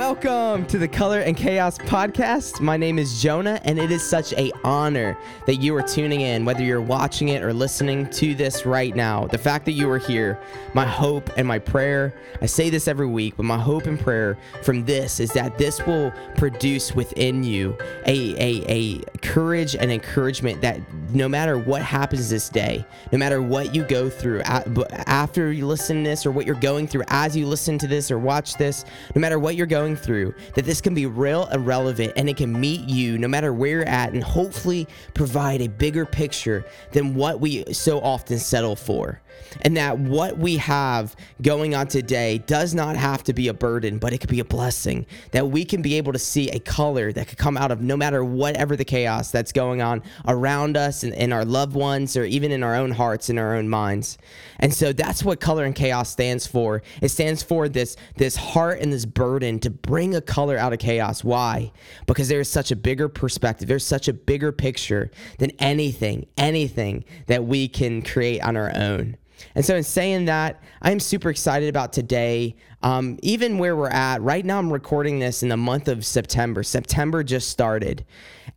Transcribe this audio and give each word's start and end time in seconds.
Welcome 0.00 0.64
to 0.68 0.78
the 0.78 0.88
Color 0.88 1.20
and 1.20 1.36
Chaos 1.36 1.76
podcast. 1.76 2.62
My 2.62 2.78
name 2.78 2.98
is 2.98 3.20
Jonah, 3.20 3.60
and 3.64 3.78
it 3.78 3.90
is 3.90 4.02
such 4.02 4.32
a 4.32 4.50
honor 4.64 5.14
that 5.44 5.56
you 5.56 5.76
are 5.76 5.82
tuning 5.82 6.22
in, 6.22 6.46
whether 6.46 6.62
you're 6.62 6.80
watching 6.80 7.28
it 7.28 7.42
or 7.42 7.52
listening 7.52 8.08
to 8.12 8.34
this 8.34 8.64
right 8.64 8.96
now. 8.96 9.26
The 9.26 9.36
fact 9.36 9.66
that 9.66 9.72
you 9.72 9.90
are 9.90 9.98
here, 9.98 10.40
my 10.72 10.86
hope 10.86 11.28
and 11.36 11.46
my 11.46 11.58
prayer. 11.58 12.14
I 12.40 12.46
say 12.46 12.70
this 12.70 12.88
every 12.88 13.08
week, 13.08 13.36
but 13.36 13.42
my 13.42 13.58
hope 13.58 13.84
and 13.84 14.00
prayer 14.00 14.38
from 14.62 14.86
this 14.86 15.20
is 15.20 15.28
that 15.32 15.58
this 15.58 15.84
will 15.86 16.14
produce 16.34 16.94
within 16.94 17.44
you 17.44 17.76
a 18.06 18.34
a, 18.38 18.64
a 18.68 18.98
courage 19.18 19.76
and 19.76 19.92
encouragement 19.92 20.62
that 20.62 20.80
no 21.14 21.28
matter 21.28 21.58
what 21.58 21.82
happens 21.82 22.30
this 22.30 22.48
day, 22.48 22.84
no 23.12 23.18
matter 23.18 23.42
what 23.42 23.74
you 23.74 23.84
go 23.84 24.08
through 24.08 24.42
after 24.42 25.52
you 25.52 25.66
listen 25.66 26.02
to 26.02 26.10
this 26.10 26.26
or 26.26 26.30
what 26.30 26.46
you're 26.46 26.54
going 26.54 26.86
through 26.86 27.04
as 27.08 27.36
you 27.36 27.46
listen 27.46 27.78
to 27.78 27.86
this 27.86 28.10
or 28.10 28.18
watch 28.18 28.56
this, 28.56 28.84
no 29.14 29.20
matter 29.20 29.38
what 29.38 29.56
you're 29.56 29.66
going 29.66 29.96
through, 29.96 30.34
that 30.54 30.64
this 30.64 30.80
can 30.80 30.94
be 30.94 31.06
real 31.06 31.46
and 31.46 31.66
relevant 31.66 32.12
and 32.16 32.28
it 32.28 32.36
can 32.36 32.58
meet 32.58 32.88
you 32.88 33.18
no 33.18 33.28
matter 33.28 33.52
where 33.52 33.70
you're 33.70 33.88
at 33.88 34.12
and 34.12 34.22
hopefully 34.22 34.86
provide 35.14 35.60
a 35.60 35.68
bigger 35.68 36.06
picture 36.06 36.64
than 36.92 37.14
what 37.14 37.40
we 37.40 37.64
so 37.72 38.00
often 38.00 38.38
settle 38.38 38.76
for 38.76 39.20
and 39.62 39.76
that 39.76 39.98
what 39.98 40.38
we 40.38 40.56
have 40.56 41.14
going 41.42 41.74
on 41.74 41.86
today 41.86 42.38
does 42.38 42.74
not 42.74 42.96
have 42.96 43.24
to 43.24 43.32
be 43.32 43.48
a 43.48 43.54
burden, 43.54 43.98
but 43.98 44.12
it 44.12 44.18
could 44.18 44.30
be 44.30 44.40
a 44.40 44.44
blessing. 44.44 45.06
That 45.32 45.48
we 45.48 45.64
can 45.64 45.82
be 45.82 45.94
able 45.96 46.12
to 46.12 46.18
see 46.18 46.50
a 46.50 46.60
color 46.60 47.12
that 47.12 47.28
could 47.28 47.38
come 47.38 47.56
out 47.56 47.70
of 47.70 47.80
no 47.80 47.96
matter 47.96 48.24
whatever 48.24 48.76
the 48.76 48.84
chaos 48.84 49.30
that's 49.30 49.52
going 49.52 49.82
on 49.82 50.02
around 50.26 50.76
us 50.76 50.99
in 51.04 51.32
our 51.32 51.44
loved 51.44 51.74
ones 51.74 52.16
or 52.16 52.24
even 52.24 52.52
in 52.52 52.62
our 52.62 52.74
own 52.74 52.90
hearts, 52.90 53.30
in 53.30 53.38
our 53.38 53.54
own 53.54 53.68
minds. 53.68 54.18
And 54.58 54.72
so 54.72 54.92
that's 54.92 55.24
what 55.24 55.40
color 55.40 55.64
and 55.64 55.74
chaos 55.74 56.10
stands 56.10 56.46
for. 56.46 56.82
It 57.00 57.08
stands 57.08 57.42
for 57.42 57.68
this, 57.68 57.96
this 58.16 58.36
heart 58.36 58.80
and 58.80 58.92
this 58.92 59.04
burden 59.04 59.58
to 59.60 59.70
bring 59.70 60.14
a 60.14 60.20
color 60.20 60.56
out 60.56 60.72
of 60.72 60.78
chaos. 60.78 61.24
Why? 61.24 61.72
Because 62.06 62.28
there 62.28 62.40
is 62.40 62.48
such 62.48 62.70
a 62.70 62.76
bigger 62.76 63.08
perspective, 63.08 63.68
there's 63.68 63.86
such 63.86 64.08
a 64.08 64.12
bigger 64.12 64.52
picture 64.52 65.10
than 65.38 65.50
anything, 65.58 66.26
anything 66.36 67.04
that 67.26 67.44
we 67.44 67.68
can 67.68 68.02
create 68.02 68.40
on 68.40 68.56
our 68.56 68.72
own. 68.74 69.16
And 69.54 69.64
so, 69.64 69.76
in 69.76 69.82
saying 69.82 70.26
that, 70.26 70.62
I'm 70.82 71.00
super 71.00 71.30
excited 71.30 71.68
about 71.68 71.92
today. 71.92 72.56
Um, 72.82 73.18
even 73.22 73.58
where 73.58 73.76
we're 73.76 73.88
at 73.88 74.22
right 74.22 74.44
now, 74.44 74.58
I'm 74.58 74.72
recording 74.72 75.18
this 75.18 75.42
in 75.42 75.50
the 75.50 75.56
month 75.56 75.88
of 75.88 76.04
September. 76.04 76.62
September 76.62 77.22
just 77.22 77.50
started, 77.50 78.04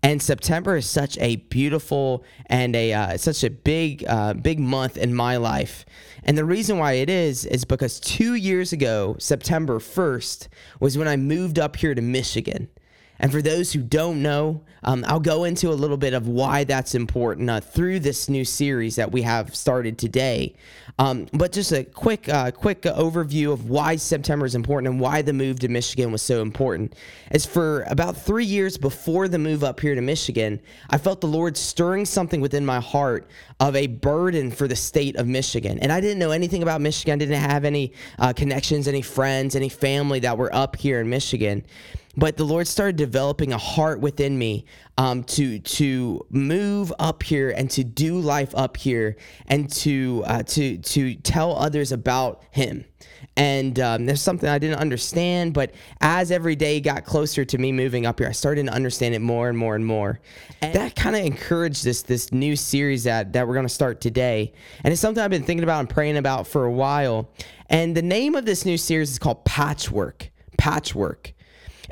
and 0.01 0.21
September 0.21 0.77
is 0.77 0.85
such 0.85 1.17
a 1.17 1.37
beautiful 1.37 2.23
and 2.47 2.75
a 2.75 2.93
uh, 2.93 3.17
such 3.17 3.43
a 3.43 3.49
big 3.49 4.05
uh, 4.07 4.33
big 4.33 4.59
month 4.59 4.97
in 4.97 5.13
my 5.13 5.37
life. 5.37 5.85
And 6.23 6.37
the 6.37 6.45
reason 6.45 6.77
why 6.77 6.93
it 6.93 7.09
is 7.09 7.45
is 7.45 7.65
because 7.65 7.99
two 7.99 8.35
years 8.35 8.71
ago, 8.71 9.15
September 9.19 9.79
1st, 9.79 10.47
was 10.79 10.97
when 10.97 11.07
I 11.07 11.17
moved 11.17 11.59
up 11.59 11.75
here 11.75 11.93
to 11.93 12.01
Michigan. 12.01 12.69
And 13.19 13.31
for 13.31 13.41
those 13.41 13.71
who 13.71 13.81
don't 13.81 14.21
know, 14.21 14.61
um, 14.83 15.05
I'll 15.07 15.19
go 15.19 15.45
into 15.45 15.69
a 15.69 15.73
little 15.73 15.97
bit 15.97 16.13
of 16.13 16.27
why 16.27 16.63
that's 16.63 16.93
important 16.95 17.49
uh, 17.49 17.61
through 17.61 17.99
this 17.99 18.27
new 18.27 18.43
series 18.43 18.95
that 18.97 19.11
we 19.11 19.21
have 19.21 19.55
started 19.55 19.97
today. 19.97 20.55
Um, 20.99 21.27
but 21.33 21.51
just 21.51 21.71
a 21.71 21.83
quick, 21.83 22.27
uh, 22.27 22.51
quick 22.51 22.81
overview 22.81 23.53
of 23.53 23.69
why 23.69 23.95
September 23.95 24.45
is 24.45 24.55
important 24.55 24.91
and 24.91 24.99
why 24.99 25.21
the 25.21 25.33
move 25.33 25.59
to 25.59 25.67
Michigan 25.67 26.11
was 26.11 26.21
so 26.21 26.41
important. 26.41 26.95
Is 27.31 27.45
for 27.45 27.83
about 27.83 28.17
three 28.17 28.45
years 28.45 28.77
before 28.77 29.27
the 29.27 29.39
move 29.39 29.63
up 29.63 29.79
here 29.79 29.95
to 29.95 30.01
Michigan, 30.01 30.59
I 30.89 30.97
felt 30.97 31.21
the 31.21 31.27
Lord 31.27 31.55
stirring 31.55 32.05
something 32.05 32.41
within 32.41 32.65
my 32.65 32.79
heart 32.79 33.27
of 33.59 33.75
a 33.75 33.87
burden 33.87 34.51
for 34.51 34.67
the 34.67 34.75
state 34.75 35.15
of 35.15 35.27
Michigan. 35.27 35.79
And 35.79 35.91
I 35.91 36.01
didn't 36.01 36.19
know 36.19 36.31
anything 36.31 36.61
about 36.61 36.81
Michigan. 36.81 37.13
I 37.13 37.17
didn't 37.25 37.39
have 37.39 37.63
any 37.63 37.93
uh, 38.19 38.33
connections, 38.33 38.87
any 38.87 39.01
friends, 39.01 39.55
any 39.55 39.69
family 39.69 40.19
that 40.19 40.37
were 40.37 40.53
up 40.53 40.75
here 40.75 40.99
in 40.99 41.09
Michigan 41.09 41.63
but 42.15 42.37
the 42.37 42.43
Lord 42.43 42.67
started 42.67 42.95
developing 42.95 43.53
a 43.53 43.57
heart 43.57 43.99
within 43.99 44.37
me 44.37 44.65
um, 44.97 45.23
to 45.23 45.59
to 45.59 46.25
move 46.29 46.93
up 46.99 47.23
here 47.23 47.49
and 47.49 47.69
to 47.71 47.83
do 47.83 48.19
life 48.19 48.53
up 48.55 48.77
here 48.77 49.17
and 49.47 49.71
to 49.73 50.23
uh, 50.25 50.43
to 50.43 50.77
to 50.77 51.15
tell 51.15 51.57
others 51.57 51.91
about 51.91 52.43
Him. 52.51 52.85
And 53.35 53.79
um, 53.79 54.05
there's 54.05 54.21
something 54.21 54.47
I 54.47 54.59
didn't 54.59 54.79
understand, 54.79 55.53
but 55.53 55.71
as 56.01 56.29
every 56.29 56.55
day 56.55 56.79
got 56.79 57.03
closer 57.03 57.43
to 57.43 57.57
me 57.57 57.71
moving 57.71 58.05
up 58.05 58.19
here, 58.19 58.27
I 58.27 58.31
started 58.31 58.67
to 58.67 58.71
understand 58.71 59.15
it 59.15 59.21
more 59.21 59.49
and 59.49 59.57
more 59.57 59.75
and 59.75 59.83
more. 59.83 60.19
And 60.61 60.73
that 60.75 60.95
kind 60.95 61.15
of 61.15 61.25
encouraged 61.25 61.83
this 61.83 62.03
this 62.03 62.31
new 62.31 62.55
series 62.55 63.05
that 63.05 63.33
that 63.33 63.47
we're 63.47 63.55
going 63.55 63.65
to 63.65 63.73
start 63.73 64.01
today. 64.01 64.53
And 64.83 64.91
it's 64.91 65.01
something 65.01 65.23
I've 65.23 65.31
been 65.31 65.43
thinking 65.43 65.63
about 65.63 65.79
and 65.79 65.89
praying 65.89 66.17
about 66.17 66.45
for 66.45 66.65
a 66.65 66.71
while. 66.71 67.31
And 67.69 67.97
the 67.97 68.03
name 68.03 68.35
of 68.35 68.45
this 68.45 68.65
new 68.65 68.77
series 68.77 69.09
is 69.11 69.19
called 69.19 69.43
Patchwork. 69.45 70.29
Patchwork. 70.59 71.33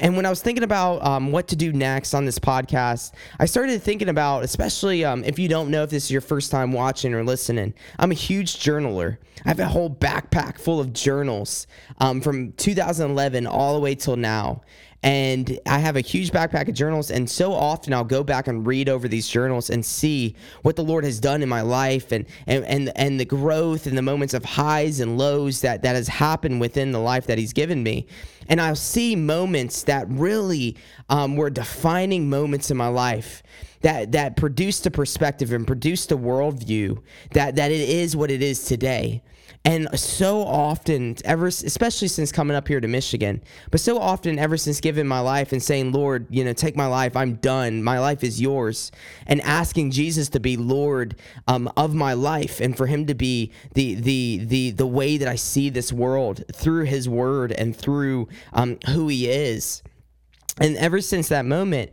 And 0.01 0.15
when 0.15 0.25
I 0.25 0.29
was 0.29 0.41
thinking 0.41 0.63
about 0.63 1.05
um, 1.05 1.31
what 1.31 1.47
to 1.49 1.55
do 1.55 1.71
next 1.71 2.15
on 2.15 2.25
this 2.25 2.39
podcast, 2.39 3.13
I 3.39 3.45
started 3.45 3.81
thinking 3.83 4.09
about, 4.09 4.43
especially 4.43 5.05
um, 5.05 5.23
if 5.23 5.37
you 5.37 5.47
don't 5.47 5.69
know 5.69 5.83
if 5.83 5.91
this 5.91 6.05
is 6.05 6.11
your 6.11 6.21
first 6.21 6.49
time 6.49 6.71
watching 6.71 7.13
or 7.13 7.23
listening, 7.23 7.75
I'm 7.99 8.09
a 8.09 8.15
huge 8.15 8.57
journaler. 8.57 9.17
I 9.45 9.49
have 9.49 9.59
a 9.59 9.67
whole 9.67 9.91
backpack 9.91 10.59
full 10.59 10.79
of 10.79 10.91
journals 10.91 11.67
um, 11.99 12.19
from 12.19 12.51
2011 12.53 13.45
all 13.45 13.75
the 13.75 13.79
way 13.79 13.93
till 13.93 14.15
now 14.15 14.61
and 15.03 15.59
I 15.65 15.79
have 15.79 15.95
a 15.95 16.01
huge 16.01 16.31
backpack 16.31 16.67
of 16.67 16.75
journals. 16.75 17.09
And 17.09 17.27
so 17.29 17.53
often 17.53 17.91
I'll 17.93 18.03
go 18.03 18.23
back 18.23 18.47
and 18.47 18.65
read 18.65 18.87
over 18.87 19.07
these 19.07 19.27
journals 19.27 19.69
and 19.69 19.83
see 19.83 20.35
what 20.61 20.75
the 20.75 20.83
Lord 20.83 21.03
has 21.05 21.19
done 21.19 21.41
in 21.41 21.49
my 21.49 21.61
life 21.61 22.11
and 22.11 22.25
and 22.45 22.63
and, 22.65 22.91
and 22.95 23.19
the 23.19 23.25
growth 23.25 23.87
and 23.87 23.97
the 23.97 24.03
moments 24.03 24.33
of 24.33 24.45
highs 24.45 24.99
and 24.99 25.17
lows 25.17 25.61
that 25.61 25.81
that 25.81 25.95
has 25.95 26.07
happened 26.07 26.61
within 26.61 26.91
the 26.91 26.99
life 26.99 27.25
that 27.27 27.39
He's 27.39 27.53
given 27.53 27.81
me. 27.81 28.05
And 28.47 28.61
I'll 28.61 28.75
see 28.75 29.15
moments 29.15 29.83
that 29.83 30.07
really 30.09 30.77
um, 31.09 31.35
were 31.35 31.49
defining 31.49 32.29
moments 32.29 32.69
in 32.69 32.77
my 32.77 32.87
life 32.87 33.41
that 33.81 34.11
that 34.11 34.35
produced 34.35 34.85
a 34.85 34.91
perspective 34.91 35.51
and 35.51 35.65
produced 35.65 36.11
a 36.11 36.17
worldview 36.17 37.01
that 37.31 37.55
that 37.55 37.71
it 37.71 37.89
is 37.89 38.15
what 38.15 38.29
it 38.29 38.43
is 38.43 38.65
today. 38.65 39.23
And 39.63 39.87
so 39.99 40.41
often, 40.41 41.17
ever 41.23 41.47
especially 41.47 42.07
since 42.07 42.31
coming 42.31 42.57
up 42.57 42.67
here 42.67 42.81
to 42.81 42.87
Michigan, 42.87 43.43
but 43.69 43.79
so 43.79 43.99
often 43.99 44.39
ever 44.39 44.57
since 44.57 44.81
giving 44.81 45.05
my 45.05 45.19
life 45.19 45.51
and 45.51 45.61
saying, 45.61 45.91
Lord, 45.91 46.25
you 46.31 46.43
know, 46.43 46.53
take 46.53 46.75
my 46.75 46.87
life, 46.87 47.15
I'm 47.15 47.35
done, 47.35 47.83
my 47.83 47.99
life 47.99 48.23
is 48.23 48.41
yours, 48.41 48.91
and 49.27 49.39
asking 49.41 49.91
Jesus 49.91 50.29
to 50.29 50.39
be 50.39 50.57
Lord 50.57 51.15
um, 51.47 51.71
of 51.77 51.93
my 51.93 52.13
life 52.13 52.59
and 52.59 52.75
for 52.75 52.87
Him 52.87 53.05
to 53.05 53.13
be 53.13 53.51
the 53.75 53.93
the 53.93 54.41
the 54.45 54.71
the 54.71 54.87
way 54.87 55.17
that 55.17 55.27
I 55.27 55.35
see 55.35 55.69
this 55.69 55.93
world 55.93 56.43
through 56.51 56.85
His 56.85 57.07
Word 57.07 57.51
and 57.51 57.75
through 57.75 58.29
um, 58.53 58.79
who 58.87 59.09
He 59.09 59.29
is. 59.29 59.83
And 60.59 60.75
ever 60.77 61.01
since 61.01 61.29
that 61.29 61.45
moment, 61.45 61.91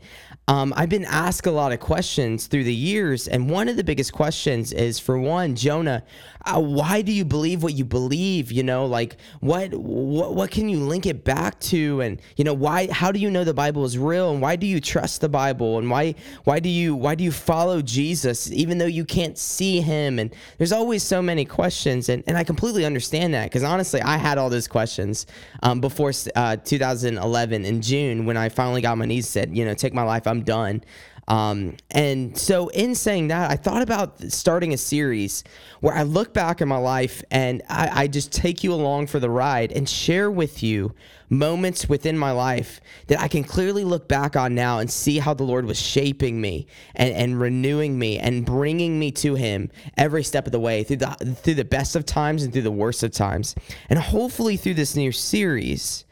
um, 0.49 0.73
I've 0.77 0.89
been 0.89 1.05
asked 1.05 1.47
a 1.47 1.51
lot 1.51 1.73
of 1.73 1.81
questions 1.81 2.47
through 2.47 2.65
the 2.65 2.75
years, 2.75 3.29
and 3.29 3.51
one 3.51 3.69
of 3.69 3.77
the 3.77 3.85
biggest 3.85 4.13
questions 4.13 4.73
is 4.73 4.99
for 4.99 5.19
one, 5.19 5.55
Jonah, 5.55 6.03
uh, 6.47 6.61
why 6.61 7.03
do 7.03 7.13
you 7.13 7.25
believe 7.25 7.63
what 7.63 7.75
you 7.75 7.85
believe? 7.85 8.51
You 8.51 8.63
know, 8.63 8.87
like 8.87 9.17
what, 9.41 9.75
what 9.75 10.35
what 10.35 10.51
can 10.51 10.69
you 10.69 10.79
link 10.79 11.05
it 11.05 11.23
back 11.25 11.61
to, 11.61 12.01
and 12.01 12.21
you 12.37 12.45
know 12.45 12.55
why? 12.55 12.91
How 12.91 13.13
do 13.13 13.21
you 13.21 13.31
know 13.31 13.45
the 13.45 13.55
Bible 13.55 13.85
is 13.85 13.99
real, 13.99 14.31
and 14.33 14.41
why 14.41 14.57
do 14.57 14.67
you 14.67 14.81
trust 14.81 15.21
the 15.21 15.29
Bible, 15.29 15.79
and 15.79 15.91
why 15.91 16.15
why 16.45 16.59
do 16.61 16.71
you 16.71 16.97
why 16.97 17.15
do 17.15 17.23
you 17.23 17.33
follow 17.33 17.83
Jesus 17.83 18.51
even 18.51 18.79
though 18.79 18.87
you 18.87 19.05
can't 19.05 19.37
see 19.37 19.83
Him? 19.83 20.19
And 20.19 20.35
there's 20.57 20.73
always 20.73 21.03
so 21.03 21.21
many 21.21 21.45
questions, 21.45 22.09
and 22.09 22.25
and 22.27 22.39
I 22.39 22.45
completely 22.45 22.87
understand 22.87 23.35
that 23.35 23.45
because 23.45 23.65
honestly, 23.65 24.01
I 24.01 24.17
had 24.17 24.39
all 24.39 24.49
those 24.49 24.69
questions 24.69 25.27
um, 25.63 25.83
before 25.83 26.13
uh, 26.35 26.57
2011 26.57 27.65
in 27.67 27.83
June 27.83 28.25
when 28.25 28.39
I 28.39 28.49
finally 28.49 28.81
got 28.81 28.97
my 28.97 29.05
knees 29.05 29.29
said, 29.29 29.55
you 29.55 29.65
know, 29.67 29.75
take 29.75 29.93
my 29.93 30.03
life. 30.03 30.27
I'm 30.27 30.39
I'm 30.39 30.45
done. 30.45 30.83
Um, 31.29 31.77
and 31.91 32.37
so, 32.37 32.69
in 32.69 32.95
saying 32.95 33.29
that, 33.29 33.51
I 33.51 33.57
thought 33.57 33.83
about 33.83 34.21
starting 34.33 34.73
a 34.73 34.79
series 34.79 35.45
where 35.81 35.95
I 35.95 36.03
look 36.03 36.33
back 36.33 36.63
in 36.63 36.69
my 36.69 36.79
life 36.79 37.23
and 37.31 37.63
I, 37.69 38.05
I, 38.05 38.07
just 38.09 38.33
take 38.33 38.65
you 38.65 38.73
along 38.73 39.09
for 39.09 39.21
the 39.21 39.29
ride 39.29 39.71
and 39.71 39.87
share 39.87 40.31
with 40.31 40.63
you 40.63 40.95
moments 41.29 41.87
within 41.87 42.17
my 42.17 42.31
life 42.31 42.81
that 43.09 43.21
I 43.21 43.29
can 43.29 43.45
clearly 43.45 43.85
look 43.85 44.09
back 44.09 44.37
on 44.37 44.55
now 44.55 44.79
and 44.79 44.91
see 44.91 45.19
how 45.19 45.35
the 45.35 45.45
Lord 45.45 45.67
was 45.67 45.79
shaping 45.79 46.41
me 46.41 46.67
and, 46.95 47.13
and 47.13 47.39
renewing 47.39 47.99
me 47.99 48.19
and 48.19 48.47
bringing 48.47 48.99
me 48.99 49.11
to 49.13 49.35
Him 49.35 49.71
every 49.99 50.25
step 50.25 50.47
of 50.47 50.53
the 50.53 50.61
way 50.61 50.83
through 50.83 50.97
the 50.97 51.37
through 51.43 51.57
the 51.57 51.65
best 51.65 51.95
of 51.95 52.07
times 52.07 52.43
and 52.43 52.55
through 52.55 52.63
the 52.63 52.71
worst 52.71 53.03
of 53.03 53.13
times. 53.13 53.55
And 53.91 53.99
hopefully, 53.99 54.57
through 54.57 54.75
this 54.75 54.97
new 54.97 55.13
series, 55.13 56.07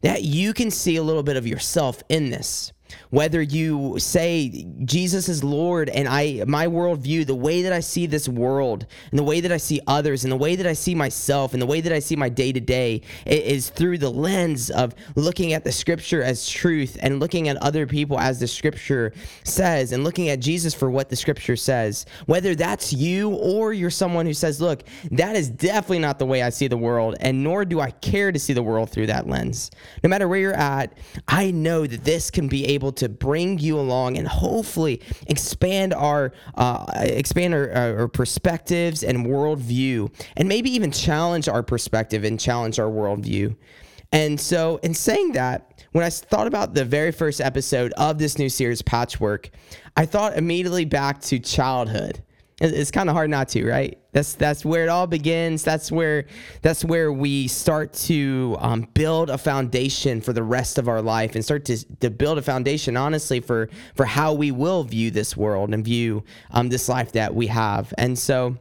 that 0.00 0.22
you 0.24 0.54
can 0.54 0.70
see 0.70 0.96
a 0.96 1.02
little 1.02 1.22
bit 1.22 1.36
of 1.36 1.46
yourself 1.46 2.02
in 2.08 2.30
this 2.30 2.72
whether 3.12 3.42
you 3.42 3.98
say 3.98 4.66
Jesus 4.86 5.28
is 5.28 5.44
Lord 5.44 5.90
and 5.90 6.08
I 6.08 6.44
my 6.46 6.66
worldview, 6.66 7.26
the 7.26 7.34
way 7.34 7.60
that 7.60 7.72
I 7.72 7.80
see 7.80 8.06
this 8.06 8.26
world 8.26 8.86
and 9.10 9.18
the 9.18 9.22
way 9.22 9.40
that 9.40 9.52
I 9.52 9.58
see 9.58 9.82
others 9.86 10.24
and 10.24 10.32
the 10.32 10.36
way 10.36 10.56
that 10.56 10.66
I 10.66 10.72
see 10.72 10.94
myself 10.94 11.52
and 11.52 11.60
the 11.60 11.66
way 11.66 11.82
that 11.82 11.92
I 11.92 11.98
see 11.98 12.16
my 12.16 12.30
day 12.30 12.52
to 12.52 12.60
day 12.60 13.02
is 13.26 13.68
through 13.68 13.98
the 13.98 14.08
lens 14.08 14.70
of 14.70 14.94
looking 15.14 15.52
at 15.52 15.62
the 15.62 15.70
scripture 15.70 16.22
as 16.22 16.48
truth 16.48 16.96
and 17.02 17.20
looking 17.20 17.48
at 17.48 17.58
other 17.58 17.86
people 17.86 18.18
as 18.18 18.40
the 18.40 18.48
scripture 18.48 19.12
says 19.44 19.92
and 19.92 20.04
looking 20.04 20.30
at 20.30 20.40
Jesus 20.40 20.72
for 20.72 20.90
what 20.90 21.10
the 21.10 21.16
scripture 21.16 21.54
says. 21.54 22.06
Whether 22.24 22.54
that's 22.54 22.94
you 22.94 23.34
or 23.34 23.74
you're 23.74 23.90
someone 23.90 24.24
who 24.24 24.32
says, 24.32 24.58
look, 24.58 24.84
that 25.10 25.36
is 25.36 25.50
definitely 25.50 25.98
not 25.98 26.18
the 26.18 26.24
way 26.24 26.42
I 26.42 26.48
see 26.48 26.66
the 26.66 26.78
world 26.78 27.16
and 27.20 27.44
nor 27.44 27.66
do 27.66 27.78
I 27.78 27.90
care 27.90 28.32
to 28.32 28.38
see 28.38 28.54
the 28.54 28.62
world 28.62 28.88
through 28.88 29.08
that 29.08 29.26
lens. 29.26 29.70
No 30.02 30.08
matter 30.08 30.28
where 30.28 30.38
you're 30.38 30.54
at, 30.54 30.96
I 31.28 31.50
know 31.50 31.86
that 31.86 32.04
this 32.04 32.30
can 32.30 32.48
be 32.48 32.64
able 32.64 32.90
to 32.92 33.01
bring 33.08 33.58
you 33.58 33.78
along 33.78 34.18
and 34.18 34.26
hopefully 34.26 35.00
expand 35.26 35.94
our 35.94 36.32
uh, 36.54 36.86
expand 36.96 37.54
our, 37.54 37.70
our 37.72 38.08
perspectives 38.08 39.02
and 39.02 39.26
worldview, 39.26 40.12
and 40.36 40.48
maybe 40.48 40.70
even 40.70 40.90
challenge 40.90 41.48
our 41.48 41.62
perspective 41.62 42.24
and 42.24 42.38
challenge 42.38 42.78
our 42.78 42.88
worldview. 42.88 43.56
And 44.12 44.38
so, 44.38 44.78
in 44.82 44.92
saying 44.92 45.32
that, 45.32 45.84
when 45.92 46.04
I 46.04 46.10
thought 46.10 46.46
about 46.46 46.74
the 46.74 46.84
very 46.84 47.12
first 47.12 47.40
episode 47.40 47.92
of 47.92 48.18
this 48.18 48.38
new 48.38 48.48
series, 48.48 48.82
Patchwork, 48.82 49.50
I 49.96 50.06
thought 50.06 50.36
immediately 50.36 50.84
back 50.84 51.20
to 51.22 51.38
childhood 51.38 52.22
it's 52.70 52.90
kind 52.90 53.08
of 53.08 53.14
hard 53.14 53.30
not 53.30 53.48
to, 53.50 53.66
right? 53.68 53.98
That's 54.12 54.34
that's 54.34 54.64
where 54.64 54.84
it 54.84 54.88
all 54.88 55.06
begins. 55.06 55.64
That's 55.64 55.90
where 55.90 56.26
that's 56.60 56.84
where 56.84 57.12
we 57.12 57.48
start 57.48 57.92
to 57.94 58.56
um, 58.60 58.88
build 58.94 59.30
a 59.30 59.38
foundation 59.38 60.20
for 60.20 60.32
the 60.32 60.42
rest 60.42 60.78
of 60.78 60.88
our 60.88 61.02
life, 61.02 61.34
and 61.34 61.44
start 61.44 61.64
to, 61.66 61.84
to 62.00 62.10
build 62.10 62.38
a 62.38 62.42
foundation, 62.42 62.96
honestly, 62.96 63.40
for 63.40 63.68
for 63.94 64.04
how 64.04 64.32
we 64.32 64.50
will 64.52 64.84
view 64.84 65.10
this 65.10 65.36
world 65.36 65.74
and 65.74 65.84
view 65.84 66.22
um, 66.52 66.68
this 66.68 66.88
life 66.88 67.12
that 67.12 67.34
we 67.34 67.48
have. 67.48 67.92
And 67.98 68.18
so. 68.18 68.56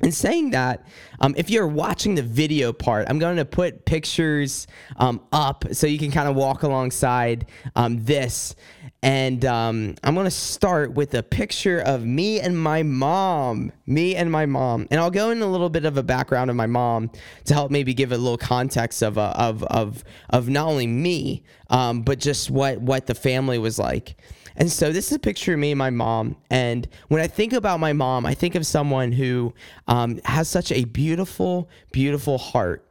In 0.00 0.12
saying 0.12 0.50
that, 0.50 0.86
um, 1.20 1.34
if 1.36 1.50
you're 1.50 1.66
watching 1.66 2.14
the 2.14 2.22
video 2.22 2.72
part, 2.72 3.06
I'm 3.10 3.18
going 3.18 3.36
to 3.36 3.44
put 3.44 3.84
pictures 3.84 4.68
um, 4.96 5.20
up 5.32 5.64
so 5.72 5.88
you 5.88 5.98
can 5.98 6.12
kind 6.12 6.28
of 6.28 6.36
walk 6.36 6.62
alongside 6.62 7.46
um, 7.74 8.04
this. 8.04 8.54
And 9.02 9.44
um, 9.44 9.96
I'm 10.04 10.14
going 10.14 10.24
to 10.24 10.30
start 10.30 10.92
with 10.92 11.14
a 11.14 11.22
picture 11.22 11.80
of 11.80 12.04
me 12.04 12.40
and 12.40 12.60
my 12.60 12.84
mom. 12.84 13.72
Me 13.86 14.14
and 14.14 14.30
my 14.30 14.46
mom. 14.46 14.86
And 14.90 15.00
I'll 15.00 15.10
go 15.10 15.30
in 15.30 15.42
a 15.42 15.46
little 15.46 15.70
bit 15.70 15.84
of 15.84 15.96
a 15.96 16.02
background 16.02 16.50
of 16.50 16.56
my 16.56 16.66
mom 16.66 17.10
to 17.46 17.54
help 17.54 17.70
maybe 17.72 17.92
give 17.92 18.12
a 18.12 18.18
little 18.18 18.38
context 18.38 19.02
of, 19.02 19.18
uh, 19.18 19.32
of, 19.36 19.64
of, 19.64 20.04
of 20.30 20.48
not 20.48 20.68
only 20.68 20.86
me, 20.86 21.42
um, 21.70 22.02
but 22.02 22.20
just 22.20 22.50
what, 22.50 22.80
what 22.80 23.06
the 23.06 23.14
family 23.14 23.58
was 23.58 23.78
like. 23.80 24.16
And 24.58 24.70
so 24.70 24.90
this 24.90 25.06
is 25.06 25.12
a 25.12 25.20
picture 25.20 25.52
of 25.52 25.60
me 25.60 25.70
and 25.70 25.78
my 25.78 25.90
mom. 25.90 26.36
And 26.50 26.88
when 27.06 27.22
I 27.22 27.28
think 27.28 27.52
about 27.52 27.78
my 27.78 27.92
mom, 27.92 28.26
I 28.26 28.34
think 28.34 28.56
of 28.56 28.66
someone 28.66 29.12
who 29.12 29.54
um, 29.88 30.20
has 30.24 30.48
such 30.48 30.70
a 30.70 30.84
beautiful, 30.84 31.68
beautiful 31.90 32.38
heart. 32.38 32.84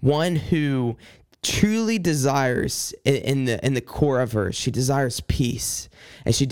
One 0.00 0.36
who 0.36 0.96
truly 1.42 1.98
desires 1.98 2.92
in, 3.04 3.44
the 3.44 3.64
in 3.64 3.74
the 3.74 3.80
core 3.80 4.20
of 4.20 4.32
her 4.32 4.50
she 4.50 4.72
desires 4.72 5.20
peace 5.20 5.88
and 6.24 6.34
she 6.34 6.46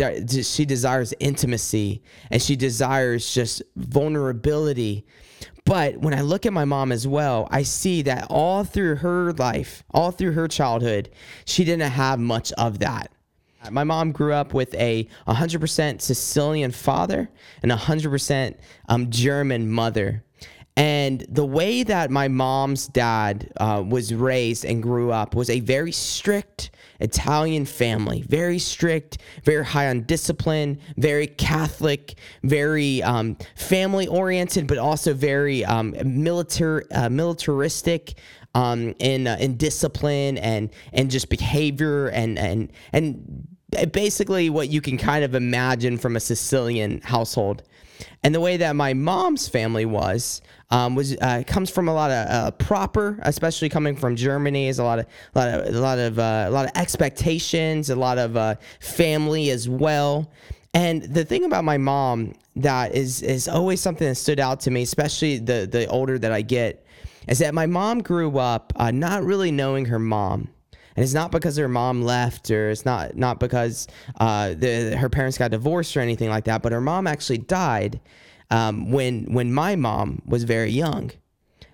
she 0.45 0.65
desires 0.65 1.13
intimacy 1.19 2.01
and 2.31 2.41
she 2.41 2.55
desires 2.55 3.35
just 3.35 3.63
vulnerability 3.75 5.05
but 5.65 5.97
when 5.97 6.15
i 6.15 6.21
look 6.21 6.47
at 6.47 6.53
my 6.53 6.65
mom 6.65 6.93
as 6.93 7.05
well 7.05 7.49
i 7.51 7.65
see 7.65 8.01
that 8.01 8.29
all 8.31 8.63
through 8.63 8.95
her 8.95 9.33
life 9.33 9.83
all 9.91 10.13
through 10.13 10.33
her 10.33 10.47
childhood 10.47 11.11
she 11.45 11.65
didn't 11.65 11.91
have 11.91 12.21
much 12.21 12.53
of 12.53 12.79
that 12.79 13.11
my 13.71 13.85
mom 13.85 14.13
grew 14.13 14.33
up 14.33 14.55
with 14.55 14.75
a 14.75 15.09
100% 15.27 16.01
Sicilian 16.01 16.71
father 16.71 17.29
and 17.63 17.73
100% 17.73 18.57
um, 18.89 19.11
German 19.11 19.71
mother. 19.71 20.25
And 20.77 21.25
the 21.31 21.45
way 21.45 21.83
that 21.85 22.11
my 22.11 22.29
mom's 22.29 22.87
dad 22.87 23.51
uh, 23.57 23.83
was 23.87 24.13
raised 24.13 24.67
and 24.67 24.83
grew 24.83 25.11
up 25.11 25.35
was 25.35 25.49
a 25.49 25.61
very 25.61 25.93
strict 25.93 26.71
Italian 27.01 27.65
family, 27.65 28.23
very 28.29 28.59
strict, 28.59 29.19
very 29.45 29.65
high 29.65 29.89
on 29.89 30.03
discipline, 30.03 30.79
very 30.99 31.27
Catholic, 31.27 32.17
very 32.43 33.03
um, 33.03 33.39
family 33.55 34.07
oriented, 34.07 34.67
but 34.67 34.77
also 34.77 35.15
very 35.15 35.65
um, 35.65 35.95
uh, 35.99 37.09
militaristic. 37.09 38.15
Um, 38.55 38.95
in 39.01 39.27
uh, 39.27 39.37
in 39.39 39.59
discipline 39.59 40.39
and 40.39 40.71
and 40.95 41.11
just 41.11 41.29
behavior 41.29 42.07
and 42.07 42.39
and 42.39 42.73
and 42.95 43.47
basically 43.93 44.51
what 44.51 44.69
you 44.69 44.81
can 44.81 44.97
kind 44.97 45.25
of 45.25 45.35
imagine 45.35 45.99
from 45.99 46.17
a 46.17 46.21
Sicilian 46.21 47.01
household. 47.03 47.63
And 48.23 48.35
the 48.35 48.41
way 48.41 48.59
that 48.59 48.77
my 48.77 48.93
mom's 48.93 49.49
family 49.49 49.87
was 49.87 50.43
um, 50.71 50.95
was 50.95 51.17
uh, 51.17 51.43
comes 51.47 51.71
from 51.71 51.89
a 51.89 51.95
lot 51.95 52.11
of 52.11 52.29
uh, 52.29 52.51
proper, 52.53 53.19
especially 53.23 53.69
coming 53.69 53.97
from 53.97 54.17
Germany, 54.17 54.69
is 54.69 54.79
a 54.79 54.85
lot 54.85 54.99
of 54.99 55.07
a 55.35 55.39
lot 55.39 55.49
of 55.49 55.75
a 55.75 55.81
lot 55.81 55.99
of 55.99 56.19
uh, 56.19 56.45
a 56.49 56.51
lot 56.51 56.67
of 56.67 56.73
expectations, 56.75 57.89
a 57.89 57.97
lot 57.97 58.19
of 58.19 58.37
uh, 58.37 58.57
family 58.81 59.51
as 59.51 59.69
well. 59.69 60.31
And 60.75 61.03
the 61.03 61.25
thing 61.25 61.45
about 61.45 61.65
my 61.65 61.79
mom 61.79 62.35
that 62.57 62.95
is 62.95 63.23
is 63.23 63.49
always 63.49 63.81
something 63.81 64.07
that 64.07 64.17
stood 64.17 64.41
out 64.41 64.61
to 64.61 64.71
me, 64.71 64.83
especially 64.83 65.39
the 65.39 65.67
the 65.71 65.87
older 65.87 66.19
that 66.19 66.33
I 66.33 66.43
get, 66.43 66.85
is 67.29 67.39
that 67.39 67.55
my 67.55 67.67
mom 67.67 68.03
grew 68.03 68.39
up 68.39 68.73
uh, 68.77 68.91
not 68.91 69.25
really 69.25 69.51
knowing 69.51 69.87
her 69.87 69.99
mom 69.99 70.49
and 70.97 71.05
it's 71.05 71.15
not 71.15 71.31
because 71.31 71.57
her 71.57 71.69
mom 71.69 72.03
left 72.03 72.51
or 72.51 72.71
it's 72.71 72.85
not 72.85 73.17
not 73.17 73.39
because 73.39 73.87
uh, 74.19 74.55
the, 74.55 74.97
her 74.97 75.09
parents 75.09 75.39
got 75.39 75.51
divorced 75.51 75.97
or 75.97 76.01
anything 76.01 76.29
like 76.29 76.45
that 76.45 76.63
but 76.63 76.73
her 76.73 76.81
mom 76.81 77.07
actually 77.07 77.39
died 77.39 78.01
um, 78.51 78.91
when 78.91 79.33
when 79.33 79.53
my 79.53 79.77
mom 79.77 80.23
was 80.27 80.45
very 80.45 80.71
young. 80.71 81.11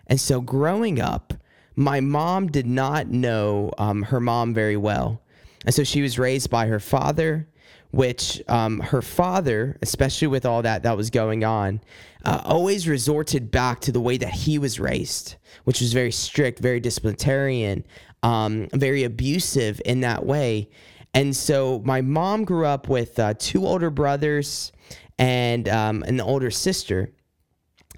And 0.06 0.20
so 0.20 0.40
growing 0.40 1.00
up 1.00 1.34
my 1.74 2.00
mom 2.00 2.48
did 2.48 2.66
not 2.66 3.08
know 3.08 3.70
um, 3.78 4.02
her 4.02 4.20
mom 4.20 4.52
very 4.52 4.76
well. 4.76 5.22
And 5.64 5.74
so 5.74 5.84
she 5.84 6.02
was 6.02 6.18
raised 6.18 6.50
by 6.50 6.66
her 6.66 6.80
father 6.80 7.48
which 7.92 8.42
um, 8.48 8.80
her 8.80 9.02
father, 9.02 9.76
especially 9.82 10.26
with 10.26 10.46
all 10.46 10.62
that 10.62 10.82
that 10.82 10.96
was 10.96 11.10
going 11.10 11.44
on, 11.44 11.78
uh, 12.24 12.40
always 12.44 12.88
resorted 12.88 13.50
back 13.50 13.80
to 13.80 13.92
the 13.92 14.00
way 14.00 14.16
that 14.16 14.30
he 14.30 14.58
was 14.58 14.80
raised, 14.80 15.36
which 15.64 15.80
was 15.80 15.92
very 15.92 16.10
strict, 16.10 16.58
very 16.58 16.80
disciplinarian, 16.80 17.84
um, 18.22 18.68
very 18.72 19.04
abusive 19.04 19.80
in 19.84 20.00
that 20.00 20.24
way. 20.24 20.68
And 21.14 21.36
so 21.36 21.82
my 21.84 22.00
mom 22.00 22.44
grew 22.44 22.64
up 22.66 22.88
with 22.88 23.18
uh, 23.18 23.34
two 23.38 23.66
older 23.66 23.90
brothers 23.90 24.72
and 25.18 25.68
um, 25.68 26.02
an 26.04 26.20
older 26.20 26.50
sister. 26.50 27.12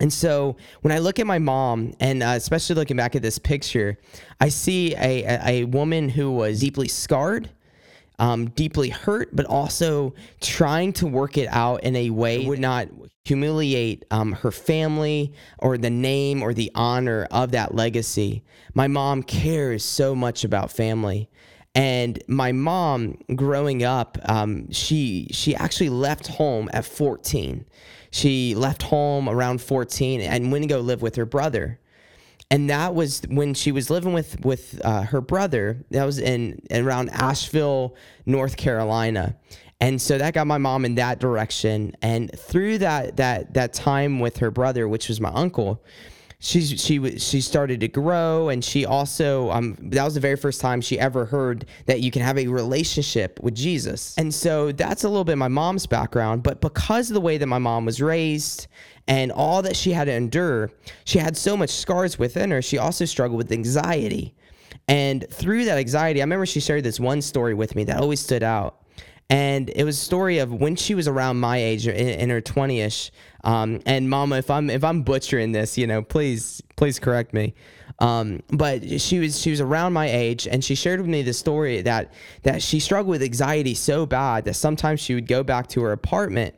And 0.00 0.12
so 0.12 0.56
when 0.82 0.92
I 0.92 0.98
look 0.98 1.20
at 1.20 1.26
my 1.26 1.38
mom, 1.38 1.94
and 2.00 2.22
uh, 2.22 2.34
especially 2.36 2.74
looking 2.74 2.96
back 2.96 3.14
at 3.14 3.22
this 3.22 3.38
picture, 3.38 3.96
I 4.40 4.48
see 4.48 4.94
a, 4.96 5.22
a, 5.22 5.40
a 5.46 5.64
woman 5.64 6.08
who 6.08 6.32
was 6.32 6.60
deeply 6.60 6.88
scarred, 6.88 7.50
um, 8.18 8.50
deeply 8.50 8.88
hurt, 8.88 9.34
but 9.34 9.46
also 9.46 10.14
trying 10.40 10.92
to 10.94 11.06
work 11.06 11.36
it 11.36 11.48
out 11.50 11.82
in 11.84 11.96
a 11.96 12.10
way 12.10 12.38
that 12.38 12.48
would 12.48 12.60
not 12.60 12.88
humiliate 13.24 14.04
um, 14.10 14.32
her 14.32 14.50
family 14.50 15.32
or 15.58 15.78
the 15.78 15.90
name 15.90 16.42
or 16.42 16.52
the 16.52 16.70
honor 16.74 17.26
of 17.30 17.52
that 17.52 17.74
legacy. 17.74 18.42
My 18.74 18.86
mom 18.86 19.22
cares 19.22 19.84
so 19.84 20.14
much 20.14 20.44
about 20.44 20.70
family. 20.70 21.30
And 21.74 22.22
my 22.28 22.52
mom, 22.52 23.18
growing 23.34 23.82
up, 23.82 24.16
um, 24.26 24.70
she 24.70 25.26
she 25.32 25.56
actually 25.56 25.88
left 25.88 26.28
home 26.28 26.70
at 26.72 26.84
14. 26.84 27.64
She 28.12 28.54
left 28.54 28.82
home 28.82 29.28
around 29.28 29.60
14 29.60 30.20
and 30.20 30.52
went 30.52 30.62
to 30.62 30.68
go 30.68 30.78
live 30.78 31.02
with 31.02 31.16
her 31.16 31.26
brother. 31.26 31.80
And 32.50 32.70
that 32.70 32.94
was 32.94 33.22
when 33.28 33.54
she 33.54 33.72
was 33.72 33.90
living 33.90 34.12
with 34.12 34.44
with 34.44 34.80
uh, 34.84 35.02
her 35.02 35.20
brother. 35.20 35.84
That 35.90 36.04
was 36.04 36.18
in 36.18 36.60
around 36.70 37.10
Asheville, 37.10 37.96
North 38.26 38.56
Carolina 38.56 39.36
and 39.80 40.00
so 40.00 40.16
that 40.18 40.32
got 40.34 40.46
my 40.46 40.58
mom 40.58 40.84
in 40.84 40.94
that 40.94 41.18
direction 41.18 41.94
and 42.00 42.30
through 42.38 42.78
that 42.78 43.16
that 43.16 43.54
that 43.54 43.72
time 43.72 44.20
with 44.20 44.38
her 44.38 44.50
brother 44.50 44.88
which 44.88 45.08
was 45.08 45.20
my 45.20 45.30
uncle 45.30 45.84
she's 46.44 46.78
she 46.78 47.18
she 47.18 47.40
started 47.40 47.80
to 47.80 47.88
grow 47.88 48.50
and 48.50 48.62
she 48.62 48.84
also 48.84 49.50
um 49.50 49.76
that 49.80 50.04
was 50.04 50.12
the 50.12 50.20
very 50.20 50.36
first 50.36 50.60
time 50.60 50.80
she 50.80 50.98
ever 51.00 51.24
heard 51.24 51.64
that 51.86 52.00
you 52.00 52.10
can 52.10 52.20
have 52.20 52.38
a 52.38 52.46
relationship 52.46 53.40
with 53.42 53.54
Jesus. 53.54 54.14
And 54.18 54.32
so 54.32 54.70
that's 54.70 55.04
a 55.04 55.08
little 55.08 55.24
bit 55.24 55.38
my 55.38 55.48
mom's 55.48 55.86
background, 55.86 56.42
but 56.42 56.60
because 56.60 57.10
of 57.10 57.14
the 57.14 57.20
way 57.20 57.38
that 57.38 57.46
my 57.46 57.58
mom 57.58 57.86
was 57.86 58.00
raised 58.00 58.66
and 59.08 59.32
all 59.32 59.62
that 59.62 59.74
she 59.74 59.92
had 59.92 60.04
to 60.04 60.12
endure, 60.12 60.70
she 61.04 61.18
had 61.18 61.36
so 61.36 61.56
much 61.56 61.70
scars 61.70 62.18
within 62.18 62.50
her. 62.50 62.60
She 62.60 62.76
also 62.76 63.06
struggled 63.06 63.38
with 63.38 63.50
anxiety. 63.50 64.34
And 64.86 65.26
through 65.30 65.64
that 65.64 65.78
anxiety, 65.78 66.20
I 66.20 66.24
remember 66.24 66.44
she 66.44 66.60
shared 66.60 66.84
this 66.84 67.00
one 67.00 67.22
story 67.22 67.54
with 67.54 67.74
me 67.74 67.84
that 67.84 68.00
always 68.00 68.20
stood 68.20 68.42
out 68.42 68.83
and 69.30 69.70
it 69.70 69.84
was 69.84 69.96
a 69.96 70.04
story 70.04 70.38
of 70.38 70.52
when 70.52 70.76
she 70.76 70.94
was 70.94 71.08
around 71.08 71.38
my 71.38 71.56
age 71.56 71.86
in, 71.86 71.94
in 71.94 72.30
her 72.30 72.40
20ish 72.40 73.10
um, 73.44 73.80
and 73.86 74.08
mama 74.08 74.36
if 74.36 74.50
i'm 74.50 74.70
if 74.70 74.84
i'm 74.84 75.02
butchering 75.02 75.52
this 75.52 75.78
you 75.78 75.86
know 75.86 76.02
please 76.02 76.62
please 76.76 76.98
correct 76.98 77.32
me. 77.32 77.54
Um, 78.00 78.42
but 78.48 79.00
she 79.00 79.18
was 79.20 79.40
she 79.40 79.50
was 79.50 79.60
around 79.60 79.92
my 79.92 80.06
age, 80.06 80.48
and 80.48 80.64
she 80.64 80.74
shared 80.74 81.00
with 81.00 81.08
me 81.08 81.22
the 81.22 81.32
story 81.32 81.82
that 81.82 82.12
that 82.42 82.62
she 82.62 82.80
struggled 82.80 83.10
with 83.10 83.22
anxiety 83.22 83.74
so 83.74 84.06
bad 84.06 84.44
that 84.44 84.54
sometimes 84.54 85.00
she 85.00 85.14
would 85.14 85.28
go 85.28 85.42
back 85.42 85.68
to 85.68 85.82
her 85.82 85.92
apartment 85.92 86.54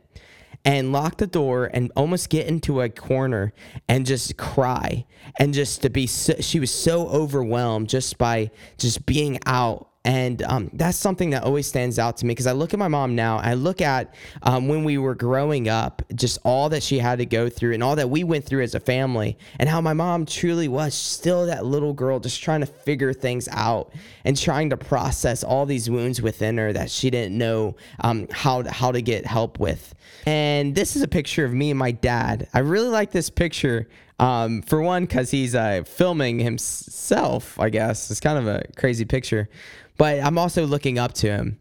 and 0.65 0.91
lock 0.91 1.17
the 1.17 1.27
door 1.27 1.69
and 1.73 1.91
almost 1.95 2.29
get 2.29 2.47
into 2.47 2.81
a 2.81 2.89
corner 2.89 3.53
and 3.87 4.05
just 4.05 4.35
cry 4.37 5.05
and 5.39 5.53
just 5.53 5.83
to 5.83 5.89
be 5.89 6.07
so, 6.07 6.33
she 6.39 6.59
was 6.59 6.73
so 6.73 7.07
overwhelmed 7.09 7.87
just 7.87 8.17
by 8.17 8.49
just 8.77 9.05
being 9.05 9.39
out 9.45 9.86
and 10.07 10.41
um, 10.43 10.69
that's 10.71 10.97
something 10.97 11.31
that 11.31 11.43
always 11.43 11.67
stands 11.67 11.99
out 11.99 12.15
to 12.17 12.25
me 12.25 12.31
because 12.31 12.47
I 12.47 12.53
look 12.53 12.71
at 12.71 12.79
my 12.79 12.87
mom 12.87 13.13
now. 13.13 13.39
I 13.39 13.55
look 13.55 13.81
at 13.81 14.15
um, 14.41 14.69
when 14.69 14.85
we 14.85 14.97
were 14.97 15.15
growing 15.15 15.67
up, 15.67 16.01
just 16.15 16.39
all 16.45 16.69
that 16.69 16.81
she 16.81 16.97
had 16.97 17.19
to 17.19 17.25
go 17.25 17.49
through 17.49 17.73
and 17.73 17.83
all 17.83 17.97
that 17.97 18.09
we 18.09 18.23
went 18.23 18.45
through 18.45 18.63
as 18.63 18.73
a 18.73 18.79
family, 18.79 19.37
and 19.59 19.67
how 19.67 19.81
my 19.81 19.91
mom 19.91 20.25
truly 20.25 20.69
was 20.69 20.93
still 20.93 21.47
that 21.47 21.65
little 21.65 21.91
girl 21.91 22.21
just 22.21 22.41
trying 22.41 22.61
to 22.61 22.65
figure 22.65 23.11
things 23.11 23.49
out 23.51 23.91
and 24.23 24.37
trying 24.37 24.69
to 24.69 24.77
process 24.77 25.43
all 25.43 25.65
these 25.65 25.89
wounds 25.89 26.21
within 26.21 26.57
her 26.57 26.71
that 26.71 26.89
she 26.89 27.09
didn't 27.09 27.37
know 27.37 27.75
um, 27.99 28.29
how, 28.31 28.61
to, 28.61 28.71
how 28.71 28.93
to 28.93 29.01
get 29.01 29.25
help 29.25 29.59
with. 29.59 29.93
And 30.25 30.73
this 30.73 30.95
is 30.95 31.01
a 31.01 31.07
picture 31.09 31.43
of 31.43 31.53
me 31.53 31.69
and 31.71 31.77
my 31.77 31.91
dad. 31.91 32.47
I 32.53 32.59
really 32.59 32.87
like 32.87 33.11
this 33.11 33.29
picture 33.29 33.89
um, 34.19 34.61
for 34.61 34.81
one, 34.81 35.03
because 35.03 35.31
he's 35.31 35.53
uh, 35.53 35.83
filming 35.85 36.39
himself, 36.39 37.59
I 37.59 37.69
guess. 37.69 38.09
It's 38.09 38.21
kind 38.21 38.37
of 38.37 38.47
a 38.47 38.63
crazy 38.77 39.05
picture 39.05 39.49
but 39.97 40.21
I'm 40.23 40.37
also 40.37 40.65
looking 40.65 40.99
up 40.99 41.13
to 41.13 41.27
him. 41.27 41.59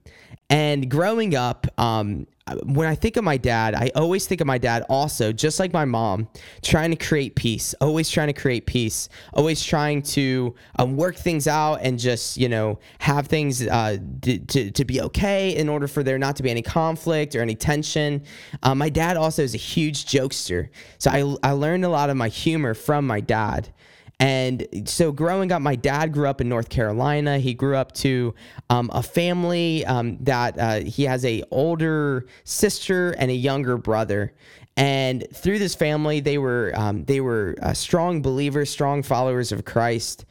And 0.49 0.89
growing 0.91 1.35
up, 1.35 1.67
um, 1.79 2.27
when 2.63 2.87
I 2.87 2.95
think 2.95 3.17
of 3.17 3.25
my 3.25 3.37
dad, 3.37 3.75
I 3.75 3.91
always 3.97 4.29
think 4.29 4.41
of 4.41 4.47
my 4.47 4.59
dad 4.59 4.85
also, 4.89 5.33
just 5.33 5.59
like 5.59 5.73
my 5.73 5.85
mom, 5.85 6.29
trying 6.63 6.93
to 6.93 6.97
create 6.97 7.35
peace, 7.35 7.75
always 7.81 8.09
trying 8.09 8.29
to 8.29 8.33
create 8.33 8.67
peace, 8.67 9.09
always 9.33 9.61
trying 9.65 10.03
to 10.03 10.55
um, 10.79 10.97
work 10.97 11.17
things 11.17 11.49
out 11.49 11.81
and 11.83 11.99
just, 11.99 12.37
you 12.37 12.49
know, 12.49 12.79
have 13.01 13.27
things 13.27 13.67
uh, 13.67 13.97
to, 14.23 14.71
to 14.71 14.85
be 14.85 15.01
okay 15.01 15.57
in 15.57 15.69
order 15.69 15.89
for 15.89 16.05
there 16.05 16.19
not 16.19 16.37
to 16.37 16.45
be 16.45 16.51
any 16.51 16.63
conflict 16.63 17.35
or 17.35 17.41
any 17.41 17.57
tension. 17.57 18.23
Um, 18.63 18.79
my 18.79 18.91
dad 18.91 19.17
also 19.17 19.43
is 19.43 19.55
a 19.55 19.59
huge 19.59 20.07
jokester. 20.07 20.69
So 20.99 21.11
I, 21.11 21.49
I 21.49 21.51
learned 21.51 21.85
a 21.85 21.89
lot 21.89 22.11
of 22.11 22.17
my 22.17 22.29
humor 22.29 22.75
from 22.75 23.09
my 23.09 23.19
dad. 23.19 23.71
And 24.19 24.67
so 24.87 25.13
growing 25.13 25.53
up, 25.53 25.61
my 25.61 25.77
dad 25.77 26.13
grew 26.13 26.29
up 26.29 26.41
in 26.41 26.49
North 26.49 26.71
Carolina. 26.71 27.39
He 27.39 27.53
grew 27.53 27.77
up 27.77 27.93
to 27.97 28.35
um, 28.71 28.91
a 28.93 29.03
family 29.03 29.85
um, 29.85 30.17
that 30.23 30.59
uh, 30.59 30.81
he 30.81 31.05
has 31.05 31.25
a 31.25 31.43
older 31.51 32.27
sister 32.45 33.11
and 33.13 33.31
a 33.31 33.35
younger 33.35 33.77
brother. 33.77 34.33
And 34.79 35.27
through 35.35 35.59
this 35.59 35.75
family, 35.75 36.21
they 36.21 36.39
were 36.39 36.73
um, 36.75 37.05
they 37.05 37.21
were 37.21 37.57
uh, 37.63 37.75
strong 37.75 38.23
believers, 38.23 38.71
strong 38.71 39.03
followers 39.03 39.53
of 39.53 39.65
Christ. 39.65 40.25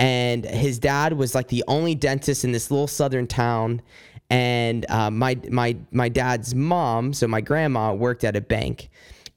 And 0.00 0.44
his 0.44 0.78
dad 0.78 1.12
was 1.12 1.34
like 1.34 1.48
the 1.48 1.64
only 1.66 1.94
dentist 1.94 2.44
in 2.44 2.52
this 2.52 2.70
little 2.70 2.86
southern 2.86 3.26
town. 3.26 3.82
And 4.30 4.84
uh, 4.90 5.10
my 5.10 5.38
my 5.50 5.76
my 5.90 6.08
dad's 6.08 6.54
mom, 6.54 7.12
so 7.12 7.26
my 7.26 7.40
grandma, 7.40 7.94
worked 7.94 8.24
at 8.24 8.36
a 8.36 8.40
bank. 8.40 8.90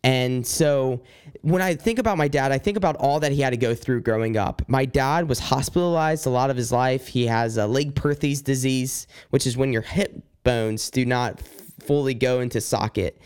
And 0.04 0.46
so 0.46 1.02
when 1.42 1.62
I 1.62 1.76
think 1.76 2.00
about 2.00 2.18
my 2.18 2.28
dad, 2.28 2.52
I 2.52 2.58
think 2.58 2.78
about 2.78 2.96
all 2.98 3.20
that 3.20 3.32
he 3.32 3.42
had 3.42 3.52
to 3.52 3.58
go 3.58 3.76
through 3.76 4.02
growing 4.02 4.36
up. 4.36 4.62
My 4.68 4.86
dad 4.86 5.30
was 5.30 5.40
hospitalized 5.40 6.26
a 6.26 6.30
lot 6.30 6.50
of 6.50 6.58
his 6.58 6.72
life. 6.72 7.08
He 7.08 7.28
has 7.28 7.58
a 7.58 7.68
Legg-Perthes 7.68 8.42
disease, 8.42 9.08
which 9.30 9.46
is 9.46 9.58
when 9.58 9.72
your 9.72 9.84
hip 9.84 10.24
bones 10.44 10.90
do 10.90 11.06
not 11.06 11.40
fully 11.82 12.14
go 12.14 12.40
into 12.40 12.62
socket. 12.62 13.20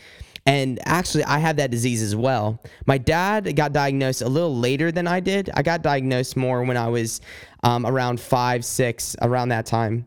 And 0.44 0.78
actually, 0.86 1.24
I 1.24 1.38
have 1.38 1.56
that 1.56 1.70
disease 1.70 2.02
as 2.02 2.14
well. 2.14 2.62
My 2.86 2.98
dad 2.98 3.56
got 3.56 3.72
diagnosed 3.72 4.22
a 4.22 4.28
little 4.28 4.56
later 4.56 4.92
than 4.92 5.08
I 5.08 5.18
did. 5.18 5.50
I 5.54 5.62
got 5.62 5.82
diagnosed 5.82 6.36
more 6.36 6.62
when 6.62 6.76
I 6.76 6.88
was 6.88 7.20
um, 7.64 7.84
around 7.84 8.20
five, 8.20 8.64
six, 8.64 9.16
around 9.22 9.48
that 9.48 9.66
time 9.66 10.06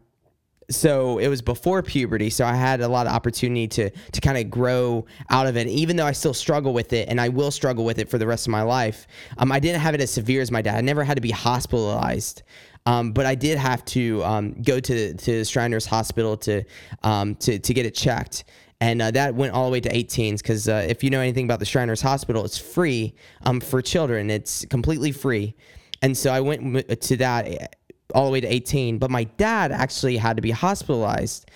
so 0.69 1.17
it 1.17 1.27
was 1.27 1.41
before 1.41 1.81
puberty 1.81 2.29
so 2.29 2.45
i 2.45 2.53
had 2.53 2.81
a 2.81 2.87
lot 2.87 3.07
of 3.07 3.13
opportunity 3.13 3.67
to 3.67 3.89
to 4.11 4.21
kind 4.21 4.37
of 4.37 4.49
grow 4.49 5.05
out 5.29 5.47
of 5.47 5.57
it 5.57 5.67
even 5.67 5.95
though 5.95 6.05
i 6.05 6.11
still 6.11 6.33
struggle 6.33 6.73
with 6.73 6.93
it 6.93 7.07
and 7.09 7.19
i 7.19 7.27
will 7.27 7.51
struggle 7.51 7.83
with 7.83 7.99
it 7.99 8.09
for 8.09 8.17
the 8.17 8.27
rest 8.27 8.47
of 8.47 8.51
my 8.51 8.61
life 8.61 9.07
um, 9.39 9.51
i 9.51 9.59
didn't 9.59 9.81
have 9.81 9.93
it 9.93 10.01
as 10.01 10.11
severe 10.11 10.41
as 10.41 10.51
my 10.51 10.61
dad 10.61 10.75
i 10.75 10.81
never 10.81 11.03
had 11.03 11.15
to 11.15 11.21
be 11.21 11.31
hospitalized 11.31 12.43
um, 12.85 13.11
but 13.11 13.25
I 13.25 13.35
did 13.35 13.57
have 13.57 13.85
to 13.85 14.23
um, 14.23 14.55
go 14.63 14.79
to 14.79 15.13
to 15.13 15.45
Shriners 15.45 15.85
Hospital 15.85 16.37
to 16.37 16.63
um, 17.03 17.35
to 17.35 17.59
to 17.59 17.73
get 17.73 17.85
it 17.85 17.93
checked, 17.93 18.45
and 18.81 19.01
uh, 19.01 19.11
that 19.11 19.35
went 19.35 19.53
all 19.53 19.65
the 19.65 19.71
way 19.71 19.79
to 19.81 19.89
18s. 19.89 20.37
Because 20.37 20.67
uh, 20.67 20.85
if 20.87 21.03
you 21.03 21.09
know 21.09 21.19
anything 21.19 21.45
about 21.45 21.59
the 21.59 21.65
Shriners 21.65 22.01
Hospital, 22.01 22.43
it's 22.45 22.57
free 22.57 23.13
um, 23.45 23.59
for 23.59 23.81
children. 23.81 24.29
It's 24.29 24.65
completely 24.65 25.11
free, 25.11 25.55
and 26.01 26.17
so 26.17 26.31
I 26.31 26.39
went 26.39 27.01
to 27.01 27.17
that 27.17 27.75
all 28.13 28.25
the 28.25 28.31
way 28.31 28.41
to 28.41 28.47
18. 28.47 28.97
But 28.97 29.11
my 29.11 29.23
dad 29.23 29.71
actually 29.71 30.17
had 30.17 30.35
to 30.37 30.41
be 30.41 30.51
hospitalized 30.51 31.49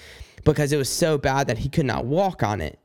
because 0.43 0.71
it 0.71 0.77
was 0.77 0.89
so 0.89 1.17
bad 1.17 1.47
that 1.47 1.57
he 1.57 1.69
could 1.69 1.85
not 1.85 2.05
walk 2.05 2.43
on 2.43 2.61
it. 2.61 2.79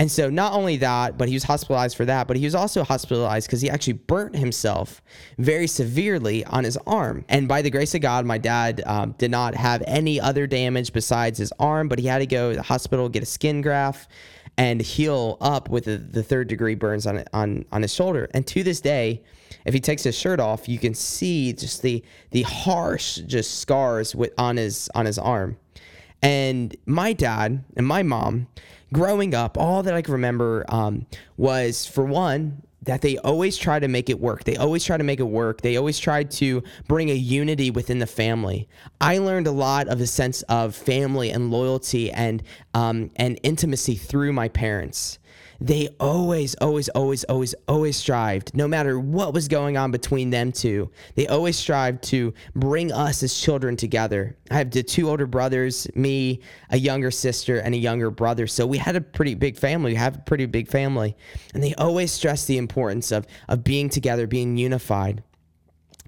And 0.00 0.10
so 0.10 0.30
not 0.30 0.54
only 0.54 0.78
that, 0.78 1.18
but 1.18 1.28
he 1.28 1.34
was 1.34 1.42
hospitalized 1.42 1.94
for 1.94 2.06
that, 2.06 2.26
but 2.26 2.38
he 2.38 2.46
was 2.46 2.54
also 2.54 2.82
hospitalized 2.84 3.46
because 3.46 3.60
he 3.60 3.68
actually 3.68 3.92
burnt 3.92 4.34
himself 4.34 5.02
very 5.36 5.66
severely 5.66 6.42
on 6.46 6.64
his 6.64 6.78
arm. 6.86 7.26
And 7.28 7.46
by 7.46 7.60
the 7.60 7.68
grace 7.68 7.94
of 7.94 8.00
God, 8.00 8.24
my 8.24 8.38
dad 8.38 8.82
um, 8.86 9.14
did 9.18 9.30
not 9.30 9.54
have 9.54 9.82
any 9.86 10.18
other 10.18 10.46
damage 10.46 10.94
besides 10.94 11.38
his 11.38 11.52
arm, 11.58 11.88
but 11.88 11.98
he 11.98 12.06
had 12.06 12.20
to 12.20 12.26
go 12.26 12.48
to 12.48 12.56
the 12.56 12.62
hospital, 12.62 13.10
get 13.10 13.22
a 13.22 13.26
skin 13.26 13.60
graft 13.60 14.10
and 14.56 14.80
heal 14.80 15.36
up 15.42 15.68
with 15.68 15.84
the, 15.84 15.98
the 15.98 16.22
third 16.22 16.48
degree 16.48 16.74
burns 16.74 17.06
on, 17.06 17.22
on, 17.34 17.66
on 17.70 17.82
his 17.82 17.92
shoulder. 17.92 18.26
And 18.32 18.46
to 18.46 18.62
this 18.62 18.80
day, 18.80 19.22
if 19.70 19.74
he 19.74 19.78
takes 19.78 20.02
his 20.02 20.18
shirt 20.18 20.40
off, 20.40 20.68
you 20.68 20.80
can 20.80 20.94
see 20.94 21.52
just 21.52 21.82
the 21.82 22.02
the 22.32 22.42
harsh 22.42 23.18
just 23.18 23.60
scars 23.60 24.16
with 24.16 24.32
on 24.36 24.56
his 24.56 24.90
on 24.96 25.06
his 25.06 25.16
arm. 25.16 25.58
And 26.20 26.74
my 26.86 27.12
dad 27.12 27.62
and 27.76 27.86
my 27.86 28.02
mom, 28.02 28.48
growing 28.92 29.32
up, 29.32 29.56
all 29.56 29.84
that 29.84 29.94
I 29.94 30.02
can 30.02 30.10
remember 30.10 30.64
um, 30.68 31.06
was 31.36 31.86
for 31.86 32.04
one 32.04 32.62
that 32.82 33.00
they 33.00 33.16
always 33.18 33.56
try 33.56 33.78
to 33.78 33.86
make 33.86 34.10
it 34.10 34.18
work. 34.18 34.42
They 34.42 34.56
always 34.56 34.84
try 34.84 34.96
to 34.96 35.04
make 35.04 35.20
it 35.20 35.28
work. 35.28 35.60
They 35.60 35.76
always 35.76 36.00
try 36.00 36.24
to 36.24 36.64
bring 36.88 37.08
a 37.08 37.14
unity 37.14 37.70
within 37.70 38.00
the 38.00 38.08
family. 38.08 38.68
I 39.00 39.18
learned 39.18 39.46
a 39.46 39.52
lot 39.52 39.86
of 39.86 40.00
a 40.00 40.06
sense 40.08 40.42
of 40.42 40.74
family 40.74 41.30
and 41.30 41.52
loyalty 41.52 42.10
and 42.10 42.42
um, 42.74 43.12
and 43.14 43.38
intimacy 43.44 43.94
through 43.94 44.32
my 44.32 44.48
parents 44.48 45.19
they 45.60 45.88
always, 46.00 46.54
always, 46.56 46.88
always, 46.90 47.24
always, 47.24 47.54
always 47.68 47.96
strived, 47.96 48.54
no 48.54 48.66
matter 48.66 48.98
what 48.98 49.34
was 49.34 49.46
going 49.46 49.76
on 49.76 49.90
between 49.90 50.30
them 50.30 50.52
two, 50.52 50.90
they 51.16 51.26
always 51.26 51.56
strived 51.56 52.02
to 52.04 52.32
bring 52.54 52.90
us 52.90 53.22
as 53.22 53.34
children 53.34 53.76
together. 53.76 54.36
I 54.50 54.54
have 54.54 54.70
the 54.70 54.82
two 54.82 55.10
older 55.10 55.26
brothers, 55.26 55.86
me, 55.94 56.40
a 56.70 56.78
younger 56.78 57.10
sister, 57.10 57.58
and 57.58 57.74
a 57.74 57.78
younger 57.78 58.10
brother. 58.10 58.46
So 58.46 58.66
we 58.66 58.78
had 58.78 58.96
a 58.96 59.02
pretty 59.02 59.34
big 59.34 59.58
family. 59.58 59.92
We 59.92 59.96
have 59.96 60.16
a 60.16 60.20
pretty 60.20 60.46
big 60.46 60.66
family. 60.66 61.14
And 61.52 61.62
they 61.62 61.74
always 61.74 62.10
stressed 62.10 62.46
the 62.46 62.56
importance 62.56 63.12
of, 63.12 63.26
of 63.48 63.62
being 63.62 63.90
together, 63.90 64.26
being 64.26 64.56
unified 64.56 65.22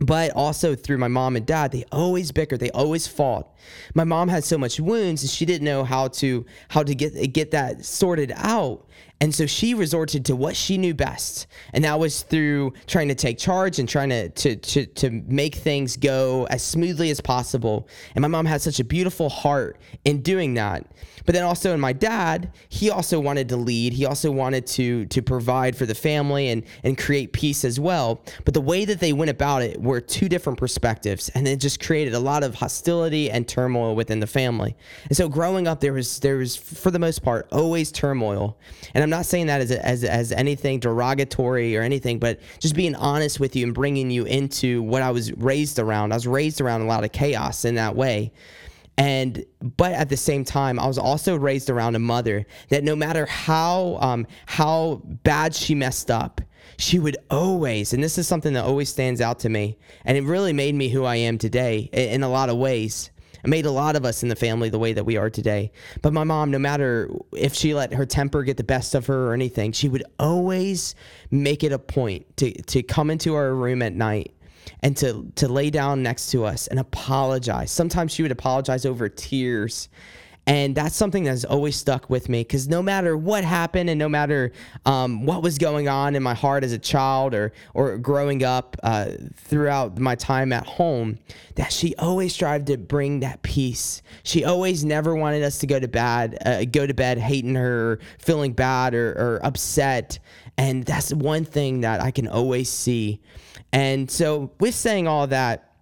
but 0.01 0.31
also 0.33 0.75
through 0.75 0.99
my 0.99 1.09
mom 1.09 1.37
and 1.37 1.47
dad 1.47 1.71
they 1.71 1.85
always 1.93 2.33
bickered 2.33 2.59
they 2.59 2.71
always 2.71 3.07
fought 3.07 3.55
my 3.95 4.05
mom 4.05 4.29
had 4.29 4.43
so 4.43 4.59
much 4.59 4.81
wounds 4.81 5.23
and 5.23 5.31
she 5.31 5.45
didn't 5.45 5.65
know 5.65 5.85
how 5.85 6.09
to 6.09 6.45
how 6.69 6.83
to 6.83 6.95
get 6.95 7.33
get 7.33 7.51
that 7.51 7.85
sorted 7.85 8.33
out 8.37 8.89
and 9.23 9.33
so 9.33 9.47
she 9.47 9.73
resorted 9.75 10.25
to 10.25 10.35
what 10.35 10.57
she 10.57 10.77
knew 10.77 10.95
best. 10.95 11.47
And 11.75 11.85
that 11.85 12.01
was 12.01 12.23
through 12.23 12.73
trying 12.89 13.07
to 13.07 13.15
take 13.15 13.39
charge 13.39 13.79
and 13.79 13.89
trying 13.89 14.09
to, 14.09 14.29
to, 14.31 14.57
to, 14.57 14.85
to 14.85 15.11
make 15.11 15.55
things 15.55 15.97
go 15.97 16.49
as 16.51 16.61
smoothly 16.61 17.09
as 17.09 17.21
possible. 17.21 17.87
And 18.17 18.23
my 18.23 18.27
mom 18.27 18.47
had 18.47 18.63
such 18.63 18.81
a 18.81 18.85
beautiful 18.85 19.29
heart 19.29 19.79
in 20.05 20.23
doing 20.23 20.55
that. 20.55 20.89
But 21.25 21.35
then 21.35 21.45
also 21.45 21.73
in 21.75 21.81
my 21.81 21.93
dad, 21.93 22.53
he 22.69 22.91
also 22.91 23.21
wanted 23.21 23.49
to 23.51 23.57
lead. 23.57 23.93
He 23.93 24.07
also 24.07 24.31
wanted 24.31 24.67
to, 24.69 25.07
to 25.07 25.23
provide 25.23 25.77
for 25.77 25.87
the 25.87 25.95
family 25.95 26.49
and, 26.49 26.65
and 26.83 26.99
create 26.99 27.33
peace 27.33 27.65
as 27.65 27.79
well. 27.79 28.23
But 28.45 28.55
the 28.55 28.61
way 28.61 28.85
that 28.85 29.01
they 29.01 29.13
went 29.13 29.31
about 29.31 29.63
it 29.63 29.81
were 29.81 30.01
two 30.01 30.29
different 30.29 30.59
perspectives. 30.59 31.29
And 31.31 31.47
it 31.47 31.61
just 31.61 31.81
created 31.81 32.15
a 32.15 32.21
lot 32.21 32.43
of 32.43 32.55
hostility 32.55 33.31
and 33.31 33.47
turmoil 33.47 33.95
within 33.95 34.21
the 34.21 34.27
family. 34.27 34.77
And 35.09 35.17
so 35.17 35.29
growing 35.29 35.67
up, 35.67 35.81
there 35.81 35.93
was, 35.93 36.19
there 36.21 36.37
was 36.37 36.57
for 36.57 36.91
the 36.91 36.99
most 36.99 37.23
part, 37.23 37.49
always 37.53 37.93
turmoil. 37.93 38.57
And 38.95 39.03
I'm 39.03 39.11
not 39.11 39.27
saying 39.27 39.47
that 39.47 39.61
as, 39.61 39.71
as, 39.71 40.05
as 40.05 40.33
anything 40.33 40.81
derogatory 40.81 41.77
or 41.77 41.83
anything, 41.83 42.19
but 42.19 42.41
just 42.59 42.75
being 42.75 42.95
honest 42.97 43.41
with 43.41 43.57
you 43.57 43.65
and 43.65 43.75
bringing 43.75 44.11
you 44.11 44.25
into 44.25 44.83
what 44.83 45.03
I 45.03 45.11
was 45.11 45.33
raised 45.33 45.79
around. 45.79 46.13
I 46.13 46.17
was 46.17 46.27
raised 46.27 46.61
around 46.61 46.83
a 46.83 46.87
lot 46.87 47.05
of 47.05 47.13
chaos 47.13 47.65
in 47.65 47.75
that 47.77 47.95
way. 47.95 48.33
And 48.99 49.45
but 49.61 49.93
at 49.93 50.09
the 50.09 50.17
same 50.17 50.45
time, 50.45 50.79
I 50.79 50.87
was 50.87 50.99
also 50.99 51.37
raised 51.37 51.71
around 51.71 51.97
a 51.97 51.99
mother 51.99 52.47
that 52.69 52.85
no 52.85 52.95
matter 52.95 53.27
how 53.27 53.97
um, 54.01 54.27
how 54.47 55.03
bad 55.05 55.55
she 55.55 55.75
messed 55.75 56.11
up, 56.11 56.41
she 56.79 56.99
would 56.99 57.17
always, 57.31 57.93
and 57.93 58.03
this 58.03 58.19
is 58.19 58.29
something 58.29 58.53
that 58.53 58.65
always 58.65 58.89
stands 58.89 59.21
out 59.21 59.39
to 59.41 59.49
me, 59.49 59.79
and 60.05 60.17
it 60.17 60.25
really 60.25 60.53
made 60.53 60.75
me 60.75 60.89
who 60.89 61.05
I 61.05 61.17
am 61.17 61.39
today 61.39 61.89
in 61.93 62.23
a 62.23 62.29
lot 62.29 62.49
of 62.49 62.57
ways. 62.57 63.11
It 63.43 63.49
made 63.49 63.67
a 63.67 63.71
lot 63.73 63.97
of 63.97 64.05
us 64.05 64.23
in 64.23 64.29
the 64.29 64.37
family 64.37 64.69
the 64.69 64.79
way 64.79 64.93
that 64.93 65.05
we 65.05 65.17
are 65.17 65.29
today. 65.29 65.73
But 66.01 66.13
my 66.13 66.23
mom, 66.23 66.51
no 66.51 66.61
matter 66.61 67.11
if 67.33 67.55
she 67.55 67.75
let 67.75 67.93
her 67.93 68.07
temper 68.07 68.45
get 68.45 68.57
the 68.57 68.65
best 68.65 68.95
of 68.95 69.07
her 69.07 69.31
or 69.31 69.35
anything, 69.35 69.73
she 69.73 69.89
would 69.89 70.05
always 70.19 70.95
make 71.31 71.65
it 71.65 71.73
a 71.73 71.79
point 71.79 72.37
to, 72.37 72.53
to 72.63 72.83
come 72.85 73.11
into 73.11 73.35
our 73.35 73.53
room 73.53 73.83
at 73.83 73.95
night 73.95 74.33
and 74.81 74.97
to 74.99 75.31
to 75.37 75.49
lay 75.49 75.71
down 75.71 76.03
next 76.03 76.31
to 76.31 76.45
us 76.45 76.67
and 76.67 76.79
apologize. 76.79 77.71
Sometimes 77.71 78.13
she 78.13 78.23
would 78.23 78.33
apologize 78.33 78.87
over 78.87 79.09
tears. 79.09 79.89
And 80.45 80.75
that's 80.75 80.97
something 80.97 81.23
that's 81.23 81.45
always 81.45 81.77
stuck 81.77 82.11
with 82.11 82.29
me 82.29 82.41
because 82.41 82.69
no 82.69 82.83
matter 82.83 83.17
what 83.17 83.45
happened 83.45 83.89
and 83.89 83.99
no 83.99 84.09
matter 84.09 84.51
um, 84.85 85.25
what 85.25 85.41
was 85.41 85.57
going 85.57 85.87
on 85.87 86.17
in 86.17 86.23
my 86.23 86.35
heart 86.35 86.65
as 86.65 86.73
a 86.73 86.81
child 86.81 87.33
or, 87.33 87.53
or 87.75 87.97
growing 87.97 88.43
up 88.43 88.77
uh, 88.83 89.13
throughout 89.37 89.99
my 89.99 90.17
time 90.17 90.53
at 90.53 90.67
home, 90.67 91.21
that 91.55 91.73
she 91.73 91.95
always 91.95 92.37
tried 92.37 92.67
to 92.67 92.77
bring 92.77 93.21
that 93.21 93.43
peace. 93.43 94.03
She 94.25 94.45
always 94.45 94.85
never 94.85 95.15
wanted 95.15 95.45
us 95.45 95.59
to 95.59 95.69
go 95.69 95.79
to 95.79 95.87
bed, 95.87 96.39
uh, 96.45 96.65
go 96.65 96.89
to 96.89 96.95
bed 96.95 97.19
hating 97.19 97.55
her, 97.55 98.01
feeling 98.19 98.53
bad 98.53 98.95
or, 98.95 99.13
or 99.13 99.41
upset. 99.45 100.19
And 100.59 100.85
that's 100.85 101.13
one 101.13 101.45
thing 101.45 101.81
that 101.81 102.01
I 102.01 102.11
can 102.11 102.29
always 102.29 102.69
see. 102.69 103.21
And 103.73 104.11
so, 104.11 104.53
with 104.61 104.75
saying 104.75 105.09
all 105.09 105.27
that, 105.29 105.73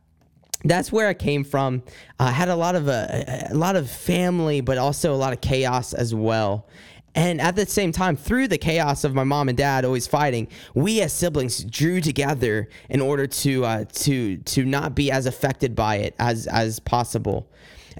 that's 0.65 0.93
where 0.93 1.09
I 1.09 1.15
came 1.15 1.45
from. 1.45 1.83
I 2.19 2.31
had 2.31 2.49
a 2.49 2.57
lot 2.57 2.75
of 2.75 2.89
uh, 2.89 3.07
a 3.51 3.55
lot 3.55 3.77
of 3.77 3.91
family, 3.91 4.61
but 4.61 4.79
also 4.79 5.13
a 5.15 5.17
lot 5.17 5.33
of 5.33 5.41
chaos 5.41 5.93
as 5.93 6.15
well. 6.15 6.69
And 7.15 7.41
at 7.41 7.57
the 7.57 7.67
same 7.67 7.91
time, 7.91 8.15
through 8.15 8.49
the 8.49 8.59
chaos 8.59 9.03
of 9.03 9.15
my 9.15 9.25
mom 9.25 9.49
and 9.49 9.59
dad 9.59 9.85
always 9.85 10.07
fighting, 10.07 10.47
we 10.75 11.01
as 11.01 11.13
siblings 11.13 11.65
drew 11.65 12.01
together 12.01 12.69
in 12.89 13.01
order 13.01 13.27
to 13.27 13.65
uh, 13.65 13.85
to 13.85 14.37
to 14.37 14.65
not 14.65 14.95
be 14.95 15.11
as 15.11 15.27
affected 15.27 15.75
by 15.75 15.97
it 15.97 16.15
as 16.19 16.47
as 16.47 16.79
possible. 16.79 17.51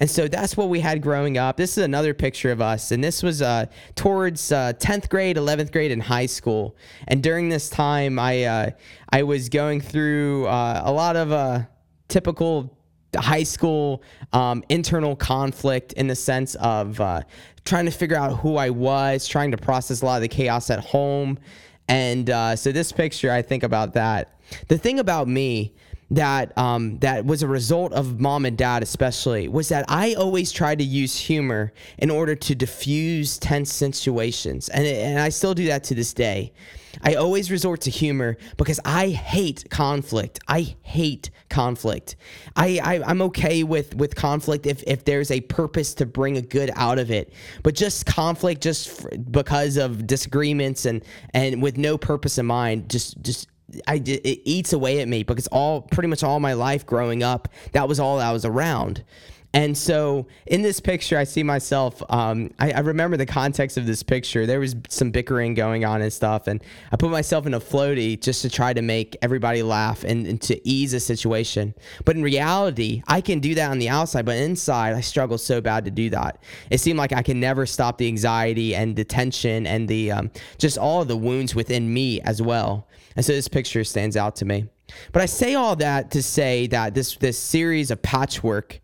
And 0.01 0.09
so 0.09 0.27
that's 0.27 0.57
what 0.57 0.69
we 0.69 0.79
had 0.79 0.99
growing 1.03 1.37
up. 1.37 1.57
This 1.57 1.77
is 1.77 1.83
another 1.83 2.15
picture 2.15 2.51
of 2.51 2.59
us, 2.59 2.91
and 2.91 3.03
this 3.03 3.21
was 3.21 3.43
uh, 3.43 3.67
towards 3.93 4.51
uh, 4.51 4.73
10th 4.79 5.09
grade, 5.09 5.37
11th 5.37 5.71
grade 5.71 5.91
in 5.91 5.99
high 5.99 6.25
school. 6.25 6.75
And 7.07 7.21
during 7.21 7.49
this 7.49 7.69
time, 7.69 8.17
I 8.17 8.45
uh, 8.45 8.71
I 9.11 9.21
was 9.21 9.47
going 9.47 9.79
through 9.79 10.47
uh, 10.47 10.81
a 10.83 10.91
lot 10.91 11.15
of 11.15 11.31
uh, 11.31 11.61
typical 12.07 12.75
high 13.15 13.43
school 13.43 14.01
um, 14.33 14.63
internal 14.69 15.15
conflict 15.15 15.93
in 15.93 16.07
the 16.07 16.15
sense 16.15 16.55
of 16.55 16.99
uh, 16.99 17.21
trying 17.63 17.85
to 17.85 17.91
figure 17.91 18.17
out 18.17 18.39
who 18.39 18.57
I 18.57 18.71
was, 18.71 19.27
trying 19.27 19.51
to 19.51 19.57
process 19.57 20.01
a 20.01 20.05
lot 20.07 20.15
of 20.15 20.21
the 20.23 20.29
chaos 20.29 20.71
at 20.71 20.79
home. 20.79 21.37
And 21.87 22.27
so 22.57 22.71
this 22.71 22.91
picture, 22.91 23.31
I 23.31 23.43
think 23.43 23.61
about 23.61 23.93
that. 23.93 24.39
The 24.67 24.79
thing 24.79 24.97
about 24.97 25.27
me 25.27 25.75
that 26.11 26.55
um, 26.57 26.99
that 26.99 27.25
was 27.25 27.41
a 27.41 27.47
result 27.47 27.93
of 27.93 28.19
mom 28.19 28.45
and 28.45 28.57
dad, 28.57 28.83
especially, 28.83 29.47
was 29.47 29.69
that 29.69 29.85
I 29.87 30.13
always 30.13 30.51
tried 30.51 30.79
to 30.79 30.85
use 30.85 31.17
humor 31.17 31.73
in 31.97 32.11
order 32.11 32.35
to 32.35 32.53
diffuse 32.53 33.37
tense 33.37 33.73
situations, 33.73 34.69
and 34.69 34.85
and 34.85 35.19
I 35.19 35.29
still 35.29 35.53
do 35.53 35.67
that 35.67 35.85
to 35.85 35.95
this 35.95 36.13
day. 36.13 36.53
I 37.03 37.15
always 37.15 37.49
resort 37.49 37.81
to 37.81 37.89
humor 37.89 38.37
because 38.57 38.79
I 38.83 39.09
hate 39.09 39.69
conflict. 39.69 40.39
I 40.49 40.75
hate 40.81 41.31
conflict. 41.49 42.17
I, 42.57 42.81
I 42.83 43.09
am 43.09 43.21
okay 43.23 43.63
with 43.63 43.95
with 43.95 44.15
conflict 44.15 44.65
if 44.65 44.83
if 44.85 45.05
there's 45.05 45.31
a 45.31 45.39
purpose 45.41 45.93
to 45.95 46.05
bring 46.05 46.35
a 46.37 46.41
good 46.41 46.71
out 46.75 46.99
of 46.99 47.09
it, 47.09 47.33
but 47.63 47.73
just 47.73 48.05
conflict 48.05 48.61
just 48.61 49.07
because 49.31 49.77
of 49.77 50.05
disagreements 50.07 50.85
and 50.85 51.03
and 51.33 51.61
with 51.61 51.77
no 51.77 51.97
purpose 51.97 52.37
in 52.37 52.45
mind, 52.45 52.89
just 52.89 53.21
just 53.21 53.47
I 53.87 53.95
it 53.95 54.41
eats 54.45 54.73
away 54.73 55.01
at 55.01 55.07
me 55.07 55.23
because 55.23 55.47
all 55.47 55.81
pretty 55.81 56.07
much 56.07 56.23
all 56.23 56.39
my 56.39 56.53
life 56.53 56.85
growing 56.85 57.23
up, 57.23 57.47
that 57.73 57.87
was 57.87 57.99
all 57.99 58.19
I 58.19 58.31
was 58.31 58.45
around. 58.45 59.03
And 59.53 59.77
so 59.77 60.27
in 60.45 60.61
this 60.61 60.79
picture, 60.79 61.17
I 61.17 61.25
see 61.25 61.43
myself. 61.43 62.01
Um, 62.09 62.51
I, 62.57 62.71
I, 62.71 62.79
remember 62.79 63.17
the 63.17 63.25
context 63.25 63.77
of 63.77 63.85
this 63.85 64.01
picture. 64.01 64.45
There 64.45 64.61
was 64.61 64.75
some 64.87 65.11
bickering 65.11 65.55
going 65.55 65.83
on 65.83 66.01
and 66.01 66.11
stuff, 66.11 66.47
and 66.47 66.63
I 66.91 66.95
put 66.95 67.11
myself 67.11 67.45
in 67.45 67.53
a 67.53 67.59
floaty 67.59 68.19
just 68.19 68.43
to 68.43 68.49
try 68.49 68.71
to 68.71 68.81
make 68.81 69.17
everybody 69.21 69.61
laugh 69.61 70.05
and, 70.05 70.25
and 70.25 70.41
to 70.43 70.67
ease 70.67 70.93
a 70.93 71.01
situation. 71.01 71.73
But 72.05 72.15
in 72.15 72.23
reality, 72.23 73.03
I 73.07 73.19
can 73.19 73.39
do 73.39 73.53
that 73.55 73.71
on 73.71 73.79
the 73.79 73.89
outside, 73.89 74.25
but 74.25 74.37
inside, 74.37 74.93
I 74.93 75.01
struggle 75.01 75.37
so 75.37 75.59
bad 75.59 75.83
to 75.83 75.91
do 75.91 76.09
that. 76.11 76.41
It 76.69 76.79
seemed 76.79 76.97
like 76.97 77.11
I 77.11 77.21
can 77.21 77.39
never 77.39 77.65
stop 77.65 77.97
the 77.97 78.07
anxiety 78.07 78.73
and 78.73 78.95
the 78.95 79.03
tension 79.03 79.67
and 79.67 79.87
the 79.87 80.11
um, 80.11 80.31
just 80.59 80.77
all 80.77 81.03
the 81.03 81.17
wounds 81.17 81.53
within 81.55 81.93
me 81.93 82.21
as 82.21 82.41
well. 82.41 82.87
And 83.15 83.25
so 83.25 83.33
this 83.33 83.47
picture 83.47 83.83
stands 83.83 84.15
out 84.15 84.35
to 84.37 84.45
me. 84.45 84.65
But 85.11 85.21
I 85.21 85.25
say 85.25 85.55
all 85.55 85.75
that 85.77 86.11
to 86.11 86.23
say 86.23 86.67
that 86.67 86.93
this 86.93 87.15
this 87.15 87.37
series 87.37 87.91
of 87.91 88.01
patchwork 88.01 88.81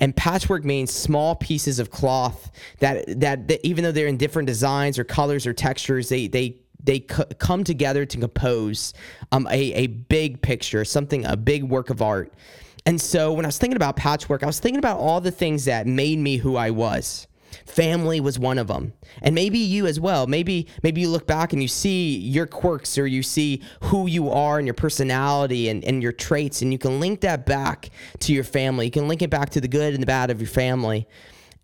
and 0.00 0.14
patchwork 0.14 0.64
means 0.64 0.92
small 0.92 1.34
pieces 1.34 1.78
of 1.78 1.90
cloth 1.90 2.50
that, 2.78 3.20
that, 3.20 3.48
that 3.48 3.66
even 3.66 3.84
though 3.84 3.92
they're 3.92 4.06
in 4.06 4.16
different 4.16 4.46
designs 4.46 4.98
or 4.98 5.04
colors 5.04 5.46
or 5.46 5.52
textures, 5.52 6.08
they 6.08 6.28
they 6.28 6.56
they 6.82 7.00
c- 7.00 7.24
come 7.38 7.64
together 7.64 8.06
to 8.06 8.18
compose 8.18 8.94
um, 9.32 9.46
a, 9.50 9.72
a 9.74 9.86
big 9.88 10.40
picture, 10.40 10.84
something, 10.84 11.24
a 11.26 11.36
big 11.36 11.64
work 11.64 11.90
of 11.90 12.00
art. 12.00 12.32
And 12.86 13.00
so 13.00 13.32
when 13.32 13.44
I 13.44 13.48
was 13.48 13.58
thinking 13.58 13.76
about 13.76 13.96
patchwork, 13.96 14.42
I 14.42 14.46
was 14.46 14.60
thinking 14.60 14.78
about 14.78 14.98
all 14.98 15.20
the 15.20 15.30
things 15.30 15.66
that 15.66 15.86
made 15.86 16.18
me 16.18 16.38
who 16.38 16.56
I 16.56 16.70
was. 16.70 17.27
Family 17.66 18.20
was 18.20 18.38
one 18.38 18.58
of 18.58 18.68
them. 18.68 18.92
And 19.22 19.34
maybe 19.34 19.58
you 19.58 19.86
as 19.86 19.98
well. 20.00 20.26
Maybe 20.26 20.66
maybe 20.82 21.00
you 21.00 21.08
look 21.08 21.26
back 21.26 21.52
and 21.52 21.62
you 21.62 21.68
see 21.68 22.16
your 22.16 22.46
quirks 22.46 22.98
or 22.98 23.06
you 23.06 23.22
see 23.22 23.62
who 23.84 24.06
you 24.06 24.30
are 24.30 24.58
and 24.58 24.66
your 24.66 24.74
personality 24.74 25.68
and, 25.68 25.84
and 25.84 26.02
your 26.02 26.12
traits 26.12 26.62
and 26.62 26.72
you 26.72 26.78
can 26.78 27.00
link 27.00 27.20
that 27.20 27.46
back 27.46 27.90
to 28.20 28.32
your 28.32 28.44
family. 28.44 28.86
You 28.86 28.92
can 28.92 29.08
link 29.08 29.22
it 29.22 29.30
back 29.30 29.50
to 29.50 29.60
the 29.60 29.68
good 29.68 29.94
and 29.94 30.02
the 30.02 30.06
bad 30.06 30.30
of 30.30 30.40
your 30.40 30.48
family 30.48 31.06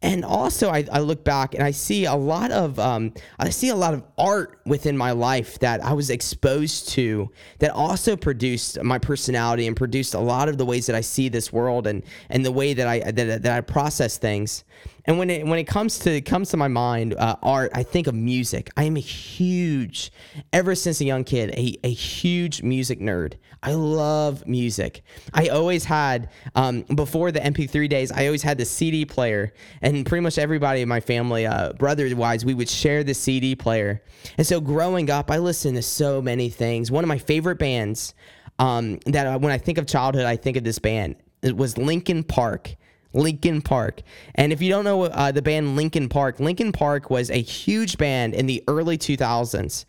and 0.05 0.23
also 0.23 0.69
I, 0.69 0.85
I, 0.93 0.99
look 1.01 1.25
back 1.25 1.55
and 1.55 1.63
I 1.63 1.71
see 1.71 2.05
a 2.05 2.15
lot 2.15 2.51
of 2.51 2.79
um, 2.79 3.15
I 3.39 3.49
see 3.49 3.71
a 3.71 3.75
lot 3.75 3.95
of 3.95 4.05
art 4.19 4.61
within 4.67 4.99
my 4.99 5.13
life 5.13 5.59
that 5.61 5.83
I 5.83 5.95
was 5.95 6.11
exposed 6.11 6.91
to 6.91 7.31
that 7.61 7.71
also 7.71 8.15
produced 8.15 8.83
my 8.83 8.99
personality 8.99 9.67
and 9.67 9.75
produced 9.75 10.13
a 10.13 10.21
lot 10.21 10.51
of 10.51 10.59
the 10.59 10.67
ways 10.67 10.87
that 10.87 10.95
I 10.95 11.01
see 11.01 11.31
this 11.31 11.53
world 11.53 11.87
and 11.87 12.03
and 12.29 12.45
the 12.45 12.53
way 12.53 12.75
that 12.75 12.87
I 12.87 13.11
that, 13.13 13.43
that 13.43 13.53
I 13.53 13.63
process 13.63 14.19
things. 14.19 14.65
And 15.07 15.19
when 15.19 15.31
it 15.31 15.47
when 15.47 15.59
it 15.59 15.65
comes 15.65 15.99
to 16.01 16.11
it 16.11 16.27
comes 16.27 16.51
to 16.51 16.59
my 16.59 16.69
mind, 16.69 17.15
uh, 17.15 17.37
art, 17.43 17.71
I 17.75 17.83
think 17.83 18.07
of 18.07 18.15
music. 18.15 18.71
I 18.77 18.85
am 18.85 18.97
a 18.97 19.01
huge, 19.01 20.13
ever 20.53 20.75
since 20.75 21.01
a 21.01 21.05
young 21.07 21.25
kid, 21.25 21.51
a, 21.51 21.79
a 21.83 21.91
huge 21.91 22.63
music 22.63 23.01
nerd. 23.01 23.35
I 23.65 23.73
love 23.73 24.47
music. 24.47 25.03
I 25.33 25.49
always 25.49 25.85
had 25.85 26.29
um, 26.55 26.83
before 26.83 27.33
the 27.33 27.41
MP3 27.41 27.89
days. 27.89 28.13
I 28.13 28.27
always 28.27 28.43
had 28.43 28.59
the 28.59 28.67
CD 28.67 29.07
player, 29.07 29.55
and 29.81 30.05
pretty 30.05 30.21
much 30.21 30.37
everybody 30.37 30.83
in 30.83 30.89
my 30.89 31.01
family, 31.01 31.47
uh, 31.47 31.73
brother 31.73 32.15
wise, 32.15 32.45
we 32.45 32.53
would 32.53 32.69
share 32.69 33.03
the 33.03 33.15
CD 33.15 33.57
player. 33.57 34.03
And 34.37 34.47
so 34.47 34.61
growing 34.61 35.11
up, 35.11 35.31
I 35.31 35.39
listened 35.39 35.77
to 35.77 35.83
so 35.83 36.21
many 36.21 36.51
things. 36.51 36.91
One 36.91 37.03
of 37.03 37.09
my 37.09 37.17
favorite 37.17 37.59
bands 37.59 38.13
um, 38.59 38.99
that 39.07 39.41
when 39.41 39.51
I 39.51 39.57
think 39.57 39.79
of 39.79 39.87
childhood, 39.87 40.27
I 40.27 40.37
think 40.37 40.59
of 40.59 40.65
this 40.65 40.79
band. 40.79 41.17
It 41.43 41.57
was 41.57 41.79
Linkin 41.79 42.23
Park. 42.23 42.77
Linkin 43.15 43.63
Park. 43.63 44.03
And 44.35 44.53
if 44.53 44.61
you 44.61 44.69
don't 44.69 44.85
know 44.85 45.05
uh, 45.05 45.33
the 45.33 45.41
band 45.41 45.77
Linkin 45.77 46.09
Park, 46.09 46.41
Linkin 46.41 46.73
Park 46.73 47.11
was 47.11 47.31
a 47.31 47.41
huge 47.41 47.97
band 47.97 48.35
in 48.35 48.47
the 48.47 48.63
early 48.69 48.99
2000s. 48.99 49.85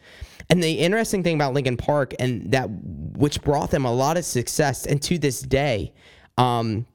And 0.50 0.64
the 0.64 0.74
interesting 0.74 1.24
thing 1.24 1.36
about 1.36 1.54
Linkin 1.54 1.78
Park 1.78 2.14
and 2.20 2.52
that 2.52 2.68
which 2.70 3.42
brought 3.42 3.72
them 3.72 3.86
a 3.86 3.94
lot 3.94 4.18
of 4.18 4.26
success 4.26 4.86
and 4.86 5.02
to 5.04 5.18
this 5.18 5.42
day, 5.42 5.94
um, 6.38 6.86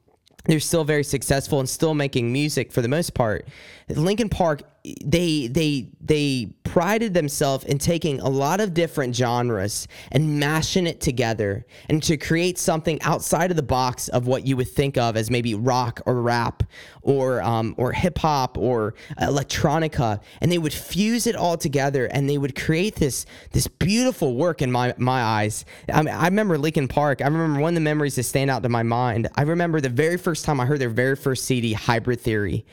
they're 0.45 0.59
still 0.59 0.83
very 0.83 1.03
successful 1.03 1.59
and 1.59 1.69
still 1.69 1.93
making 1.93 2.31
music 2.31 2.71
for 2.71 2.81
the 2.81 2.87
most 2.87 3.13
part. 3.13 3.47
Linkin 3.95 4.29
Park 4.29 4.63
they 5.03 5.47
they 5.47 5.89
they 6.01 6.51
prided 6.63 7.13
themselves 7.13 7.65
in 7.65 7.77
taking 7.77 8.19
a 8.19 8.29
lot 8.29 8.59
of 8.59 8.73
different 8.73 9.15
genres 9.15 9.87
and 10.11 10.39
mashing 10.39 10.87
it 10.87 10.99
together 11.01 11.65
and 11.89 12.01
to 12.01 12.17
create 12.17 12.57
something 12.57 12.99
outside 13.01 13.51
of 13.51 13.57
the 13.57 13.63
box 13.63 14.07
of 14.07 14.25
what 14.25 14.47
you 14.47 14.55
would 14.57 14.69
think 14.69 14.97
of 14.97 15.15
as 15.15 15.29
maybe 15.29 15.53
rock 15.53 16.01
or 16.05 16.21
rap 16.21 16.63
or 17.03 17.43
um, 17.43 17.75
or 17.77 17.91
hip 17.91 18.17
hop 18.17 18.57
or 18.57 18.95
electronica. 19.19 20.19
And 20.39 20.51
they 20.51 20.57
would 20.57 20.73
fuse 20.73 21.27
it 21.27 21.35
all 21.35 21.57
together 21.57 22.05
and 22.05 22.27
they 22.27 22.37
would 22.37 22.55
create 22.55 22.95
this 22.95 23.25
this 23.51 23.67
beautiful 23.67 24.35
work 24.35 24.63
in 24.63 24.71
my 24.71 24.95
my 24.97 25.21
eyes. 25.21 25.65
I, 25.93 26.01
mean, 26.01 26.13
I 26.13 26.25
remember 26.25 26.57
Linkin 26.57 26.87
Park. 26.87 27.21
I 27.21 27.25
remember 27.25 27.59
one 27.59 27.73
of 27.73 27.75
the 27.75 27.81
memories 27.81 28.15
that 28.15 28.23
stand 28.23 28.49
out 28.49 28.63
to 28.63 28.69
my 28.69 28.83
mind. 28.83 29.27
I 29.35 29.43
remember 29.43 29.79
the 29.79 29.89
very 29.89 30.17
first 30.17 30.43
time 30.43 30.59
I 30.59 30.65
heard 30.65 30.79
their 30.79 30.89
very 30.89 31.15
first 31.15 31.45
CD 31.45 31.73
Hybrid 31.73 32.21
Theory. 32.21 32.65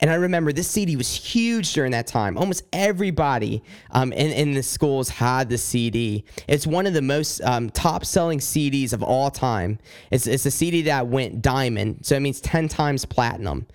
And 0.00 0.10
I 0.10 0.14
remember 0.14 0.52
this 0.52 0.65
CD 0.66 0.96
was 0.96 1.14
huge 1.14 1.72
during 1.72 1.92
that 1.92 2.06
time. 2.06 2.36
Almost 2.36 2.64
everybody 2.72 3.62
um, 3.90 4.12
in, 4.12 4.32
in 4.32 4.54
the 4.54 4.62
schools 4.62 5.08
had 5.08 5.48
the 5.48 5.58
CD. 5.58 6.24
It's 6.48 6.66
one 6.66 6.86
of 6.86 6.94
the 6.94 7.02
most 7.02 7.40
um, 7.42 7.70
top 7.70 8.04
selling 8.04 8.38
CDs 8.38 8.92
of 8.92 9.02
all 9.02 9.30
time. 9.30 9.78
It's, 10.10 10.26
it's 10.26 10.46
a 10.46 10.50
CD 10.50 10.82
that 10.82 11.06
went 11.06 11.42
diamond, 11.42 12.04
so 12.04 12.16
it 12.16 12.20
means 12.20 12.40
10 12.40 12.68
times 12.68 13.04
platinum. 13.04 13.66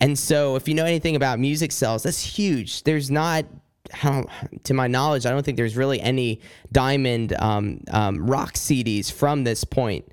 And 0.00 0.18
so, 0.18 0.54
if 0.54 0.68
you 0.68 0.74
know 0.74 0.84
anything 0.84 1.16
about 1.16 1.40
music 1.40 1.72
sales, 1.72 2.04
that's 2.04 2.22
huge. 2.22 2.84
There's 2.84 3.10
not 3.10 3.46
to 4.64 4.74
my 4.74 4.86
knowledge, 4.86 5.26
I 5.26 5.30
don't 5.30 5.42
think 5.42 5.56
there's 5.56 5.76
really 5.76 6.00
any 6.00 6.40
diamond 6.72 7.32
um, 7.38 7.80
um, 7.90 8.26
rock 8.26 8.54
CDs 8.54 9.10
from 9.10 9.44
this 9.44 9.64
point 9.64 10.04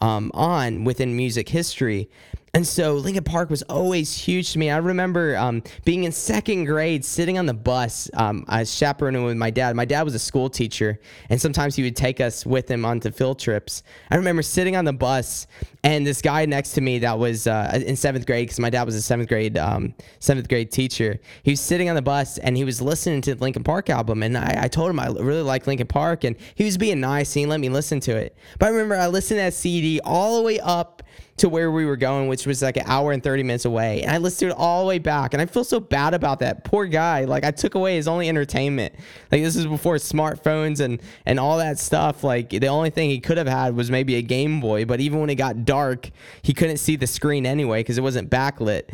um, 0.00 0.30
on 0.34 0.84
within 0.84 1.16
music 1.16 1.48
history. 1.48 2.08
And 2.54 2.64
so 2.64 2.94
Linkin 2.94 3.24
Park 3.24 3.50
was 3.50 3.62
always 3.62 4.16
huge 4.16 4.52
to 4.52 4.60
me. 4.60 4.70
I 4.70 4.76
remember 4.76 5.36
um, 5.36 5.64
being 5.84 6.04
in 6.04 6.12
second 6.12 6.66
grade, 6.66 7.04
sitting 7.04 7.36
on 7.36 7.46
the 7.46 7.54
bus. 7.54 8.08
Um, 8.14 8.44
I 8.46 8.60
was 8.60 8.72
chaperoning 8.72 9.24
with 9.24 9.36
my 9.36 9.50
dad. 9.50 9.74
My 9.74 9.84
dad 9.84 10.02
was 10.02 10.14
a 10.14 10.20
school 10.20 10.48
teacher, 10.48 11.00
and 11.30 11.40
sometimes 11.40 11.74
he 11.74 11.82
would 11.82 11.96
take 11.96 12.20
us 12.20 12.46
with 12.46 12.70
him 12.70 12.84
onto 12.84 13.10
field 13.10 13.40
trips. 13.40 13.82
I 14.08 14.14
remember 14.14 14.42
sitting 14.42 14.76
on 14.76 14.84
the 14.84 14.92
bus, 14.92 15.48
and 15.82 16.06
this 16.06 16.22
guy 16.22 16.46
next 16.46 16.74
to 16.74 16.80
me 16.80 17.00
that 17.00 17.18
was 17.18 17.48
uh, 17.48 17.82
in 17.84 17.96
seventh 17.96 18.24
grade, 18.24 18.46
because 18.46 18.60
my 18.60 18.70
dad 18.70 18.84
was 18.84 18.94
a 18.94 19.02
seventh 19.02 19.28
grade 19.28 19.58
um, 19.58 19.92
seventh 20.20 20.48
grade 20.48 20.70
teacher. 20.70 21.18
He 21.42 21.50
was 21.50 21.60
sitting 21.60 21.88
on 21.88 21.96
the 21.96 22.02
bus, 22.02 22.38
and 22.38 22.56
he 22.56 22.62
was 22.62 22.80
listening 22.80 23.20
to 23.22 23.34
the 23.34 23.42
Linkin 23.42 23.64
Park 23.64 23.90
album. 23.90 24.22
And 24.22 24.38
I, 24.38 24.60
I 24.62 24.68
told 24.68 24.90
him 24.90 25.00
I 25.00 25.08
really 25.08 25.42
like 25.42 25.66
Linkin 25.66 25.88
Park, 25.88 26.22
and 26.22 26.36
he 26.54 26.62
was 26.62 26.78
being 26.78 27.00
nice. 27.00 27.34
And 27.34 27.40
he 27.40 27.46
let 27.46 27.58
me 27.58 27.68
listen 27.68 27.98
to 28.00 28.16
it. 28.16 28.36
But 28.60 28.66
I 28.66 28.68
remember 28.68 28.94
I 28.94 29.08
listened 29.08 29.38
to 29.38 29.42
that 29.42 29.54
CD 29.54 30.00
all 30.04 30.36
the 30.36 30.42
way 30.44 30.60
up 30.60 31.02
to 31.36 31.48
where 31.48 31.70
we 31.70 31.84
were 31.84 31.96
going, 31.96 32.28
which 32.28 32.46
was 32.46 32.62
like 32.62 32.76
an 32.76 32.84
hour 32.86 33.10
and 33.10 33.22
30 33.22 33.42
minutes 33.42 33.64
away. 33.64 34.02
And 34.02 34.10
I 34.10 34.18
listened 34.18 34.50
to 34.50 34.54
it 34.54 34.58
all 34.58 34.82
the 34.82 34.88
way 34.88 34.98
back. 34.98 35.34
And 35.34 35.42
I 35.42 35.46
feel 35.46 35.64
so 35.64 35.80
bad 35.80 36.14
about 36.14 36.38
that. 36.40 36.64
Poor 36.64 36.86
guy. 36.86 37.24
Like 37.24 37.44
I 37.44 37.50
took 37.50 37.74
away 37.74 37.96
his 37.96 38.06
only 38.06 38.28
entertainment. 38.28 38.94
Like 39.32 39.42
this 39.42 39.56
is 39.56 39.66
before 39.66 39.96
smartphones 39.96 40.80
and, 40.80 41.00
and 41.26 41.40
all 41.40 41.58
that 41.58 41.78
stuff. 41.78 42.22
Like 42.22 42.50
the 42.50 42.68
only 42.68 42.90
thing 42.90 43.10
he 43.10 43.18
could 43.18 43.36
have 43.36 43.48
had 43.48 43.74
was 43.74 43.90
maybe 43.90 44.14
a 44.14 44.22
Game 44.22 44.60
Boy. 44.60 44.84
But 44.84 45.00
even 45.00 45.20
when 45.20 45.30
it 45.30 45.34
got 45.34 45.64
dark, 45.64 46.10
he 46.42 46.52
couldn't 46.52 46.76
see 46.76 46.94
the 46.94 47.06
screen 47.06 47.46
anyway 47.46 47.80
because 47.80 47.98
it 47.98 48.02
wasn't 48.02 48.30
backlit. 48.30 48.84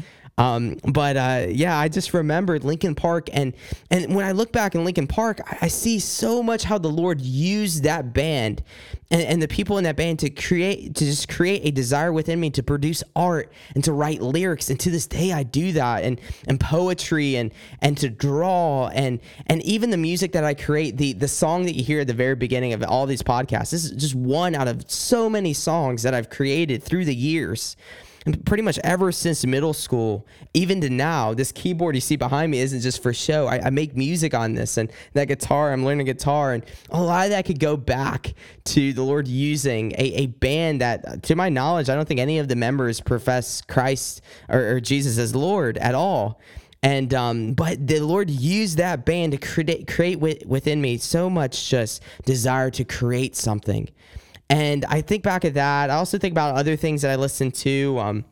Um, 0.41 0.79
but 0.85 1.19
uh, 1.19 1.47
yeah, 1.51 1.79
I 1.79 1.89
just 1.89 2.15
remembered 2.15 2.65
Linkin 2.65 2.95
Park, 2.95 3.29
and 3.31 3.53
and 3.91 4.15
when 4.15 4.25
I 4.25 4.33
look 4.33 4.53
back 4.53 4.75
in 4.75 4.87
Linkin 4.87 5.07
Park, 5.07 5.39
I, 5.45 5.59
I 5.63 5.69
see 5.69 5.99
so 5.99 6.43
much 6.43 6.65
how 6.65 6.79
the 6.79 6.89
Lord 6.89 7.21
used 7.21 7.83
that 7.83 8.15
band 8.15 8.63
and, 9.11 9.21
and 9.21 9.43
the 9.43 9.49
people 9.49 9.77
in 9.77 9.85
that 9.85 9.97
band 9.97 10.21
to 10.21 10.31
create 10.31 10.95
to 10.95 11.05
just 11.05 11.29
create 11.29 11.61
a 11.67 11.71
desire 11.71 12.11
within 12.11 12.41
me 12.41 12.49
to 12.53 12.63
produce 12.63 13.05
art 13.15 13.53
and 13.75 13.85
to 13.85 13.93
write 13.93 14.23
lyrics. 14.23 14.71
And 14.71 14.81
to 14.81 14.91
this 14.91 15.07
day, 15.07 15.31
I 15.31 15.43
do 15.43 15.73
that, 15.73 16.05
and 16.05 16.19
and 16.49 16.59
poetry 16.59 17.37
and 17.37 17.53
and 17.83 17.99
to 17.99 18.09
draw 18.09 18.89
and 18.89 19.21
and 19.47 19.63
even 19.65 19.91
the 19.91 19.99
music 19.99 20.33
that 20.33 20.45
I 20.45 20.55
create. 20.55 20.97
The 20.97 21.13
the 21.13 21.29
song 21.29 21.67
that 21.67 21.75
you 21.77 21.85
hear 21.85 22.01
at 22.01 22.07
the 22.07 22.15
very 22.15 22.35
beginning 22.35 22.73
of 22.73 22.83
all 22.85 23.05
these 23.05 23.23
podcasts. 23.23 23.73
This 23.73 23.85
is 23.85 23.91
just 23.91 24.15
one 24.15 24.55
out 24.55 24.69
of 24.69 24.91
so 24.91 25.29
many 25.29 25.53
songs 25.53 26.03
that 26.03 26.15
I've 26.15 26.31
created 26.31 26.83
through 26.83 27.05
the 27.05 27.15
years 27.15 27.77
and 28.27 28.45
pretty 28.45 28.63
much 28.63 28.79
ever 28.85 29.13
since 29.13 29.47
middle 29.47 29.73
school, 29.73 30.27
even 30.53 30.81
to 30.83 30.91
now, 30.91 31.33
this 31.33 31.53
keyboard 31.53 31.95
you 31.95 32.01
see 32.01 32.17
behind 32.17 32.51
me 32.51 32.59
isn't 32.59 32.81
just 32.81 33.03
for 33.03 33.15
show. 33.15 33.47
I, 33.47 33.67
I, 33.67 33.71
make 33.71 33.97
music 33.97 34.35
on 34.35 34.55
this, 34.55 34.77
and 34.77 34.93
that 35.15 35.27
guitar, 35.27 35.73
I'm 35.73 35.85
learning 35.85 36.07
guitar, 36.07 36.53
and 36.53 36.65
a 36.91 37.03
lot 37.03 37.27
of 37.27 37.31
that 37.31 37.47
could 37.47 37.59
go 37.59 37.77
back 37.77 38.35
to 38.65 38.93
the 38.93 39.03
Lord 39.03 39.27
using 39.27 39.93
a, 39.93 40.05
a 40.15 40.27
band 40.27 40.83
that, 40.83 41.23
to 41.25 41.35
my 41.35 41.49
knowledge, 41.49 41.89
I 41.89 41.95
don't 41.95 42.07
think 42.07 42.21
any 42.21 42.39
of 42.39 42.49
the 42.49 42.57
members 42.57 43.01
profess 43.01 43.63
Christ 43.63 44.21
or, 44.49 44.77
or 44.77 44.81
Jesus 44.81 45.17
as 45.17 45.35
Lord 45.35 45.79
at 45.79 45.95
all. 45.95 46.41
And 46.83 47.13
um, 47.13 47.53
but 47.53 47.87
the 47.87 48.01
Lord 48.01 48.31
used 48.31 48.79
that 48.79 49.05
band 49.05 49.33
to 49.33 49.39
create 49.39 49.87
create 49.87 50.19
within 50.47 50.81
me 50.81 50.97
so 50.97 51.29
much 51.29 51.69
just 51.69 52.03
desire 52.25 52.71
to 52.71 52.85
create 52.85 53.37
something. 53.37 53.87
And 54.51 54.85
I 54.87 55.01
think 55.01 55.23
back 55.23 55.45
at 55.45 55.55
that. 55.55 55.91
I 55.91 55.95
also 55.95 56.19
think 56.19 56.33
about 56.33 56.57
other 56.57 56.77
things 56.77 57.03
that 57.03 57.11
I 57.11 57.17
listened 57.17 57.55
to. 57.55 57.99
Um, 57.99 58.25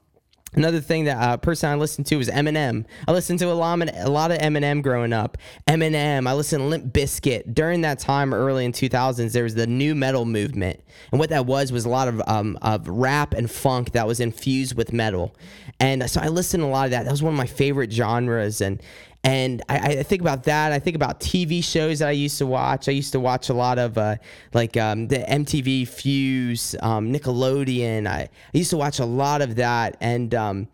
Another 0.54 0.80
thing 0.80 1.04
that 1.04 1.18
uh, 1.18 1.36
person 1.36 1.68
I 1.68 1.74
listened 1.74 2.06
to 2.06 2.16
was 2.16 2.28
Eminem. 2.28 2.86
I 3.06 3.12
listened 3.12 3.38
to 3.40 3.50
a 3.50 3.52
lot, 3.52 3.82
of, 3.82 3.90
a 3.94 4.08
lot 4.08 4.30
of 4.30 4.38
Eminem 4.38 4.82
growing 4.82 5.12
up. 5.12 5.36
Eminem. 5.66 6.26
I 6.26 6.32
listened 6.32 6.62
to 6.62 6.66
Limp 6.66 6.86
Bizkit. 6.92 7.54
During 7.54 7.82
that 7.82 7.98
time, 7.98 8.32
early 8.32 8.64
in 8.64 8.72
2000s, 8.72 9.32
there 9.32 9.42
was 9.42 9.54
the 9.54 9.66
nu 9.66 9.94
metal 9.94 10.24
movement, 10.24 10.80
and 11.12 11.20
what 11.20 11.28
that 11.30 11.44
was 11.44 11.70
was 11.70 11.84
a 11.84 11.90
lot 11.90 12.08
of 12.08 12.22
um, 12.26 12.58
of 12.62 12.88
rap 12.88 13.34
and 13.34 13.50
funk 13.50 13.92
that 13.92 14.06
was 14.06 14.20
infused 14.20 14.74
with 14.74 14.90
metal. 14.90 15.36
And 15.80 16.10
so 16.10 16.20
I 16.20 16.28
listened 16.28 16.62
to 16.62 16.66
a 16.66 16.70
lot 16.70 16.86
of 16.86 16.90
that. 16.92 17.04
That 17.04 17.10
was 17.10 17.22
one 17.22 17.34
of 17.34 17.38
my 17.38 17.46
favorite 17.46 17.92
genres. 17.92 18.62
And 18.62 18.82
and 19.24 19.62
I, 19.68 19.78
I, 19.78 20.02
think 20.04 20.22
about 20.22 20.44
that. 20.44 20.70
I 20.70 20.78
think 20.78 20.94
about 20.94 21.18
TV 21.18 21.62
shows 21.62 21.98
that 21.98 22.08
I 22.08 22.12
used 22.12 22.38
to 22.38 22.46
watch. 22.46 22.88
I 22.88 22.92
used 22.92 23.12
to 23.12 23.20
watch 23.20 23.48
a 23.48 23.54
lot 23.54 23.78
of 23.78 23.98
uh, 23.98 24.16
like 24.54 24.76
um, 24.76 25.08
the 25.08 25.18
MTV 25.18 25.88
Fuse, 25.88 26.76
um, 26.80 27.12
Nickelodeon. 27.12 28.06
I, 28.06 28.20
I, 28.20 28.28
used 28.52 28.70
to 28.70 28.76
watch 28.76 29.00
a 29.00 29.04
lot 29.04 29.42
of 29.42 29.56
that, 29.56 29.96
and 30.00 30.34
um, 30.34 30.68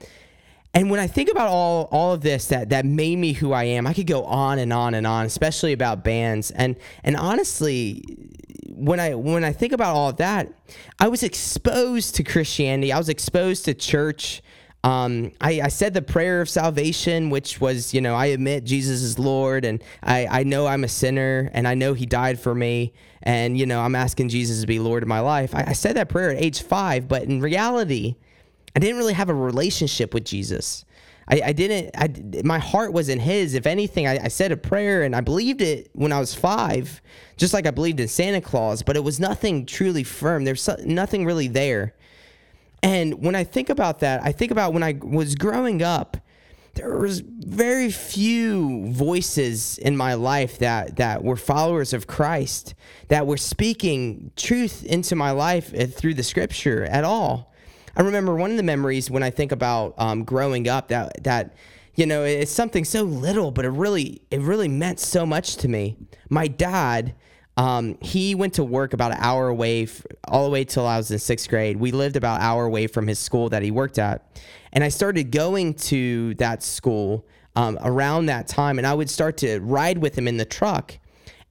and 0.74 0.90
when 0.90 1.00
I 1.00 1.07
think 1.07 1.30
about 1.30 1.48
all 1.48 1.88
all 1.90 2.12
of 2.12 2.20
this 2.20 2.48
that 2.48 2.68
that 2.68 2.85
made 2.85 3.16
me 3.16 3.33
who 3.33 3.52
I 3.52 3.64
am, 3.64 3.87
I 3.87 3.94
could 3.94 4.07
go 4.07 4.24
on 4.24 4.59
and 4.59 4.72
on 4.72 4.92
and 4.92 5.07
on, 5.07 5.24
especially 5.24 5.72
about 5.72 6.04
bands. 6.04 6.50
And 6.50 6.76
and 7.02 7.16
honestly, 7.16 8.04
when 8.68 9.00
I 9.00 9.14
when 9.14 9.42
I 9.42 9.52
think 9.52 9.72
about 9.72 9.96
all 9.96 10.11
of 10.11 10.18
that, 10.18 10.52
I 11.00 11.09
was 11.09 11.22
exposed 11.22 12.14
to 12.16 12.22
Christianity. 12.22 12.92
I 12.92 12.98
was 12.98 13.09
exposed 13.09 13.64
to 13.64 13.74
church 13.74 14.42
um, 14.85 15.33
I, 15.40 15.62
I, 15.62 15.68
said 15.68 15.94
the 15.94 16.03
prayer 16.03 16.42
of 16.42 16.51
salvation, 16.51 17.31
which 17.31 17.59
was, 17.59 17.94
you 17.94 18.03
know, 18.03 18.14
I 18.14 18.27
admit 18.27 18.64
Jesus 18.64 19.01
is 19.01 19.18
Lord 19.18 19.64
and 19.64 19.83
I, 20.03 20.27
I 20.27 20.42
know 20.42 20.66
I'm 20.66 20.85
a 20.85 20.88
sinner 20.88 21.51
and 21.55 21.66
I 21.66 21.73
know 21.73 21.94
He 21.94 22.05
died 22.05 22.38
for 22.38 22.55
me. 22.55 22.92
And, 23.23 23.57
you 23.57 23.64
know, 23.64 23.81
I'm 23.81 23.94
asking 23.94 24.29
Jesus 24.29 24.61
to 24.61 24.66
be 24.66 24.79
Lord 24.79 25.03
of 25.03 25.09
my 25.09 25.20
life. 25.20 25.55
I, 25.55 25.64
I 25.68 25.73
said 25.73 25.97
that 25.97 26.11
prayer 26.11 26.31
at 26.31 26.37
age 26.37 26.61
five, 26.61 27.09
but 27.09 27.23
in 27.23 27.40
reality, 27.40 28.16
I 28.77 28.79
didn't 28.79 28.99
really 28.99 29.14
have 29.14 29.31
a 29.31 29.35
relationship 29.35 30.12
with 30.12 30.27
Jesus. 30.27 30.85
I, 31.29 31.40
I 31.47 31.53
didn't, 31.55 31.90
I, 31.97 32.42
my 32.44 32.59
heart 32.59 32.92
was 32.92 33.09
in 33.09 33.20
His. 33.20 33.55
If 33.55 33.66
anything, 33.66 34.07
I, 34.07 34.25
I 34.25 34.29
said 34.29 34.53
a 34.53 34.57
prayer 34.59 35.03
and 35.03 35.16
I 35.16 35.23
believed 35.23 35.62
it 35.62 35.88
when 35.94 36.12
I 36.12 36.20
was 36.20 36.35
five, 36.35 37.01
just 37.38 37.55
like 37.55 37.66
I 37.66 37.70
believed 37.70 38.01
in 38.01 38.09
Santa 38.09 38.42
Claus, 38.42 38.83
but 38.83 38.97
it 38.97 39.05
was 39.05 39.18
nothing 39.18 39.64
truly 39.64 40.05
firm. 40.05 40.44
There's 40.44 40.68
nothing 40.85 41.25
really 41.25 41.49
there. 41.49 41.94
And 42.85 43.25
when 43.25 43.35
I 43.35 43.44
think 43.44 43.70
about 43.70 44.01
that, 44.01 44.23
I 44.23 44.31
think 44.31 44.51
about 44.51 44.75
when 44.75 44.83
I 44.83 44.99
was 45.03 45.37
growing 45.37 45.83
up, 45.83 46.18
there 46.75 46.99
was 46.99 47.20
very 47.20 47.90
few 47.90 48.88
voices 48.88 49.79
in 49.79 49.97
my 49.97 50.12
life 50.12 50.59
that 50.59 50.97
that 50.97 51.25
were 51.25 51.37
followers 51.37 51.94
of 51.94 52.07
Christ 52.07 52.75
that 53.09 53.27
were 53.27 53.38
speaking 53.38 54.33
truth 54.37 54.85
into 54.85 55.16
my 55.16 55.31
life 55.31 55.73
eh, 55.73 55.87
through 55.87 56.12
the 56.12 56.23
scripture 56.23 56.85
at 56.85 57.05
all. 57.05 57.55
I 57.97 58.03
remember 58.03 58.35
one 58.35 58.51
of 58.51 58.59
the 58.59 58.62
memories 58.62 59.11
when 59.11 59.23
I 59.23 59.31
think 59.31 59.51
about 59.51 59.94
um, 59.97 60.25
growing 60.25 60.68
up 60.68 60.88
that 60.88 61.25
that 61.25 61.55
you 61.94 62.05
know 62.05 62.23
it's 62.23 62.53
something 62.53 62.85
so 62.85 63.05
little, 63.05 63.51
but 63.51 63.64
it 63.64 63.70
really 63.70 64.20
it 64.31 64.40
really 64.40 64.68
meant 64.68 65.01
so 65.01 65.25
much 65.25 65.57
to 65.57 65.68
me. 65.68 65.97
My 66.29 66.49
dad 66.49 67.14
um, 67.57 67.97
he 68.01 68.35
went 68.35 68.55
to 68.55 68.64
work 68.64 68.93
about 68.93 69.12
an 69.12 69.19
hour 69.21 69.49
away, 69.49 69.85
f- 69.85 70.05
all 70.27 70.45
the 70.45 70.51
way 70.51 70.64
till 70.64 70.87
I 70.87 70.97
was 70.97 71.11
in 71.11 71.19
sixth 71.19 71.49
grade. 71.49 71.77
We 71.77 71.93
lived 71.93 72.17
about 72.17 72.40
an 72.40 72.47
hour 72.47 72.64
away 72.64 72.87
from 72.87 73.07
his 73.07 73.19
school 73.19 73.49
that 73.51 73.62
he 73.62 73.71
worked 73.71 73.99
at, 73.99 74.40
and 74.73 74.83
I 74.83 74.88
started 74.88 75.31
going 75.31 75.75
to 75.75 76.35
that 76.35 76.62
school 76.62 77.25
um, 77.57 77.79
around 77.83 78.27
that 78.27 78.49
time, 78.49 78.79
and 78.79 78.87
I 78.87 78.95
would 78.95 79.09
start 79.09 79.37
to 79.38 79.61
ride 79.61 79.99
with 79.99 80.17
him 80.17 80.27
in 80.27 80.37
the 80.37 80.45
truck. 80.45 80.99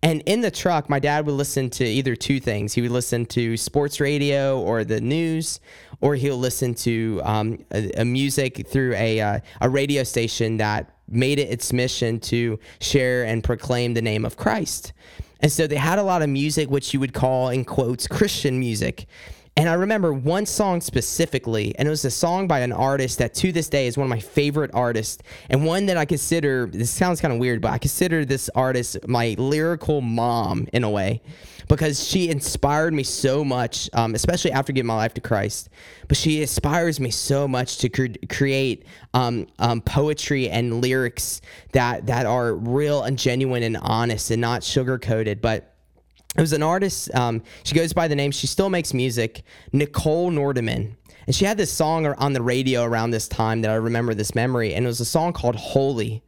And 0.01 0.21
in 0.25 0.41
the 0.41 0.51
truck, 0.51 0.89
my 0.89 0.99
dad 0.99 1.25
would 1.25 1.35
listen 1.35 1.69
to 1.71 1.85
either 1.85 2.13
two 2.13 2.41
things. 2.41 2.73
He 2.73 2.81
would 2.81 2.91
listen 2.91 3.25
to 3.27 3.55
sports 3.55 4.01
radio 4.01 4.59
or 4.59 4.83
the 4.83 4.99
news, 4.99 5.61
or 6.01 6.15
he'll 6.15 6.37
listen 6.37 6.73
to 6.75 7.21
um, 7.23 7.65
a, 7.71 7.89
a, 8.01 8.03
music 8.03 8.67
through 8.67 8.95
a, 8.95 9.21
uh, 9.21 9.39
a 9.61 9.69
radio 9.69 10.03
station 10.03 10.57
that 10.57 10.93
made 11.07 11.39
it 11.39 11.49
its 11.49 11.71
mission 11.71 12.19
to 12.19 12.59
share 12.81 13.23
and 13.23 13.45
proclaim 13.45 13.93
the 13.93 14.01
name 14.01 14.25
of 14.25 14.35
Christ. 14.35 14.91
And 15.43 15.51
so 15.51 15.67
they 15.67 15.75
had 15.75 15.99
a 15.99 16.03
lot 16.03 16.21
of 16.21 16.29
music, 16.29 16.71
which 16.71 16.93
you 16.93 17.01
would 17.01 17.13
call, 17.13 17.49
in 17.49 17.65
quotes, 17.65 18.07
Christian 18.07 18.59
music. 18.59 19.05
And 19.55 19.69
I 19.69 19.73
remember 19.73 20.13
one 20.13 20.47
song 20.47 20.81
specifically, 20.81 21.75
and 21.77 21.87
it 21.87 21.91
was 21.91 22.03
a 22.05 22.11
song 22.11 22.47
by 22.47 22.61
an 22.61 22.71
artist 22.71 23.19
that 23.19 23.35
to 23.35 23.51
this 23.51 23.69
day 23.69 23.85
is 23.85 23.97
one 23.97 24.05
of 24.05 24.09
my 24.09 24.19
favorite 24.19 24.71
artists, 24.73 25.21
and 25.49 25.63
one 25.63 25.85
that 25.85 25.95
I 25.95 26.05
consider, 26.05 26.65
this 26.73 26.89
sounds 26.89 27.21
kind 27.21 27.31
of 27.31 27.39
weird, 27.39 27.61
but 27.61 27.71
I 27.71 27.77
consider 27.77 28.25
this 28.25 28.49
artist 28.55 28.97
my 29.07 29.35
lyrical 29.37 30.01
mom 30.01 30.67
in 30.73 30.83
a 30.83 30.89
way 30.89 31.21
because 31.67 32.03
she 32.03 32.29
inspired 32.29 32.93
me 32.95 33.03
so 33.03 33.43
much, 33.43 33.91
um, 33.93 34.15
especially 34.15 34.51
after 34.51 34.73
giving 34.73 34.87
my 34.87 34.95
life 34.95 35.13
to 35.13 35.21
Christ. 35.21 35.69
But 36.07 36.17
she 36.17 36.41
inspires 36.41 36.99
me 36.99 37.11
so 37.11 37.47
much 37.47 37.77
to 37.77 37.89
cre- 37.89 38.25
create 38.29 38.85
um, 39.13 39.47
um, 39.59 39.81
poetry 39.81 40.49
and 40.49 40.81
lyrics 40.81 41.41
that 41.73 42.07
that 42.07 42.25
are 42.25 42.55
real 42.55 43.03
and 43.03 43.19
genuine 43.19 43.63
and 43.63 43.77
honest 43.77 44.31
and 44.31 44.41
not 44.41 44.63
sugar 44.63 44.97
coated. 44.97 45.41
But 45.41 45.72
it 46.35 46.41
was 46.41 46.53
an 46.53 46.63
artist. 46.63 47.13
Um, 47.13 47.43
she 47.63 47.75
goes 47.75 47.93
by 47.93 48.07
the 48.07 48.15
name. 48.15 48.31
She 48.31 48.47
still 48.47 48.69
makes 48.69 48.93
music. 48.93 49.43
Nicole 49.71 50.31
Nordeman. 50.31 50.97
And 51.25 51.35
she 51.35 51.45
had 51.45 51.57
this 51.57 51.71
song 51.71 52.05
on 52.05 52.33
the 52.33 52.41
radio 52.41 52.83
around 52.83 53.11
this 53.11 53.27
time 53.27 53.61
that 53.61 53.71
I 53.71 53.75
remember 53.75 54.13
this 54.13 54.35
memory, 54.35 54.73
and 54.73 54.85
it 54.85 54.87
was 54.87 54.99
a 54.99 55.05
song 55.05 55.33
called 55.33 55.55
"Holy." 55.55 56.21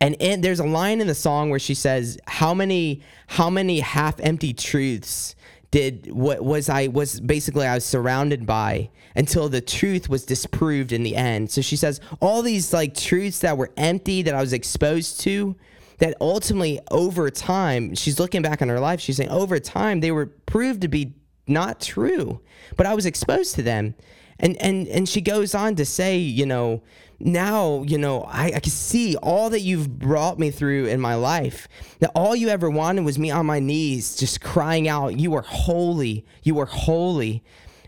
And 0.00 0.16
there's 0.44 0.60
a 0.60 0.66
line 0.66 1.00
in 1.00 1.08
the 1.08 1.14
song 1.14 1.50
where 1.50 1.58
she 1.58 1.74
says, 1.74 2.18
"How 2.26 2.54
many, 2.54 3.02
how 3.26 3.50
many 3.50 3.80
half-empty 3.80 4.54
truths 4.54 5.34
did 5.70 6.10
what 6.10 6.42
was 6.42 6.68
I 6.68 6.86
was 6.86 7.20
basically 7.20 7.66
I 7.66 7.74
was 7.74 7.84
surrounded 7.84 8.46
by 8.46 8.90
until 9.14 9.48
the 9.48 9.60
truth 9.60 10.08
was 10.08 10.24
disproved 10.24 10.92
in 10.92 11.02
the 11.02 11.14
end." 11.14 11.50
So 11.50 11.60
she 11.60 11.76
says 11.76 12.00
all 12.20 12.42
these 12.42 12.72
like 12.72 12.94
truths 12.94 13.40
that 13.40 13.56
were 13.56 13.70
empty 13.76 14.22
that 14.22 14.34
I 14.34 14.40
was 14.40 14.52
exposed 14.52 15.20
to, 15.20 15.54
that 15.98 16.16
ultimately 16.20 16.80
over 16.90 17.30
time, 17.30 17.94
she's 17.94 18.18
looking 18.18 18.42
back 18.42 18.62
on 18.62 18.68
her 18.68 18.80
life, 18.80 19.00
she's 19.00 19.16
saying 19.16 19.30
over 19.30 19.58
time 19.58 20.00
they 20.00 20.10
were 20.10 20.26
proved 20.26 20.80
to 20.82 20.88
be 20.88 21.14
not 21.46 21.80
true, 21.80 22.40
but 22.76 22.86
I 22.86 22.94
was 22.94 23.06
exposed 23.06 23.54
to 23.56 23.62
them. 23.62 23.94
And 24.38 24.56
and 24.58 24.86
and 24.88 25.08
she 25.08 25.20
goes 25.20 25.54
on 25.54 25.74
to 25.76 25.84
say, 25.84 26.18
you 26.18 26.46
know, 26.46 26.82
now, 27.20 27.82
you 27.82 27.98
know, 27.98 28.22
I, 28.22 28.52
I 28.54 28.60
can 28.60 28.70
see 28.70 29.16
all 29.16 29.50
that 29.50 29.60
you've 29.60 29.98
brought 29.98 30.38
me 30.38 30.50
through 30.52 30.86
in 30.86 31.00
my 31.00 31.16
life. 31.16 31.66
That 31.98 32.12
all 32.14 32.36
you 32.36 32.48
ever 32.48 32.70
wanted 32.70 33.04
was 33.04 33.18
me 33.18 33.32
on 33.32 33.46
my 33.46 33.58
knees, 33.58 34.16
just 34.16 34.40
crying 34.40 34.86
out, 34.86 35.18
You 35.18 35.34
are 35.34 35.42
holy, 35.42 36.24
you 36.44 36.58
are 36.60 36.66
holy. 36.66 37.42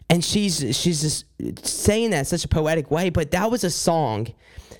And 0.08 0.24
she's 0.24 0.76
she's 0.76 1.02
just 1.02 1.24
saying 1.64 2.10
that 2.10 2.18
in 2.20 2.24
such 2.24 2.44
a 2.44 2.48
poetic 2.48 2.90
way, 2.90 3.10
but 3.10 3.30
that 3.30 3.50
was 3.50 3.62
a 3.62 3.70
song 3.70 4.28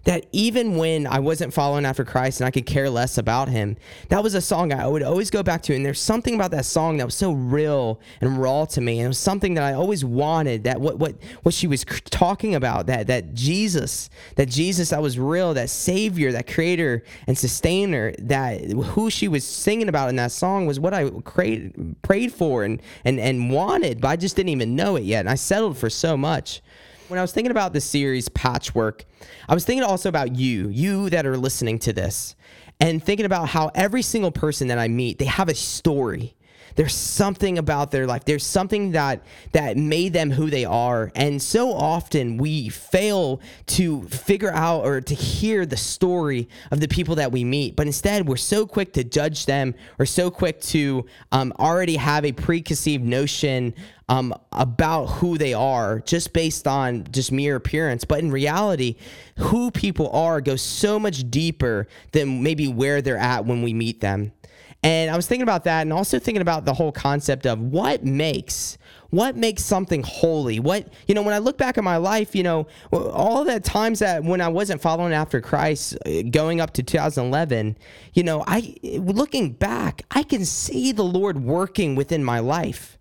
that 0.05 0.27
even 0.33 0.77
when 0.77 1.07
I 1.07 1.19
wasn't 1.19 1.53
following 1.53 1.85
after 1.85 2.05
Christ 2.05 2.41
and 2.41 2.47
I 2.47 2.51
could 2.51 2.67
care 2.67 2.89
less 2.89 3.19
about 3.19 3.49
him, 3.49 3.77
that 4.09 4.23
was 4.23 4.35
a 4.35 4.41
song 4.41 4.73
I 4.73 4.87
would 4.87 5.03
always 5.03 5.31
go 5.31 5.43
back 5.43 5.63
to. 5.63 5.75
And 5.75 5.85
there's 5.85 6.01
something 6.01 6.35
about 6.35 6.51
that 6.53 6.65
song 6.65 6.97
that 6.99 7.05
was 7.05 7.15
so 7.15 7.33
real 7.33 8.01
and 8.21 8.41
raw 8.41 8.65
to 8.67 8.81
me. 8.81 8.99
And 8.99 9.07
it 9.07 9.09
was 9.09 9.19
something 9.19 9.55
that 9.55 9.65
I 9.65 9.75
always 9.75 10.05
wanted 10.05 10.65
that 10.65 10.81
what, 10.81 10.99
what, 10.99 11.17
what 11.43 11.55
she 11.55 11.67
was 11.67 11.85
talking 11.85 12.55
about, 12.55 12.87
that, 12.87 13.09
that 13.09 13.35
Jesus, 13.35 14.09
that 14.37 14.49
Jesus 14.49 14.91
that 14.91 15.03
was 15.03 15.19
real, 15.19 15.55
that 15.55 15.71
savior, 15.71 16.33
that 16.33 16.47
creator 16.47 17.03
and 17.27 17.37
sustainer, 17.37 18.13
that 18.21 18.71
who 18.71 19.11
she 19.11 19.29
was 19.29 19.45
singing 19.45 19.89
about 19.89 20.09
in 20.09 20.17
that 20.17 20.33
song 20.33 20.67
was 20.67 20.81
what 20.81 20.95
I 20.95 21.11
prayed, 21.11 21.97
prayed 22.03 22.33
for 22.33 22.65
and, 22.65 22.81
and, 23.05 23.21
and 23.21 23.51
wanted, 23.51 24.01
but 24.01 24.09
I 24.09 24.17
just 24.17 24.37
didn't 24.37 24.51
even 24.51 24.75
know 24.75 24.97
it 24.97 25.05
yet. 25.05 25.21
And 25.21 25.29
I 25.29 25.35
settled 25.35 25.77
for 25.77 25.91
so 25.91 26.17
much 26.17 26.63
when 27.11 27.19
I 27.19 27.23
was 27.23 27.33
thinking 27.33 27.51
about 27.51 27.73
the 27.73 27.81
series 27.81 28.29
Patchwork, 28.29 29.05
I 29.49 29.55
was 29.55 29.65
thinking 29.65 29.83
also 29.83 30.09
about 30.09 30.37
you, 30.37 30.69
you 30.69 31.11
that 31.11 31.27
are 31.27 31.37
listening 31.37 31.81
to 31.81 31.93
this, 31.93 32.37
and 32.79 33.03
thinking 33.03 33.27
about 33.27 33.49
how 33.49 33.73
every 33.75 34.03
single 34.03 34.31
person 34.31 34.69
that 34.69 34.79
I 34.79 34.87
meet, 34.87 35.19
they 35.19 35.25
have 35.25 35.49
a 35.49 35.55
story. 35.55 36.37
There's 36.77 36.95
something 36.95 37.59
about 37.59 37.91
their 37.91 38.07
life. 38.07 38.25
There's 38.25 38.47
something 38.47 38.93
that 38.93 39.25
that 39.51 39.77
made 39.77 40.13
them 40.13 40.31
who 40.31 40.51
they 40.51 40.65
are. 40.65 41.11
And 41.17 41.43
so 41.43 41.73
often 41.73 42.37
we 42.37 42.69
fail 42.69 43.41
to 43.67 44.03
figure 44.05 44.53
out 44.53 44.87
or 44.87 45.01
to 45.01 45.15
hear 45.15 45.67
the 45.67 45.77
story 45.77 46.49
of 46.71 46.79
the 46.79 46.87
people 46.87 47.17
that 47.17 47.33
we 47.33 47.43
meet. 47.43 47.75
But 47.75 47.89
instead, 47.89 48.29
we're 48.29 48.37
so 48.37 48.67
quick 48.67 48.93
to 48.93 49.03
judge 49.03 49.47
them 49.47 49.75
or 49.99 50.07
so 50.07 50.31
quick 50.31 50.61
to 50.63 51.07
um, 51.33 51.53
already 51.59 51.97
have 51.97 52.25
a 52.25 52.31
preconceived 52.31 53.05
notion 53.05 53.75
um, 54.11 54.35
about 54.51 55.07
who 55.07 55.39
they 55.39 55.55
are 55.55 56.01
just 56.01 56.33
based 56.33 56.67
on 56.67 57.07
just 57.13 57.31
mere 57.31 57.55
appearance. 57.55 58.05
But 58.05 58.19
in 58.19 58.33
reality, 58.33 58.97
who 59.39 59.71
people 59.71 60.11
are 60.11 60.41
goes 60.41 60.63
so 60.63 60.99
much 60.99 61.31
deeper 61.31 61.87
than 62.11 62.43
maybe 62.43 62.67
where 62.67 63.01
they're 63.01 63.17
at 63.17 63.47
when 63.47 63.63
we 63.63 63.73
meet 63.73 64.01
them. 64.01 64.33
And 64.83 65.11
I 65.11 65.17
was 65.17 65.29
thinking 65.29 65.45
about 65.45 65.65
that 65.65 65.83
and 65.83 65.93
also 65.93 66.19
thinking 66.19 66.43
about 66.43 66.65
the 66.65 66.75
whole 66.75 66.91
concept 66.91 67.47
of 67.47 67.61
what 67.61 68.05
makes 68.05 68.77
what 69.11 69.37
makes 69.37 69.65
something 69.65 70.05
holy 70.05 70.61
what 70.61 70.87
you 71.09 71.17
know 71.17 71.23
when 71.23 71.35
i 71.35 71.39
look 71.39 71.59
back 71.59 71.77
at 71.77 71.83
my 71.83 71.97
life 71.97 72.33
you 72.33 72.45
know 72.45 72.65
all 72.93 73.43
the 73.43 73.59
times 73.59 73.99
that 73.99 74.23
when 74.23 74.41
i 74.41 74.47
wasn't 74.47 74.81
following 74.81 75.13
after 75.13 75.41
christ 75.41 75.99
going 76.31 76.61
up 76.61 76.73
to 76.73 76.81
2011 76.81 77.77
you 78.15 78.23
know 78.23 78.45
i 78.47 78.73
looking 78.83 79.51
back 79.51 80.03
i 80.13 80.23
can 80.23 80.45
see 80.45 80.93
the 80.93 81.03
lord 81.03 81.43
working 81.43 81.97
within 81.97 82.23
my 82.23 82.39
life 82.39 83.00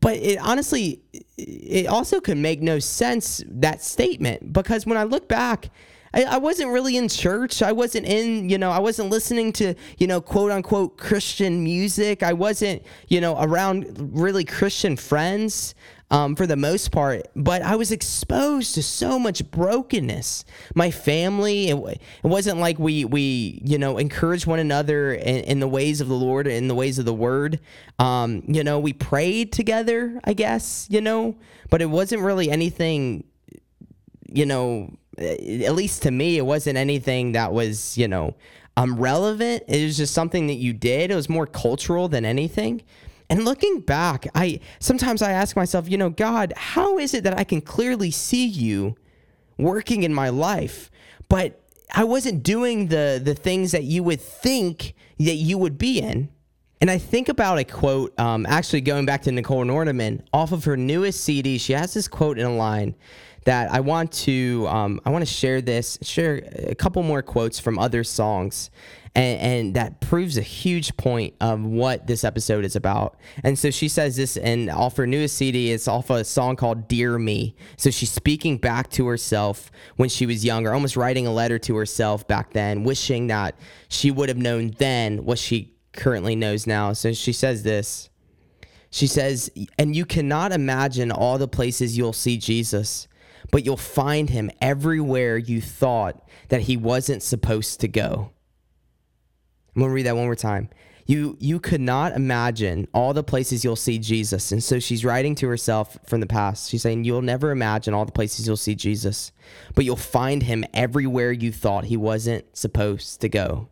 but 0.00 0.16
it 0.16 0.38
honestly 0.38 1.00
it 1.36 1.86
also 1.86 2.20
could 2.20 2.38
make 2.38 2.60
no 2.60 2.78
sense 2.78 3.42
that 3.46 3.82
statement 3.82 4.52
because 4.52 4.86
when 4.86 4.96
i 4.96 5.04
look 5.04 5.28
back 5.28 5.70
I, 6.14 6.24
I 6.24 6.38
wasn't 6.38 6.70
really 6.70 6.96
in 6.96 7.08
church. 7.08 7.62
I 7.62 7.72
wasn't 7.72 8.06
in, 8.06 8.48
you 8.48 8.58
know, 8.58 8.70
I 8.70 8.78
wasn't 8.78 9.10
listening 9.10 9.52
to, 9.54 9.74
you 9.98 10.06
know, 10.06 10.20
quote 10.20 10.50
unquote 10.50 10.98
Christian 10.98 11.64
music. 11.64 12.22
I 12.22 12.32
wasn't, 12.32 12.82
you 13.08 13.20
know, 13.20 13.36
around 13.40 14.10
really 14.12 14.44
Christian 14.44 14.96
friends. 14.96 15.74
Um, 16.12 16.36
for 16.36 16.46
the 16.46 16.56
most 16.56 16.92
part, 16.92 17.26
but 17.34 17.62
I 17.62 17.74
was 17.74 17.90
exposed 17.90 18.74
to 18.74 18.82
so 18.82 19.18
much 19.18 19.50
brokenness. 19.50 20.44
My 20.74 20.90
family, 20.90 21.70
it, 21.70 21.76
it 21.76 22.26
wasn't 22.26 22.58
like 22.58 22.78
we 22.78 23.06
we 23.06 23.62
you 23.64 23.78
know 23.78 23.96
encouraged 23.96 24.46
one 24.46 24.58
another 24.58 25.14
in, 25.14 25.44
in, 25.44 25.60
the 25.60 25.66
ways 25.66 26.02
of 26.02 26.08
the 26.08 26.14
Lord, 26.14 26.46
in 26.46 26.68
the 26.68 26.74
ways 26.74 26.98
of 26.98 27.06
the 27.06 27.14
Word. 27.14 27.60
Um, 27.98 28.42
you 28.46 28.62
know, 28.62 28.78
we 28.78 28.92
prayed 28.92 29.52
together, 29.52 30.20
I 30.22 30.34
guess. 30.34 30.86
You 30.90 31.00
know, 31.00 31.34
but 31.70 31.80
it 31.80 31.88
wasn't 31.88 32.20
really 32.20 32.50
anything. 32.50 33.24
You 34.28 34.44
know, 34.44 34.94
at 35.18 35.74
least 35.74 36.02
to 36.02 36.10
me, 36.10 36.36
it 36.38 36.44
wasn't 36.46 36.76
anything 36.76 37.32
that 37.32 37.52
was, 37.52 37.96
you 37.98 38.08
know, 38.08 38.34
um, 38.76 38.96
relevant. 38.96 39.64
It 39.68 39.84
was 39.84 39.96
just 39.96 40.14
something 40.14 40.46
that 40.46 40.54
you 40.54 40.72
did. 40.72 41.10
It 41.10 41.14
was 41.14 41.28
more 41.28 41.46
cultural 41.46 42.08
than 42.08 42.24
anything. 42.24 42.82
And 43.32 43.46
looking 43.46 43.80
back, 43.80 44.26
I 44.34 44.60
sometimes 44.78 45.22
I 45.22 45.32
ask 45.32 45.56
myself, 45.56 45.88
you 45.88 45.96
know, 45.96 46.10
God, 46.10 46.52
how 46.54 46.98
is 46.98 47.14
it 47.14 47.24
that 47.24 47.38
I 47.38 47.44
can 47.44 47.62
clearly 47.62 48.10
see 48.10 48.44
you 48.44 48.94
working 49.56 50.02
in 50.02 50.12
my 50.12 50.28
life, 50.28 50.90
but 51.30 51.58
I 51.94 52.04
wasn't 52.04 52.42
doing 52.42 52.88
the 52.88 53.18
the 53.24 53.34
things 53.34 53.72
that 53.72 53.84
you 53.84 54.02
would 54.02 54.20
think 54.20 54.92
that 55.18 55.36
you 55.36 55.56
would 55.56 55.78
be 55.78 55.98
in? 55.98 56.28
And 56.82 56.90
I 56.90 56.98
think 56.98 57.30
about 57.30 57.56
a 57.56 57.64
quote, 57.64 58.12
um, 58.20 58.44
actually 58.44 58.82
going 58.82 59.06
back 59.06 59.22
to 59.22 59.32
Nicole 59.32 59.64
Nordeman 59.64 60.24
off 60.34 60.52
of 60.52 60.64
her 60.66 60.76
newest 60.76 61.24
CD. 61.24 61.56
She 61.56 61.72
has 61.72 61.94
this 61.94 62.08
quote 62.08 62.38
in 62.38 62.44
a 62.44 62.54
line 62.54 62.94
that 63.46 63.72
I 63.72 63.80
want 63.80 64.12
to 64.12 64.66
um, 64.68 65.00
I 65.06 65.10
want 65.10 65.26
to 65.26 65.32
share 65.32 65.62
this, 65.62 65.98
share 66.02 66.46
a 66.52 66.74
couple 66.74 67.02
more 67.02 67.22
quotes 67.22 67.58
from 67.58 67.78
other 67.78 68.04
songs. 68.04 68.70
And, 69.14 69.40
and, 69.40 69.74
that 69.74 70.00
proves 70.00 70.38
a 70.38 70.42
huge 70.42 70.96
point 70.96 71.34
of 71.38 71.62
what 71.62 72.06
this 72.06 72.24
episode 72.24 72.64
is 72.64 72.76
about. 72.76 73.18
And 73.44 73.58
so 73.58 73.70
she 73.70 73.88
says 73.88 74.16
this, 74.16 74.38
and 74.38 74.70
off 74.70 74.96
her 74.96 75.06
newest 75.06 75.36
CD, 75.36 75.70
it's 75.70 75.86
off 75.86 76.08
a 76.08 76.24
song 76.24 76.56
called 76.56 76.88
Dear 76.88 77.18
Me. 77.18 77.54
So 77.76 77.90
she's 77.90 78.10
speaking 78.10 78.56
back 78.56 78.88
to 78.92 79.06
herself 79.06 79.70
when 79.96 80.08
she 80.08 80.24
was 80.24 80.46
younger, 80.46 80.72
almost 80.72 80.96
writing 80.96 81.26
a 81.26 81.32
letter 81.32 81.58
to 81.58 81.76
herself 81.76 82.26
back 82.26 82.54
then, 82.54 82.84
wishing 82.84 83.26
that 83.26 83.54
she 83.88 84.10
would 84.10 84.30
have 84.30 84.38
known 84.38 84.70
then 84.78 85.26
what 85.26 85.38
she 85.38 85.74
currently 85.92 86.34
knows 86.34 86.66
now. 86.66 86.94
So 86.94 87.12
she 87.12 87.34
says 87.34 87.64
this. 87.64 88.08
She 88.90 89.06
says, 89.06 89.50
and 89.78 89.94
you 89.94 90.06
cannot 90.06 90.52
imagine 90.52 91.12
all 91.12 91.36
the 91.36 91.48
places 91.48 91.98
you'll 91.98 92.14
see 92.14 92.38
Jesus 92.38 93.08
but 93.52 93.64
you'll 93.64 93.76
find 93.76 94.30
him 94.30 94.50
everywhere 94.60 95.36
you 95.36 95.60
thought 95.60 96.26
that 96.48 96.62
he 96.62 96.76
wasn't 96.76 97.22
supposed 97.22 97.78
to 97.80 97.86
go. 97.86 98.32
I'm 99.74 99.82
to 99.82 99.88
read 99.88 100.06
that 100.06 100.16
one 100.16 100.26
more 100.26 100.34
time. 100.34 100.68
You 101.06 101.36
you 101.40 101.58
could 101.58 101.80
not 101.80 102.12
imagine 102.12 102.86
all 102.94 103.12
the 103.12 103.24
places 103.24 103.64
you'll 103.64 103.74
see 103.74 103.98
Jesus. 103.98 104.52
And 104.52 104.62
so 104.62 104.78
she's 104.78 105.04
writing 105.04 105.34
to 105.36 105.48
herself 105.48 105.98
from 106.06 106.20
the 106.20 106.26
past. 106.26 106.70
She's 106.70 106.82
saying 106.82 107.04
you'll 107.04 107.22
never 107.22 107.50
imagine 107.50 107.92
all 107.92 108.04
the 108.04 108.12
places 108.12 108.46
you'll 108.46 108.56
see 108.56 108.76
Jesus, 108.76 109.32
but 109.74 109.84
you'll 109.84 109.96
find 109.96 110.44
him 110.44 110.64
everywhere 110.72 111.32
you 111.32 111.50
thought 111.50 111.86
he 111.86 111.96
wasn't 111.96 112.56
supposed 112.56 113.20
to 113.22 113.28
go. 113.28 113.68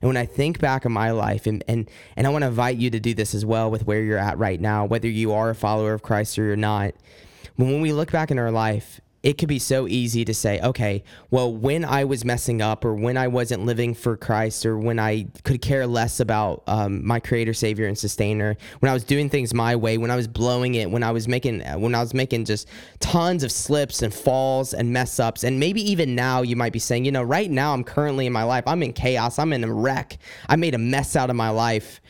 And 0.00 0.08
when 0.08 0.16
I 0.16 0.26
think 0.26 0.60
back 0.60 0.86
on 0.86 0.92
my 0.92 1.10
life, 1.10 1.46
and, 1.46 1.64
and, 1.66 1.90
and 2.16 2.26
I 2.26 2.30
want 2.30 2.42
to 2.42 2.48
invite 2.48 2.76
you 2.76 2.88
to 2.90 3.00
do 3.00 3.14
this 3.14 3.34
as 3.34 3.44
well 3.44 3.68
with 3.70 3.84
where 3.84 4.00
you're 4.00 4.16
at 4.18 4.38
right 4.38 4.60
now, 4.60 4.84
whether 4.84 5.08
you 5.08 5.32
are 5.32 5.50
a 5.50 5.56
follower 5.56 5.92
of 5.92 6.02
Christ 6.02 6.38
or 6.38 6.44
you're 6.44 6.56
not, 6.56 6.94
when 7.56 7.80
we 7.80 7.92
look 7.92 8.12
back 8.12 8.30
in 8.30 8.38
our 8.38 8.52
life 8.52 9.00
it 9.28 9.36
could 9.36 9.48
be 9.48 9.58
so 9.58 9.86
easy 9.86 10.24
to 10.24 10.32
say, 10.32 10.58
okay, 10.62 11.04
well, 11.30 11.52
when 11.52 11.84
I 11.84 12.04
was 12.04 12.24
messing 12.24 12.62
up 12.62 12.82
or 12.82 12.94
when 12.94 13.18
I 13.18 13.28
wasn't 13.28 13.66
living 13.66 13.92
for 13.92 14.16
Christ 14.16 14.64
or 14.64 14.78
when 14.78 14.98
I 14.98 15.26
could 15.44 15.60
care 15.60 15.86
less 15.86 16.18
about 16.18 16.62
um, 16.66 17.06
my 17.06 17.20
creator, 17.20 17.52
savior, 17.52 17.86
and 17.88 17.98
sustainer, 17.98 18.56
when 18.78 18.88
I 18.88 18.94
was 18.94 19.04
doing 19.04 19.28
things 19.28 19.52
my 19.52 19.76
way, 19.76 19.98
when 19.98 20.10
I 20.10 20.16
was 20.16 20.26
blowing 20.26 20.76
it, 20.76 20.90
when 20.90 21.02
I 21.02 21.10
was 21.10 21.28
making, 21.28 21.60
when 21.78 21.94
I 21.94 22.00
was 22.00 22.14
making 22.14 22.46
just 22.46 22.68
tons 23.00 23.44
of 23.44 23.52
slips 23.52 24.00
and 24.00 24.14
falls 24.14 24.72
and 24.72 24.94
mess 24.94 25.20
ups. 25.20 25.44
And 25.44 25.60
maybe 25.60 25.82
even 25.90 26.14
now 26.14 26.40
you 26.40 26.56
might 26.56 26.72
be 26.72 26.78
saying, 26.78 27.04
you 27.04 27.12
know, 27.12 27.22
right 27.22 27.50
now 27.50 27.74
I'm 27.74 27.84
currently 27.84 28.24
in 28.24 28.32
my 28.32 28.44
life, 28.44 28.64
I'm 28.66 28.82
in 28.82 28.94
chaos, 28.94 29.38
I'm 29.38 29.52
in 29.52 29.62
a 29.62 29.70
wreck, 29.70 30.16
I 30.48 30.56
made 30.56 30.72
a 30.72 30.78
mess 30.78 31.16
out 31.16 31.28
of 31.28 31.36
my 31.36 31.50
life. 31.50 32.00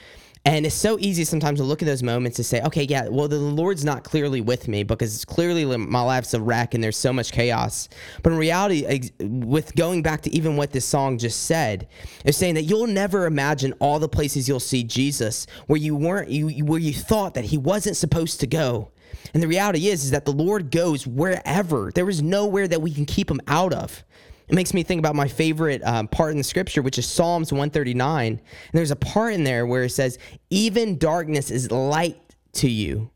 And 0.49 0.65
it's 0.65 0.75
so 0.75 0.97
easy 0.99 1.25
sometimes 1.25 1.59
to 1.59 1.65
look 1.65 1.83
at 1.83 1.87
those 1.87 2.03
moments 2.03 2.39
to 2.39 2.43
say, 2.43 2.63
okay, 2.63 2.85
yeah, 2.85 3.07
well, 3.07 3.29
the 3.29 3.37
Lord's 3.39 3.85
not 3.85 4.03
clearly 4.03 4.41
with 4.41 4.67
me 4.67 4.83
because 4.83 5.23
clearly 5.27 5.67
my 5.77 6.01
life's 6.01 6.33
a 6.33 6.41
wreck 6.41 6.73
and 6.73 6.83
there's 6.83 6.97
so 6.97 7.13
much 7.13 7.33
chaos. 7.33 7.91
But 8.23 8.33
in 8.33 8.39
reality, 8.39 9.11
with 9.21 9.75
going 9.77 10.01
back 10.01 10.23
to 10.23 10.35
even 10.35 10.57
what 10.57 10.73
this 10.73 10.87
song 10.87 11.19
just 11.19 11.43
said, 11.43 11.87
it's 12.25 12.39
saying 12.39 12.55
that 12.55 12.63
you'll 12.63 12.87
never 12.87 13.27
imagine 13.27 13.75
all 13.79 13.99
the 13.99 14.09
places 14.09 14.49
you'll 14.49 14.59
see 14.59 14.85
Jesus 14.85 15.47
where 15.67 15.77
you 15.77 15.95
weren't, 15.95 16.31
you 16.31 16.65
where 16.65 16.81
you 16.81 16.95
thought 16.95 17.35
that 17.35 17.45
he 17.45 17.59
wasn't 17.59 17.99
supposed 17.99 18.41
to 18.41 18.47
go. 18.47 18.91
And 19.35 19.43
the 19.43 19.49
reality 19.49 19.89
is, 19.89 20.03
is 20.05 20.13
that 20.13 20.25
the 20.25 20.33
Lord 20.33 20.71
goes 20.71 21.07
wherever. 21.07 21.93
There 21.95 22.09
is 22.09 22.23
nowhere 22.23 22.67
that 22.69 22.81
we 22.81 22.95
can 22.95 23.05
keep 23.05 23.31
him 23.31 23.43
out 23.47 23.75
of. 23.75 24.03
It 24.49 24.55
makes 24.55 24.73
me 24.73 24.83
think 24.83 24.99
about 24.99 25.15
my 25.15 25.29
favorite 25.29 25.83
um, 25.85 26.09
part 26.09 26.33
in 26.33 26.39
the 26.39 26.45
scripture, 26.45 26.81
which 26.83 26.99
is 26.99 27.07
Psalms 27.07 27.53
139. 27.53 28.27
And 28.33 28.41
there's 28.73 28.91
a 28.91 28.97
part 28.97 29.35
in 29.35 29.45
there 29.45 29.67
where 29.67 29.85
it 29.85 29.91
says, 29.91 30.19
Even 30.51 30.97
darkness 30.99 31.51
is 31.51 31.71
light 31.71 32.19
to 32.55 32.71
you. 32.71 33.11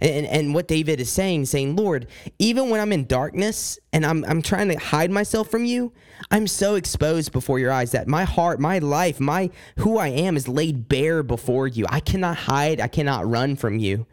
And, 0.00 0.26
and 0.26 0.54
what 0.54 0.66
David 0.66 0.98
is 0.98 1.10
saying, 1.10 1.46
saying, 1.46 1.76
Lord, 1.76 2.06
even 2.38 2.70
when 2.70 2.80
I'm 2.80 2.92
in 2.92 3.06
darkness 3.06 3.78
and 3.92 4.06
I'm, 4.06 4.24
I'm 4.24 4.40
trying 4.40 4.68
to 4.68 4.78
hide 4.78 5.10
myself 5.10 5.50
from 5.50 5.66
you, 5.66 5.92
I'm 6.30 6.46
so 6.46 6.76
exposed 6.76 7.32
before 7.32 7.58
your 7.58 7.70
eyes 7.70 7.92
that 7.92 8.08
my 8.08 8.24
heart, 8.24 8.60
my 8.60 8.78
life, 8.78 9.20
my 9.20 9.50
who 9.76 9.98
I 9.98 10.08
am 10.08 10.36
is 10.36 10.48
laid 10.48 10.88
bare 10.88 11.22
before 11.22 11.68
you. 11.68 11.84
I 11.88 12.00
cannot 12.00 12.36
hide, 12.36 12.80
I 12.80 12.88
cannot 12.88 13.28
run 13.28 13.56
from 13.56 13.78
you. 13.78 14.06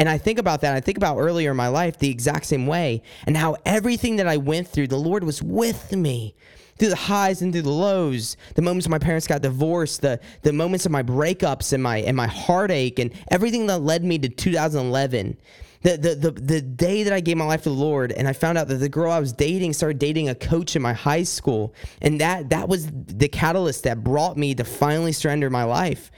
And 0.00 0.08
I 0.08 0.16
think 0.16 0.38
about 0.38 0.62
that. 0.62 0.74
I 0.74 0.80
think 0.80 0.96
about 0.96 1.18
earlier 1.18 1.50
in 1.50 1.58
my 1.58 1.68
life 1.68 1.98
the 1.98 2.08
exact 2.08 2.46
same 2.46 2.66
way 2.66 3.02
and 3.26 3.36
how 3.36 3.56
everything 3.66 4.16
that 4.16 4.26
I 4.26 4.38
went 4.38 4.66
through, 4.66 4.86
the 4.86 4.96
Lord 4.96 5.22
was 5.22 5.42
with 5.42 5.94
me 5.94 6.34
through 6.78 6.88
the 6.88 6.96
highs 6.96 7.42
and 7.42 7.52
through 7.52 7.60
the 7.60 7.68
lows, 7.68 8.38
the 8.54 8.62
moments 8.62 8.88
my 8.88 8.98
parents 8.98 9.26
got 9.26 9.42
divorced, 9.42 10.00
the 10.00 10.18
the 10.40 10.54
moments 10.54 10.86
of 10.86 10.92
my 10.92 11.02
breakups 11.02 11.74
and 11.74 11.82
my 11.82 11.98
and 11.98 12.16
my 12.16 12.26
heartache 12.26 12.98
and 12.98 13.12
everything 13.30 13.66
that 13.66 13.82
led 13.82 14.02
me 14.02 14.18
to 14.18 14.30
2011. 14.30 15.36
The, 15.82 15.96
the, 15.96 16.14
the, 16.14 16.30
the 16.32 16.60
day 16.60 17.04
that 17.04 17.12
I 17.12 17.20
gave 17.20 17.38
my 17.38 17.46
life 17.46 17.62
to 17.62 17.70
the 17.70 17.74
Lord 17.74 18.12
and 18.12 18.28
I 18.28 18.34
found 18.34 18.58
out 18.58 18.68
that 18.68 18.76
the 18.76 18.88
girl 18.88 19.10
I 19.10 19.18
was 19.18 19.32
dating 19.32 19.72
started 19.72 19.98
dating 19.98 20.28
a 20.28 20.34
coach 20.34 20.76
in 20.76 20.82
my 20.82 20.92
high 20.92 21.22
school. 21.22 21.74
And 22.02 22.20
that 22.20 22.50
that 22.50 22.68
was 22.68 22.88
the 22.90 23.28
catalyst 23.28 23.84
that 23.84 24.04
brought 24.04 24.36
me 24.36 24.54
to 24.56 24.64
finally 24.64 25.12
surrender 25.12 25.48
my 25.48 25.64
life. 25.64 26.10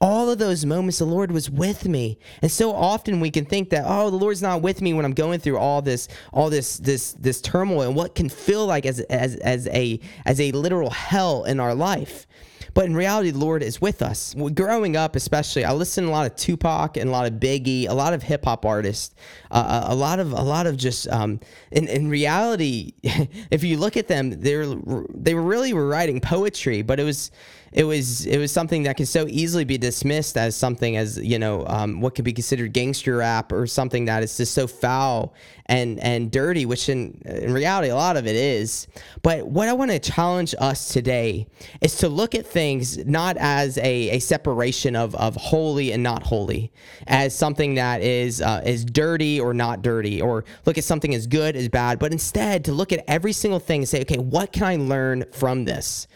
All 0.00 0.30
of 0.30 0.38
those 0.38 0.64
moments 0.64 0.98
the 0.98 1.06
lord 1.06 1.32
was 1.32 1.50
with 1.50 1.88
me. 1.88 2.18
And 2.40 2.50
so 2.50 2.72
often 2.72 3.18
we 3.18 3.30
can 3.30 3.44
think 3.44 3.70
that 3.70 3.84
oh 3.86 4.10
the 4.10 4.16
lord's 4.16 4.42
not 4.42 4.62
with 4.62 4.80
me 4.80 4.94
when 4.94 5.04
i'm 5.04 5.12
going 5.12 5.40
through 5.40 5.58
all 5.58 5.82
this 5.82 6.08
all 6.32 6.48
this 6.48 6.78
this 6.78 7.12
this 7.14 7.40
turmoil 7.40 7.82
and 7.82 7.96
what 7.96 8.14
can 8.14 8.28
feel 8.28 8.66
like 8.66 8.86
as 8.86 9.00
as 9.00 9.36
as 9.36 9.66
a 9.68 9.98
as 10.24 10.40
a 10.40 10.52
literal 10.52 10.90
hell 10.90 11.44
in 11.44 11.58
our 11.58 11.74
life 11.74 12.26
but 12.74 12.86
in 12.86 12.94
reality, 12.94 13.30
the 13.30 13.38
Lord 13.38 13.62
is 13.62 13.80
with 13.80 14.02
us. 14.02 14.34
Growing 14.54 14.96
up, 14.96 15.16
especially, 15.16 15.64
I 15.64 15.72
listened 15.72 16.06
a 16.06 16.10
lot 16.10 16.26
of 16.26 16.36
Tupac 16.36 16.96
and 16.96 17.08
a 17.08 17.12
lot 17.12 17.26
of 17.26 17.34
Biggie, 17.34 17.88
a 17.88 17.94
lot 17.94 18.12
of 18.12 18.22
hip 18.22 18.44
hop 18.44 18.64
artists, 18.64 19.14
uh, 19.50 19.84
a 19.86 19.94
lot 19.94 20.18
of 20.18 20.32
a 20.32 20.42
lot 20.42 20.66
of 20.66 20.76
just. 20.76 21.08
Um, 21.08 21.40
in 21.70 21.88
in 21.88 22.08
reality, 22.08 22.92
if 23.02 23.64
you 23.64 23.76
look 23.76 23.96
at 23.96 24.08
them, 24.08 24.40
they're 24.40 24.66
they 25.14 25.34
were 25.34 25.42
really 25.42 25.72
were 25.72 25.88
writing 25.88 26.20
poetry, 26.20 26.82
but 26.82 27.00
it 27.00 27.04
was 27.04 27.30
it 27.72 27.84
was 27.84 28.26
it 28.26 28.38
was 28.38 28.50
something 28.50 28.82
that 28.82 28.96
could 28.96 29.06
so 29.06 29.26
easily 29.28 29.64
be 29.64 29.78
dismissed 29.78 30.36
as 30.36 30.56
something 30.56 30.96
as 30.96 31.18
you 31.18 31.38
know 31.38 31.64
um, 31.68 32.00
what 32.00 32.14
could 32.14 32.24
be 32.24 32.32
considered 32.32 32.72
gangster 32.72 33.18
rap 33.18 33.52
or 33.52 33.66
something 33.66 34.06
that 34.06 34.22
is 34.22 34.36
just 34.36 34.54
so 34.54 34.66
foul 34.66 35.34
and 35.66 36.00
and 36.00 36.30
dirty, 36.30 36.66
which 36.66 36.88
in 36.88 37.20
in 37.24 37.52
reality 37.52 37.88
a 37.88 37.96
lot 37.96 38.16
of 38.16 38.26
it 38.26 38.36
is. 38.36 38.86
But 39.22 39.46
what 39.46 39.68
I 39.68 39.72
want 39.72 39.90
to 39.90 39.98
challenge 39.98 40.54
us 40.58 40.88
today 40.88 41.46
is 41.80 41.96
to 41.98 42.08
look 42.08 42.34
at 42.34 42.46
things 42.46 42.98
not 43.06 43.36
as 43.38 43.78
a, 43.78 44.10
a 44.10 44.18
separation 44.18 44.96
of 44.96 45.14
of 45.16 45.36
holy 45.36 45.92
and 45.92 46.02
not 46.02 46.22
holy, 46.22 46.72
as 47.06 47.34
something 47.34 47.74
that 47.74 48.02
is 48.02 48.40
uh, 48.40 48.62
is 48.64 48.84
dirty 48.84 49.40
or 49.40 49.54
not 49.54 49.82
dirty, 49.82 50.20
or 50.20 50.44
look 50.66 50.78
at 50.78 50.84
something 50.84 51.14
as 51.14 51.26
good 51.26 51.56
as 51.56 51.68
bad, 51.68 51.98
but 51.98 52.12
instead 52.12 52.64
to 52.64 52.72
look 52.72 52.92
at 52.92 53.04
every 53.08 53.32
single 53.32 53.60
thing 53.60 53.80
and 53.80 53.88
say, 53.88 54.00
okay, 54.02 54.18
what 54.18 54.52
can 54.52 54.64
I 54.64 54.76
learn 54.76 55.24
from 55.32 55.64
this? 55.64 56.06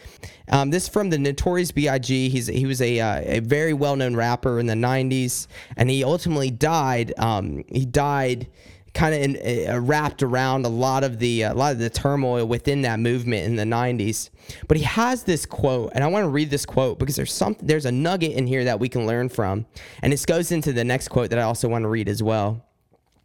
Um, 0.49 0.69
this 0.69 0.83
is 0.83 0.89
from 0.89 1.09
the 1.09 1.17
Notorious 1.17 1.71
B.I.G. 1.71 2.29
He's 2.29 2.47
he 2.47 2.65
was 2.65 2.81
a 2.81 2.99
uh, 2.99 3.21
a 3.25 3.39
very 3.39 3.73
well 3.73 3.95
known 3.95 4.15
rapper 4.15 4.59
in 4.59 4.67
the 4.67 4.75
'90s, 4.75 5.47
and 5.75 5.89
he 5.89 6.03
ultimately 6.03 6.51
died. 6.51 7.13
Um, 7.17 7.63
he 7.67 7.85
died 7.85 8.47
kind 8.95 9.35
of 9.35 9.69
uh, 9.69 9.79
wrapped 9.79 10.23
around 10.23 10.65
a 10.65 10.69
lot 10.69 11.03
of 11.03 11.19
the 11.19 11.43
uh, 11.43 11.53
a 11.53 11.55
lot 11.55 11.73
of 11.73 11.79
the 11.79 11.89
turmoil 11.89 12.45
within 12.45 12.81
that 12.81 12.99
movement 12.99 13.45
in 13.45 13.55
the 13.55 13.63
90s. 13.63 14.29
But 14.67 14.77
he 14.77 14.83
has 14.83 15.23
this 15.23 15.45
quote, 15.45 15.91
and 15.93 16.03
I 16.03 16.07
want 16.07 16.23
to 16.23 16.29
read 16.29 16.49
this 16.49 16.65
quote 16.65 16.97
because 16.97 17.15
there's 17.15 17.33
something 17.33 17.67
there's 17.67 17.85
a 17.85 17.91
nugget 17.91 18.31
in 18.31 18.47
here 18.47 18.63
that 18.63 18.79
we 18.79 18.89
can 18.89 19.05
learn 19.05 19.29
from, 19.29 19.65
and 20.01 20.11
this 20.11 20.25
goes 20.25 20.51
into 20.51 20.73
the 20.73 20.83
next 20.83 21.09
quote 21.09 21.29
that 21.29 21.37
I 21.37 21.43
also 21.43 21.67
want 21.67 21.83
to 21.83 21.89
read 21.89 22.09
as 22.09 22.23
well. 22.23 22.65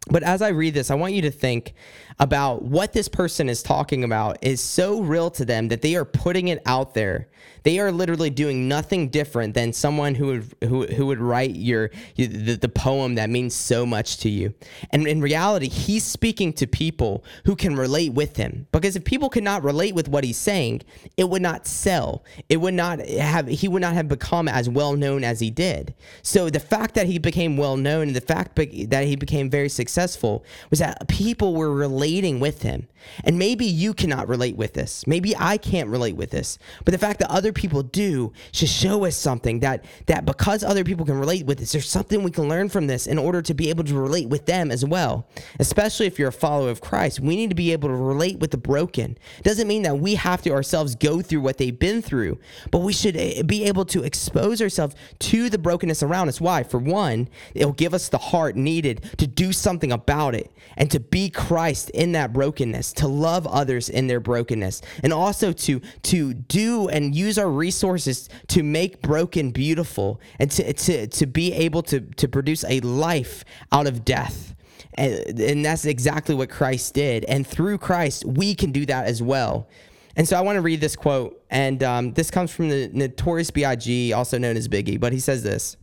But 0.09 0.23
as 0.23 0.41
I 0.41 0.49
read 0.49 0.73
this, 0.73 0.89
I 0.91 0.95
want 0.95 1.13
you 1.13 1.21
to 1.23 1.31
think 1.31 1.73
about 2.19 2.63
what 2.63 2.93
this 2.93 3.07
person 3.07 3.49
is 3.49 3.63
talking 3.63 4.03
about 4.03 4.37
is 4.41 4.61
so 4.61 5.01
real 5.01 5.29
to 5.31 5.45
them 5.45 5.67
that 5.69 5.81
they 5.81 5.95
are 5.95 6.05
putting 6.05 6.49
it 6.49 6.61
out 6.65 6.93
there 6.93 7.27
they 7.63 7.79
are 7.79 7.91
literally 7.91 8.29
doing 8.29 8.67
nothing 8.67 9.09
different 9.09 9.53
than 9.53 9.73
someone 9.73 10.15
who 10.15 10.27
would 10.27 10.55
who, 10.63 10.85
who 10.87 11.05
would 11.05 11.19
write 11.19 11.55
your 11.55 11.91
the, 12.15 12.55
the 12.55 12.69
poem 12.69 13.15
that 13.15 13.29
means 13.29 13.53
so 13.53 13.85
much 13.85 14.17
to 14.17 14.29
you. 14.29 14.53
And 14.91 15.07
in 15.07 15.21
reality, 15.21 15.69
he's 15.69 16.03
speaking 16.03 16.53
to 16.53 16.67
people 16.67 17.23
who 17.45 17.55
can 17.55 17.75
relate 17.75 18.13
with 18.13 18.37
him. 18.37 18.67
Because 18.71 18.95
if 18.95 19.03
people 19.03 19.29
could 19.29 19.43
not 19.43 19.63
relate 19.63 19.93
with 19.93 20.07
what 20.07 20.23
he's 20.23 20.37
saying, 20.37 20.81
it 21.17 21.29
would 21.29 21.41
not 21.41 21.67
sell. 21.67 22.23
It 22.49 22.57
would 22.57 22.73
not 22.73 22.99
have 22.99 23.47
he 23.47 23.67
would 23.67 23.81
not 23.81 23.93
have 23.93 24.07
become 24.07 24.47
as 24.47 24.67
well 24.67 24.95
known 24.95 25.23
as 25.23 25.39
he 25.39 25.51
did. 25.51 25.93
So 26.23 26.49
the 26.49 26.59
fact 26.59 26.95
that 26.95 27.05
he 27.05 27.19
became 27.19 27.57
well 27.57 27.77
known 27.77 28.07
and 28.07 28.15
the 28.15 28.21
fact 28.21 28.55
that 28.55 29.05
he 29.05 29.15
became 29.15 29.49
very 29.49 29.69
successful 29.69 30.43
was 30.69 30.79
that 30.79 31.07
people 31.07 31.53
were 31.53 31.71
relating 31.71 32.00
with 32.01 32.61
him. 32.61 32.87
And 33.23 33.37
maybe 33.37 33.65
you 33.65 33.93
cannot 33.93 34.27
relate 34.27 34.55
with 34.55 34.73
this. 34.73 35.05
Maybe 35.07 35.35
I 35.37 35.57
can't 35.57 35.89
relate 35.89 36.15
with 36.15 36.31
this. 36.31 36.57
But 36.85 36.91
the 36.91 36.97
fact 36.97 37.19
that 37.19 37.31
other 37.31 37.51
people 37.51 37.83
do 37.83 38.33
should 38.51 38.69
show 38.69 39.05
us 39.05 39.15
something 39.15 39.59
that 39.59 39.85
that 40.07 40.25
because 40.25 40.63
other 40.63 40.83
people 40.83 41.05
can 41.05 41.19
relate 41.19 41.45
with 41.45 41.59
this, 41.59 41.71
there's 41.71 41.89
something 41.89 42.23
we 42.23 42.31
can 42.31 42.47
learn 42.47 42.69
from 42.69 42.87
this 42.87 43.07
in 43.07 43.17
order 43.17 43.41
to 43.41 43.53
be 43.53 43.69
able 43.69 43.83
to 43.85 43.95
relate 43.95 44.29
with 44.29 44.45
them 44.45 44.71
as 44.71 44.85
well. 44.85 45.27
Especially 45.59 46.05
if 46.05 46.19
you're 46.19 46.29
a 46.29 46.33
follower 46.33 46.69
of 46.69 46.81
Christ, 46.81 47.19
we 47.19 47.35
need 47.35 47.49
to 47.49 47.55
be 47.55 47.71
able 47.71 47.89
to 47.89 47.95
relate 47.95 48.39
with 48.39 48.51
the 48.51 48.57
broken. 48.57 49.17
Doesn't 49.43 49.67
mean 49.67 49.83
that 49.83 49.97
we 49.97 50.15
have 50.15 50.41
to 50.43 50.51
ourselves 50.51 50.95
go 50.95 51.21
through 51.21 51.41
what 51.41 51.57
they've 51.57 51.77
been 51.77 52.01
through, 52.01 52.39
but 52.71 52.79
we 52.79 52.93
should 52.93 53.15
eh, 53.17 53.41
be 53.43 53.65
able 53.65 53.85
to 53.85 54.03
expose 54.03 54.61
ourselves 54.61 54.95
to 55.19 55.49
the 55.49 55.57
brokenness 55.57 56.03
around 56.03 56.29
us. 56.29 56.39
Why? 56.39 56.63
For 56.63 56.77
one, 56.77 57.29
it'll 57.53 57.73
give 57.73 57.93
us 57.93 58.09
the 58.09 58.17
heart 58.17 58.55
needed 58.55 59.03
to 59.17 59.27
do 59.27 59.51
something 59.51 59.91
about 59.91 60.35
it 60.35 60.51
and 60.77 60.89
to 60.91 60.99
be 60.99 61.29
Christ 61.29 61.90
in 61.93 62.11
that 62.13 62.33
brokenness, 62.33 62.93
to 62.93 63.07
love 63.07 63.47
others 63.47 63.89
in 63.89 64.07
their 64.07 64.19
brokenness, 64.19 64.81
and 65.03 65.13
also 65.13 65.51
to 65.51 65.81
to 66.03 66.33
do 66.33 66.87
and 66.89 67.15
use 67.15 67.37
our 67.37 67.49
resources 67.49 68.29
to 68.47 68.63
make 68.63 69.01
broken 69.01 69.51
beautiful 69.51 70.19
and 70.39 70.51
to 70.51 70.73
to, 70.73 71.07
to 71.07 71.25
be 71.25 71.53
able 71.53 71.81
to 71.83 72.01
to 72.01 72.27
produce 72.27 72.63
a 72.65 72.79
life 72.81 73.43
out 73.71 73.87
of 73.87 74.05
death. 74.05 74.55
And, 74.95 75.39
and 75.39 75.65
that's 75.65 75.85
exactly 75.85 76.35
what 76.35 76.49
Christ 76.49 76.93
did. 76.93 77.23
And 77.25 77.47
through 77.47 77.77
Christ, 77.77 78.25
we 78.25 78.55
can 78.55 78.71
do 78.71 78.85
that 78.87 79.05
as 79.05 79.21
well. 79.21 79.69
And 80.15 80.27
so 80.27 80.37
I 80.37 80.41
want 80.41 80.57
to 80.57 80.61
read 80.61 80.81
this 80.81 80.95
quote, 80.95 81.41
and 81.49 81.81
um, 81.83 82.13
this 82.13 82.29
comes 82.29 82.51
from 82.51 82.67
the 82.67 82.89
Notorious 82.91 83.49
B.I.G., 83.51 84.11
also 84.11 84.37
known 84.37 84.57
as 84.57 84.67
Biggie. 84.67 84.99
But 84.99 85.13
he 85.13 85.19
says 85.19 85.43
this 85.43 85.77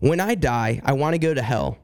When 0.00 0.18
I 0.18 0.34
die, 0.34 0.80
I 0.84 0.92
want 0.94 1.14
to 1.14 1.18
go 1.18 1.32
to 1.32 1.42
hell 1.42 1.78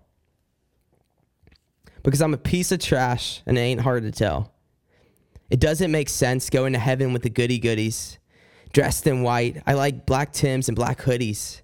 because 2.05 2.21
I'm 2.21 2.35
a 2.35 2.39
piece 2.39 2.71
of 2.71 2.79
trash 2.79 3.43
and 3.47 3.59
it 3.59 3.61
ain't 3.61 3.81
hard 3.81 4.05
to 4.05 4.13
tell. 4.13 4.53
It 5.51 5.59
doesn't 5.59 5.91
make 5.91 6.09
sense 6.09 6.51
going 6.51 6.75
to 6.75 6.79
heaven 6.79 7.13
with 7.13 7.23
the 7.23 7.31
goody 7.31 7.59
goodies, 7.59 8.19
dressed 8.73 9.07
in 9.07 9.23
white. 9.23 9.63
I 9.67 9.75
like 9.75 10.07
black 10.07 10.33
Tims 10.33 10.69
and 10.69 10.77
black 10.77 11.01
hoodies. 11.01 11.63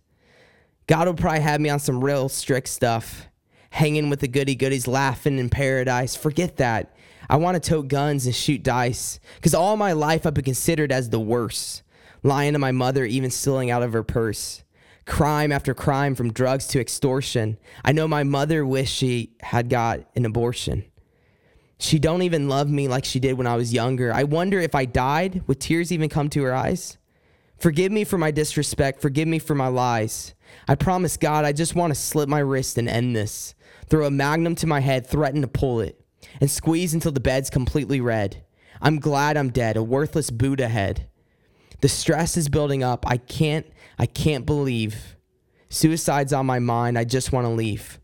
God 0.87 1.07
will 1.07 1.15
probably 1.15 1.41
have 1.41 1.61
me 1.61 1.69
on 1.69 1.79
some 1.79 2.03
real 2.03 2.29
strict 2.29 2.69
stuff, 2.69 3.29
hanging 3.71 4.11
with 4.11 4.21
the 4.21 4.29
goody 4.29 4.55
goodies, 4.55 4.89
laughing 4.89 5.39
in 5.39 5.49
paradise. 5.49 6.17
Forget 6.17 6.57
that. 6.57 6.97
I 7.29 7.37
want 7.37 7.63
to 7.63 7.71
tote 7.71 7.89
guns 7.89 8.27
and 8.27 8.35
shoot 8.35 8.63
dice 8.63 9.21
because 9.37 9.55
all 9.55 9.77
my 9.77 9.93
life 9.93 10.27
I've 10.27 10.35
been 10.35 10.45
considered 10.45 10.91
as 10.91 11.11
the 11.11 11.21
worst, 11.21 11.83
lying 12.25 12.55
to 12.55 12.59
my 12.59 12.73
mother, 12.73 13.05
even 13.05 13.31
stealing 13.31 13.71
out 13.71 13.83
of 13.83 13.93
her 13.93 14.03
purse 14.03 14.65
crime 15.07 15.53
after 15.53 15.75
crime 15.75 16.15
from 16.15 16.33
drugs 16.33 16.67
to 16.69 16.81
extortion. 16.81 17.59
I 17.85 17.93
know 17.93 18.07
my 18.07 18.23
mother 18.23 18.65
wished 18.65 18.95
she 18.95 19.33
had 19.41 19.69
got 19.69 20.01
an 20.15 20.25
abortion. 20.25 20.85
She 21.79 21.99
don't 21.99 22.23
even 22.23 22.49
love 22.49 22.69
me 22.69 22.89
like 22.89 23.05
she 23.05 23.21
did 23.21 23.39
when 23.39 23.47
I 23.47 23.57
was 23.57 23.73
younger. 23.73 24.13
I 24.13 24.25
wonder 24.25 24.61
if 24.61 24.75
I 24.75 24.85
died, 24.85 25.43
would 25.47 25.61
tears 25.61 25.91
even 25.91 26.11
come 26.11 26.29
to 26.31 26.43
her 26.43 26.55
eyes? 26.55 26.99
Forgive 27.61 27.93
me 27.93 28.05
for 28.05 28.17
my 28.17 28.31
disrespect. 28.31 29.03
Forgive 29.03 29.29
me 29.29 29.39
for 29.39 29.55
my 29.55 29.69
lies. 29.69 30.35
I 30.67 30.77
promise 30.77 31.19
God, 31.19 31.45
I 31.45 31.53
just 31.53 31.75
want 31.75 31.93
to 31.93 32.01
slit 32.01 32.29
my 32.29 32.39
wrist 32.39 32.79
and 32.79 32.89
end 32.89 33.15
this. 33.15 33.55
Throw 33.89 34.07
a 34.07 34.11
magnum 34.11 34.55
to 34.57 34.67
my 34.67 34.81
head, 34.81 35.07
threaten 35.07 35.43
to 35.43 35.49
pull 35.49 35.81
it, 35.81 36.01
and 36.41 36.51
squeeze 36.51 36.95
until 36.95 37.13
the 37.13 37.21
bed's 37.21 37.51
completely 37.51 38.01
red. 38.01 38.45
I'm 38.81 38.99
glad 38.99 39.37
I'm 39.37 39.51
dead, 39.51 39.77
a 39.77 39.83
worthless 39.83 40.31
Buddha 40.31 40.69
head. 40.69 41.10
The 41.81 41.89
stress 41.89 42.37
is 42.37 42.49
building 42.49 42.83
up. 42.83 43.05
I 43.07 43.17
can't 43.17 43.67
I 43.99 44.07
can't 44.07 44.47
believe. 44.47 45.17
Suicide's 45.69 46.33
on 46.33 46.47
my 46.47 46.59
mind. 46.59 46.99
I 46.99 47.05
just 47.05 47.33
want 47.33 47.47
to 47.47 47.51
leave. 47.51 48.01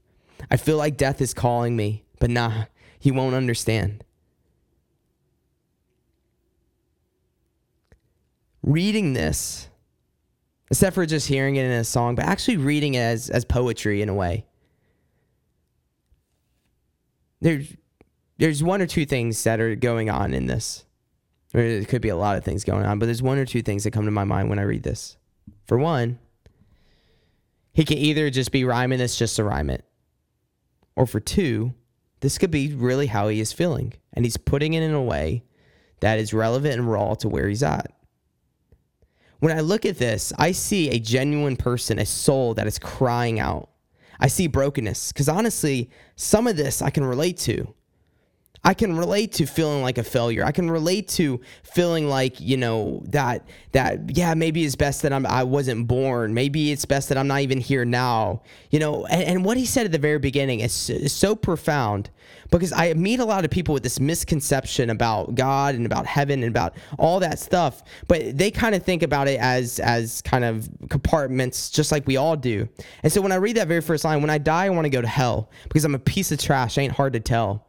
I 0.50 0.56
feel 0.56 0.76
like 0.76 0.96
death 0.96 1.20
is 1.20 1.34
calling 1.34 1.74
me, 1.76 2.04
but 2.20 2.30
nah, 2.30 2.64
he 2.98 3.10
won't 3.10 3.34
understand. 3.34 4.04
Reading 8.62 9.12
this, 9.12 9.68
except 10.70 10.94
for 10.94 11.06
just 11.06 11.28
hearing 11.28 11.56
it 11.56 11.64
in 11.64 11.72
a 11.72 11.84
song, 11.84 12.14
but 12.14 12.24
actually 12.24 12.56
reading 12.56 12.94
it 12.94 13.00
as, 13.00 13.30
as 13.30 13.44
poetry 13.44 14.02
in 14.02 14.08
a 14.08 14.14
way. 14.14 14.46
There's, 17.40 17.74
there's 18.38 18.62
one 18.62 18.80
or 18.80 18.86
two 18.86 19.06
things 19.06 19.42
that 19.44 19.60
are 19.60 19.74
going 19.76 20.10
on 20.10 20.34
in 20.34 20.46
this. 20.46 20.85
Or 21.54 21.60
it 21.60 21.88
could 21.88 22.02
be 22.02 22.08
a 22.08 22.16
lot 22.16 22.36
of 22.36 22.44
things 22.44 22.64
going 22.64 22.84
on, 22.84 22.98
but 22.98 23.06
there's 23.06 23.22
one 23.22 23.38
or 23.38 23.46
two 23.46 23.62
things 23.62 23.84
that 23.84 23.92
come 23.92 24.04
to 24.04 24.10
my 24.10 24.24
mind 24.24 24.50
when 24.50 24.58
I 24.58 24.62
read 24.62 24.82
this. 24.82 25.16
For 25.66 25.78
one, 25.78 26.18
he 27.72 27.84
can 27.84 27.98
either 27.98 28.30
just 28.30 28.52
be 28.52 28.64
rhyming 28.64 28.98
this 28.98 29.16
just 29.16 29.36
to 29.36 29.44
rhyme 29.44 29.70
it, 29.70 29.84
or 30.96 31.06
for 31.06 31.20
two, 31.20 31.74
this 32.20 32.38
could 32.38 32.50
be 32.50 32.74
really 32.74 33.06
how 33.06 33.28
he 33.28 33.40
is 33.40 33.52
feeling, 33.52 33.92
and 34.12 34.24
he's 34.24 34.36
putting 34.36 34.74
it 34.74 34.82
in 34.82 34.94
a 34.94 35.02
way 35.02 35.44
that 36.00 36.18
is 36.18 36.34
relevant 36.34 36.74
and 36.74 36.90
raw 36.90 37.14
to 37.14 37.28
where 37.28 37.48
he's 37.48 37.62
at. 37.62 37.92
When 39.38 39.56
I 39.56 39.60
look 39.60 39.84
at 39.84 39.98
this, 39.98 40.32
I 40.38 40.52
see 40.52 40.90
a 40.90 40.98
genuine 40.98 41.56
person, 41.56 41.98
a 41.98 42.06
soul 42.06 42.54
that 42.54 42.66
is 42.66 42.78
crying 42.78 43.38
out. 43.38 43.70
I 44.18 44.28
see 44.28 44.46
brokenness. 44.46 45.12
Because 45.12 45.28
honestly, 45.28 45.90
some 46.16 46.46
of 46.46 46.56
this 46.56 46.80
I 46.80 46.90
can 46.90 47.04
relate 47.04 47.36
to. 47.38 47.74
I 48.64 48.74
can 48.74 48.96
relate 48.96 49.32
to 49.34 49.46
feeling 49.46 49.82
like 49.82 49.98
a 49.98 50.02
failure. 50.02 50.44
I 50.44 50.52
can 50.52 50.70
relate 50.70 51.08
to 51.08 51.40
feeling 51.62 52.08
like, 52.08 52.40
you 52.40 52.56
know, 52.56 53.02
that 53.06 53.46
that 53.72 54.16
yeah, 54.16 54.34
maybe 54.34 54.64
it's 54.64 54.76
best 54.76 55.02
that 55.02 55.12
I'm 55.12 55.26
I 55.26 55.44
wasn't 55.44 55.86
born. 55.86 56.34
Maybe 56.34 56.72
it's 56.72 56.84
best 56.84 57.08
that 57.10 57.18
I'm 57.18 57.26
not 57.26 57.40
even 57.40 57.60
here 57.60 57.84
now. 57.84 58.42
You 58.70 58.78
know, 58.78 59.06
and, 59.06 59.22
and 59.22 59.44
what 59.44 59.56
he 59.56 59.66
said 59.66 59.86
at 59.86 59.92
the 59.92 59.98
very 59.98 60.18
beginning 60.18 60.60
is, 60.60 60.90
is 60.90 61.12
so 61.12 61.36
profound 61.36 62.10
because 62.50 62.72
I 62.72 62.94
meet 62.94 63.20
a 63.20 63.24
lot 63.24 63.44
of 63.44 63.50
people 63.50 63.72
with 63.74 63.82
this 63.82 64.00
misconception 64.00 64.90
about 64.90 65.34
God 65.34 65.74
and 65.74 65.86
about 65.86 66.06
heaven 66.06 66.42
and 66.42 66.50
about 66.50 66.76
all 66.98 67.20
that 67.20 67.38
stuff, 67.38 67.82
but 68.08 68.36
they 68.36 68.50
kind 68.50 68.74
of 68.74 68.82
think 68.82 69.02
about 69.02 69.28
it 69.28 69.38
as 69.40 69.78
as 69.80 70.22
kind 70.22 70.44
of 70.44 70.68
compartments 70.88 71.70
just 71.70 71.92
like 71.92 72.06
we 72.06 72.16
all 72.16 72.36
do. 72.36 72.68
And 73.02 73.12
so 73.12 73.20
when 73.20 73.32
I 73.32 73.36
read 73.36 73.56
that 73.56 73.68
very 73.68 73.80
first 73.80 74.04
line, 74.04 74.20
when 74.20 74.30
I 74.30 74.38
die 74.38 74.66
I 74.66 74.70
want 74.70 74.84
to 74.86 74.90
go 74.90 75.00
to 75.00 75.08
hell 75.08 75.50
because 75.64 75.84
I'm 75.84 75.94
a 75.94 76.00
piece 76.00 76.32
of 76.32 76.38
trash, 76.38 76.78
ain't 76.78 76.92
hard 76.92 77.12
to 77.12 77.20
tell 77.20 77.66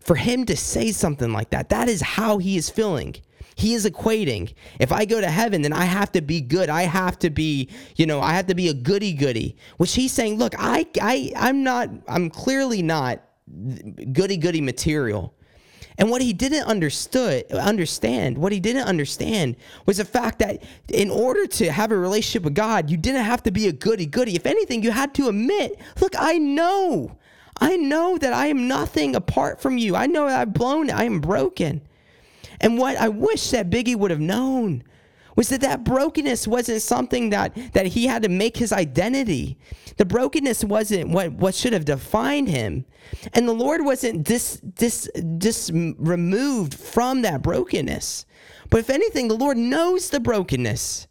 for 0.00 0.16
him 0.16 0.44
to 0.46 0.56
say 0.56 0.92
something 0.92 1.32
like 1.32 1.50
that, 1.50 1.68
that 1.68 1.88
is 1.88 2.00
how 2.00 2.38
he 2.38 2.56
is 2.56 2.68
feeling. 2.70 3.14
He 3.54 3.74
is 3.74 3.84
equating. 3.84 4.54
If 4.78 4.90
I 4.90 5.04
go 5.04 5.20
to 5.20 5.30
heaven, 5.30 5.60
then 5.60 5.74
I 5.74 5.84
have 5.84 6.10
to 6.12 6.22
be 6.22 6.40
good. 6.40 6.70
I 6.70 6.82
have 6.82 7.18
to 7.18 7.28
be, 7.28 7.68
you 7.96 8.06
know, 8.06 8.20
I 8.20 8.32
have 8.32 8.46
to 8.46 8.54
be 8.54 8.68
a 8.68 8.74
goody 8.74 9.12
goody. 9.12 9.56
Which 9.76 9.94
he's 9.94 10.12
saying, 10.12 10.38
look, 10.38 10.54
I, 10.58 10.86
I, 11.00 11.32
I'm 11.36 11.62
not. 11.62 11.90
I'm 12.08 12.30
clearly 12.30 12.80
not 12.80 13.22
goody 14.12 14.38
goody 14.38 14.62
material. 14.62 15.34
And 15.98 16.08
what 16.08 16.22
he 16.22 16.32
didn't 16.32 16.64
understood 16.64 17.52
understand, 17.52 18.38
what 18.38 18.52
he 18.52 18.60
didn't 18.60 18.84
understand 18.84 19.56
was 19.84 19.98
the 19.98 20.06
fact 20.06 20.38
that 20.38 20.62
in 20.88 21.10
order 21.10 21.46
to 21.46 21.70
have 21.70 21.92
a 21.92 21.98
relationship 21.98 22.44
with 22.44 22.54
God, 22.54 22.88
you 22.88 22.96
didn't 22.96 23.24
have 23.24 23.42
to 23.42 23.50
be 23.50 23.68
a 23.68 23.72
goody 23.72 24.06
goody. 24.06 24.34
If 24.34 24.46
anything, 24.46 24.82
you 24.82 24.92
had 24.92 25.12
to 25.16 25.28
admit, 25.28 25.78
look, 26.00 26.14
I 26.18 26.38
know 26.38 27.18
I 27.58 27.76
know 27.76 28.18
that 28.18 28.32
I 28.32 28.46
am 28.46 28.68
nothing 28.68 29.14
apart 29.16 29.60
from 29.60 29.78
you. 29.78 29.96
I 29.96 30.06
know 30.06 30.26
that 30.26 30.40
I've 30.40 30.52
blown 30.52 30.88
it. 30.88 30.94
I 30.94 31.04
am 31.04 31.20
broken. 31.20 31.82
And 32.60 32.78
what 32.78 32.96
I 32.96 33.08
wish 33.08 33.50
that 33.50 33.70
Biggie 33.70 33.96
would 33.96 34.10
have 34.10 34.20
known 34.20 34.84
was 35.36 35.48
that 35.48 35.60
that 35.62 35.84
brokenness 35.84 36.46
wasn't 36.46 36.82
something 36.82 37.30
that, 37.30 37.56
that 37.72 37.86
he 37.86 38.06
had 38.06 38.22
to 38.22 38.28
make 38.28 38.56
his 38.56 38.72
identity. 38.72 39.58
The 39.96 40.04
brokenness 40.04 40.64
wasn't 40.64 41.10
what, 41.10 41.32
what 41.32 41.54
should 41.54 41.72
have 41.72 41.84
defined 41.84 42.48
him. 42.48 42.84
And 43.32 43.48
the 43.48 43.54
Lord 43.54 43.84
wasn't 43.84 44.24
dis, 44.24 44.60
dis, 44.60 45.10
dis 45.38 45.70
removed 45.72 46.74
from 46.74 47.22
that 47.22 47.42
brokenness. 47.42 48.26
But 48.68 48.80
if 48.80 48.90
anything, 48.90 49.28
the 49.28 49.36
Lord 49.36 49.56
knows 49.56 50.10
the 50.10 50.20
brokenness. 50.20 51.06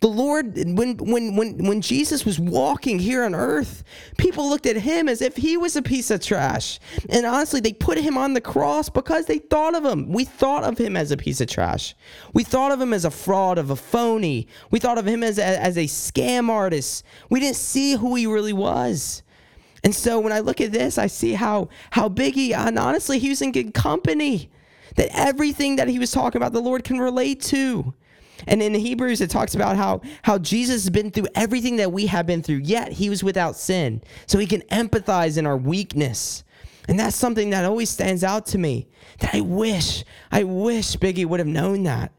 The 0.00 0.08
Lord, 0.08 0.56
when, 0.56 0.96
when, 0.98 1.36
when, 1.36 1.56
when 1.66 1.80
Jesus 1.80 2.26
was 2.26 2.38
walking 2.38 2.98
here 2.98 3.24
on 3.24 3.34
earth, 3.34 3.82
people 4.18 4.48
looked 4.48 4.66
at 4.66 4.76
him 4.76 5.08
as 5.08 5.22
if 5.22 5.36
he 5.36 5.56
was 5.56 5.74
a 5.74 5.80
piece 5.80 6.10
of 6.10 6.20
trash. 6.20 6.78
And 7.08 7.24
honestly, 7.24 7.60
they 7.60 7.72
put 7.72 7.98
him 7.98 8.18
on 8.18 8.34
the 8.34 8.40
cross 8.42 8.90
because 8.90 9.24
they 9.24 9.38
thought 9.38 9.74
of 9.74 9.86
him. 9.86 10.12
We 10.12 10.24
thought 10.24 10.64
of 10.64 10.76
him 10.76 10.96
as 10.98 11.12
a 11.12 11.16
piece 11.16 11.40
of 11.40 11.48
trash. 11.48 11.94
We 12.34 12.44
thought 12.44 12.72
of 12.72 12.80
him 12.80 12.92
as 12.92 13.06
a 13.06 13.10
fraud, 13.10 13.56
of 13.56 13.70
a 13.70 13.76
phony. 13.76 14.48
We 14.70 14.80
thought 14.80 14.98
of 14.98 15.06
him 15.06 15.22
as 15.22 15.38
a, 15.38 15.44
as 15.44 15.78
a 15.78 15.84
scam 15.84 16.50
artist. 16.50 17.02
We 17.30 17.40
didn't 17.40 17.56
see 17.56 17.94
who 17.94 18.16
he 18.16 18.26
really 18.26 18.52
was. 18.52 19.22
And 19.82 19.94
so 19.94 20.20
when 20.20 20.32
I 20.32 20.40
look 20.40 20.60
at 20.60 20.72
this, 20.72 20.98
I 20.98 21.06
see 21.06 21.32
how, 21.32 21.68
how 21.90 22.10
Biggie, 22.10 22.54
and 22.54 22.78
honestly, 22.78 23.18
he 23.18 23.30
was 23.30 23.40
in 23.40 23.52
good 23.52 23.72
company. 23.72 24.50
That 24.96 25.10
everything 25.12 25.76
that 25.76 25.88
he 25.88 25.98
was 25.98 26.10
talking 26.10 26.40
about, 26.40 26.52
the 26.52 26.60
Lord 26.60 26.82
can 26.82 26.98
relate 26.98 27.40
to. 27.42 27.94
And 28.46 28.62
in 28.62 28.72
the 28.72 28.78
Hebrews, 28.78 29.20
it 29.20 29.30
talks 29.30 29.54
about 29.54 29.76
how, 29.76 30.02
how 30.22 30.38
Jesus 30.38 30.84
has 30.84 30.90
been 30.90 31.10
through 31.10 31.28
everything 31.34 31.76
that 31.76 31.92
we 31.92 32.06
have 32.06 32.26
been 32.26 32.42
through, 32.42 32.56
yet 32.56 32.92
he 32.92 33.08
was 33.08 33.24
without 33.24 33.56
sin. 33.56 34.02
So 34.26 34.38
he 34.38 34.46
can 34.46 34.62
empathize 34.62 35.38
in 35.38 35.46
our 35.46 35.56
weakness. 35.56 36.44
And 36.88 36.98
that's 36.98 37.16
something 37.16 37.50
that 37.50 37.64
always 37.64 37.90
stands 37.90 38.22
out 38.22 38.46
to 38.46 38.58
me. 38.58 38.88
That 39.18 39.34
I 39.34 39.40
wish, 39.40 40.04
I 40.30 40.44
wish 40.44 40.96
Biggie 40.96 41.26
would 41.26 41.40
have 41.40 41.46
known 41.46 41.82
that. 41.84 42.12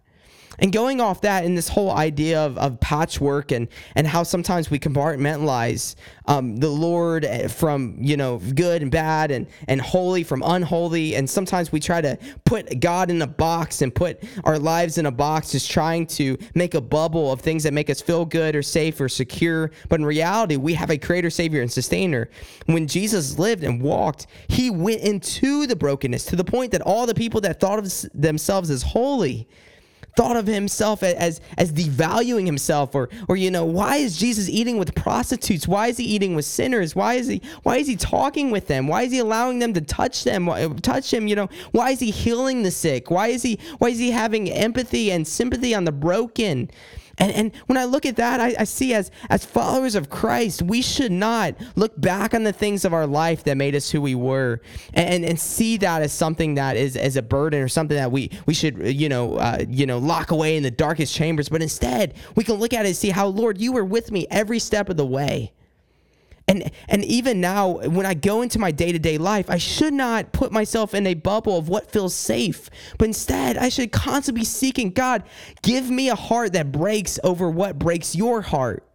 And 0.59 0.73
going 0.73 0.99
off 0.99 1.21
that 1.21 1.45
and 1.45 1.55
this 1.55 1.69
whole 1.69 1.91
idea 1.91 2.43
of, 2.43 2.57
of 2.57 2.79
patchwork 2.79 3.51
and, 3.51 3.67
and 3.95 4.07
how 4.07 4.23
sometimes 4.23 4.71
we 4.71 4.79
compartmentalize 4.79 5.95
um, 6.25 6.57
the 6.57 6.69
Lord 6.69 7.25
eh, 7.25 7.47
from, 7.47 7.95
you 7.99 8.17
know, 8.17 8.39
good 8.55 8.81
and 8.81 8.89
bad 8.89 9.29
and, 9.29 9.47
and 9.67 9.79
holy 9.79 10.23
from 10.23 10.41
unholy. 10.43 11.15
And 11.15 11.29
sometimes 11.29 11.71
we 11.71 11.79
try 11.79 12.01
to 12.01 12.17
put 12.45 12.79
God 12.79 13.11
in 13.11 13.21
a 13.21 13.27
box 13.27 13.83
and 13.83 13.93
put 13.93 14.23
our 14.45 14.57
lives 14.57 14.97
in 14.97 15.05
a 15.05 15.11
box, 15.11 15.51
just 15.51 15.69
trying 15.69 16.07
to 16.07 16.37
make 16.55 16.73
a 16.73 16.81
bubble 16.81 17.31
of 17.31 17.41
things 17.41 17.63
that 17.63 17.73
make 17.73 17.89
us 17.89 18.01
feel 18.01 18.25
good 18.25 18.55
or 18.55 18.63
safe 18.63 18.99
or 18.99 19.09
secure. 19.09 19.71
But 19.89 19.99
in 19.99 20.05
reality, 20.05 20.55
we 20.55 20.73
have 20.73 20.89
a 20.89 20.97
creator, 20.97 21.29
savior, 21.29 21.61
and 21.61 21.71
sustainer. 21.71 22.29
When 22.65 22.87
Jesus 22.87 23.37
lived 23.37 23.63
and 23.63 23.79
walked, 23.81 24.25
he 24.47 24.71
went 24.71 25.01
into 25.01 25.67
the 25.67 25.75
brokenness 25.75 26.25
to 26.25 26.35
the 26.35 26.43
point 26.43 26.71
that 26.71 26.81
all 26.81 27.05
the 27.05 27.13
people 27.13 27.41
that 27.41 27.59
thought 27.59 27.77
of 27.77 27.91
themselves 28.13 28.71
as 28.71 28.81
holy 28.81 29.47
thought 30.17 30.35
of 30.35 30.47
himself 30.47 31.03
as 31.03 31.39
as 31.59 31.71
devaluing 31.71 32.47
himself 32.47 32.95
or 32.95 33.07
or 33.29 33.37
you 33.37 33.51
know 33.51 33.63
why 33.63 33.97
is 33.97 34.17
Jesus 34.17 34.49
eating 34.49 34.77
with 34.79 34.95
prostitutes? 34.95 35.67
Why 35.67 35.87
is 35.87 35.97
he 35.97 36.03
eating 36.03 36.33
with 36.35 36.45
sinners? 36.45 36.95
Why 36.95 37.13
is 37.13 37.27
he 37.27 37.41
why 37.61 37.77
is 37.77 37.87
he 37.87 37.95
talking 37.95 38.49
with 38.49 38.65
them? 38.65 38.87
Why 38.87 39.03
is 39.03 39.11
he 39.11 39.19
allowing 39.19 39.59
them 39.59 39.73
to 39.73 39.81
touch 39.81 40.23
them 40.23 40.49
uh, 40.49 40.69
touch 40.81 41.13
him 41.13 41.27
you 41.27 41.35
know? 41.35 41.49
Why 41.71 41.91
is 41.91 41.99
he 41.99 42.09
healing 42.09 42.63
the 42.63 42.71
sick? 42.71 43.11
Why 43.11 43.27
is 43.27 43.43
he 43.43 43.59
why 43.77 43.89
is 43.89 43.99
he 43.99 44.09
having 44.09 44.49
empathy 44.49 45.11
and 45.11 45.27
sympathy 45.27 45.75
on 45.75 45.85
the 45.85 45.91
broken 45.91 46.71
and, 47.17 47.31
and 47.31 47.55
when 47.65 47.77
I 47.77 47.85
look 47.85 48.05
at 48.05 48.17
that, 48.17 48.39
I, 48.39 48.55
I 48.59 48.63
see 48.63 48.93
as, 48.93 49.09
as 49.29 49.43
followers 49.43 49.95
of 49.95 50.09
Christ, 50.09 50.61
we 50.61 50.81
should 50.81 51.11
not 51.11 51.55
look 51.75 51.99
back 51.99 52.33
on 52.33 52.43
the 52.43 52.53
things 52.53 52.85
of 52.85 52.93
our 52.93 53.07
life 53.07 53.43
that 53.45 53.57
made 53.57 53.75
us 53.75 53.89
who 53.89 54.01
we 54.01 54.13
were 54.13 54.61
and, 54.93 55.25
and 55.25 55.39
see 55.39 55.77
that 55.77 56.03
as 56.03 56.13
something 56.13 56.55
that 56.55 56.77
is 56.77 56.95
as 56.95 57.17
a 57.17 57.21
burden 57.23 57.61
or 57.61 57.67
something 57.67 57.97
that 57.97 58.11
we, 58.11 58.29
we 58.45 58.53
should, 58.53 58.77
you 58.95 59.09
know, 59.09 59.35
uh, 59.37 59.63
you 59.67 59.85
know, 59.85 59.97
lock 59.97 60.31
away 60.31 60.57
in 60.57 60.63
the 60.63 60.71
darkest 60.71 61.13
chambers. 61.13 61.49
But 61.49 61.61
instead, 61.61 62.13
we 62.35 62.43
can 62.43 62.55
look 62.55 62.73
at 62.73 62.85
it 62.85 62.89
and 62.89 62.97
see 62.97 63.09
how, 63.09 63.27
Lord, 63.27 63.59
you 63.59 63.71
were 63.71 63.85
with 63.85 64.11
me 64.11 64.27
every 64.29 64.59
step 64.59 64.89
of 64.89 64.97
the 64.97 65.05
way. 65.05 65.53
And 66.49 66.71
and 66.87 67.03
even 67.03 67.41
now 67.41 67.79
when 67.79 68.05
I 68.05 68.13
go 68.13 68.41
into 68.41 68.57
my 68.57 68.71
day-to-day 68.71 69.17
life, 69.17 69.49
I 69.49 69.57
should 69.57 69.93
not 69.93 70.31
put 70.31 70.51
myself 70.51 70.93
in 70.93 71.05
a 71.05 71.13
bubble 71.13 71.57
of 71.57 71.67
what 71.67 71.91
feels 71.91 72.15
safe. 72.15 72.69
But 72.97 73.09
instead, 73.09 73.57
I 73.57 73.67
should 73.67 73.91
constantly 73.91 74.41
be 74.41 74.45
seeking 74.45 74.91
God, 74.91 75.23
give 75.61 75.89
me 75.89 76.07
a 76.07 76.15
heart 76.15 76.53
that 76.53 76.71
breaks 76.71 77.19
over 77.21 77.49
what 77.49 77.77
breaks 77.77 78.15
your 78.15 78.41
heart. 78.41 78.85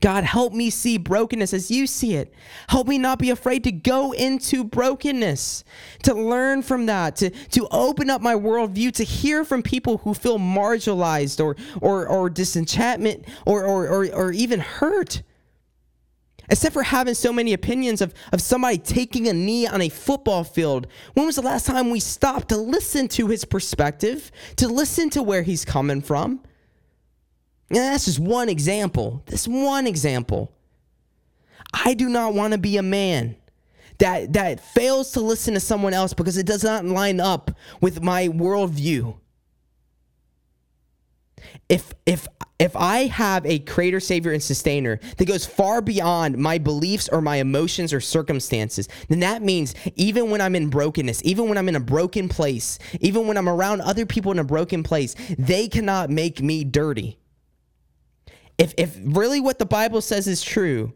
God, 0.00 0.22
help 0.22 0.52
me 0.52 0.70
see 0.70 0.98
brokenness 0.98 1.52
as 1.52 1.70
you 1.70 1.88
see 1.88 2.14
it. 2.14 2.32
Help 2.68 2.86
me 2.86 2.98
not 2.98 3.18
be 3.18 3.30
afraid 3.30 3.64
to 3.64 3.72
go 3.72 4.12
into 4.12 4.62
brokenness, 4.62 5.64
to 6.04 6.14
learn 6.14 6.62
from 6.62 6.86
that, 6.86 7.16
to, 7.16 7.30
to 7.30 7.66
open 7.72 8.08
up 8.08 8.20
my 8.20 8.34
worldview, 8.34 8.92
to 8.92 9.02
hear 9.02 9.44
from 9.44 9.62
people 9.62 9.98
who 9.98 10.14
feel 10.14 10.38
marginalized 10.38 11.42
or, 11.42 11.56
or, 11.80 12.06
or 12.06 12.30
disenchantment 12.30 13.24
or, 13.44 13.64
or, 13.64 13.88
or, 13.88 14.14
or 14.14 14.32
even 14.32 14.60
hurt. 14.60 15.22
Except 16.50 16.72
for 16.72 16.82
having 16.82 17.14
so 17.14 17.32
many 17.32 17.52
opinions 17.52 18.00
of, 18.00 18.14
of 18.32 18.40
somebody 18.40 18.78
taking 18.78 19.28
a 19.28 19.32
knee 19.32 19.66
on 19.66 19.82
a 19.82 19.88
football 19.88 20.44
field. 20.44 20.86
When 21.14 21.26
was 21.26 21.36
the 21.36 21.42
last 21.42 21.66
time 21.66 21.90
we 21.90 22.00
stopped 22.00 22.48
to 22.48 22.56
listen 22.56 23.08
to 23.08 23.26
his 23.28 23.44
perspective, 23.44 24.30
to 24.56 24.68
listen 24.68 25.10
to 25.10 25.22
where 25.22 25.42
he's 25.42 25.64
coming 25.64 26.00
from? 26.00 26.40
And 27.70 27.78
that's 27.78 28.06
just 28.06 28.18
one 28.18 28.48
example. 28.48 29.22
This 29.26 29.46
one 29.46 29.86
example. 29.86 30.52
I 31.74 31.92
do 31.94 32.08
not 32.08 32.32
want 32.32 32.52
to 32.54 32.58
be 32.58 32.78
a 32.78 32.82
man 32.82 33.36
that, 33.98 34.32
that 34.32 34.60
fails 34.60 35.12
to 35.12 35.20
listen 35.20 35.54
to 35.54 35.60
someone 35.60 35.92
else 35.92 36.14
because 36.14 36.38
it 36.38 36.46
does 36.46 36.64
not 36.64 36.84
line 36.84 37.20
up 37.20 37.50
with 37.80 38.02
my 38.02 38.28
worldview 38.28 39.16
if 41.68 41.92
if 42.06 42.26
if 42.58 42.74
I 42.74 43.06
have 43.06 43.46
a 43.46 43.60
creator, 43.60 44.00
savior, 44.00 44.32
and 44.32 44.42
sustainer 44.42 44.98
that 45.16 45.26
goes 45.26 45.46
far 45.46 45.80
beyond 45.80 46.36
my 46.38 46.58
beliefs 46.58 47.08
or 47.08 47.20
my 47.20 47.36
emotions 47.36 47.92
or 47.92 48.00
circumstances, 48.00 48.88
then 49.08 49.20
that 49.20 49.42
means 49.42 49.74
even 49.94 50.30
when 50.30 50.40
I'm 50.40 50.56
in 50.56 50.68
brokenness, 50.68 51.22
even 51.24 51.48
when 51.48 51.56
I'm 51.56 51.68
in 51.68 51.76
a 51.76 51.80
broken 51.80 52.28
place, 52.28 52.78
even 53.00 53.28
when 53.28 53.36
I'm 53.36 53.48
around 53.48 53.80
other 53.80 54.06
people 54.06 54.32
in 54.32 54.40
a 54.40 54.44
broken 54.44 54.82
place, 54.82 55.14
they 55.38 55.68
cannot 55.68 56.10
make 56.10 56.42
me 56.42 56.64
dirty. 56.64 57.18
If 58.58 58.74
if 58.76 58.98
really 59.04 59.38
what 59.38 59.60
the 59.60 59.66
Bible 59.66 60.00
says 60.00 60.26
is 60.26 60.42
true, 60.42 60.92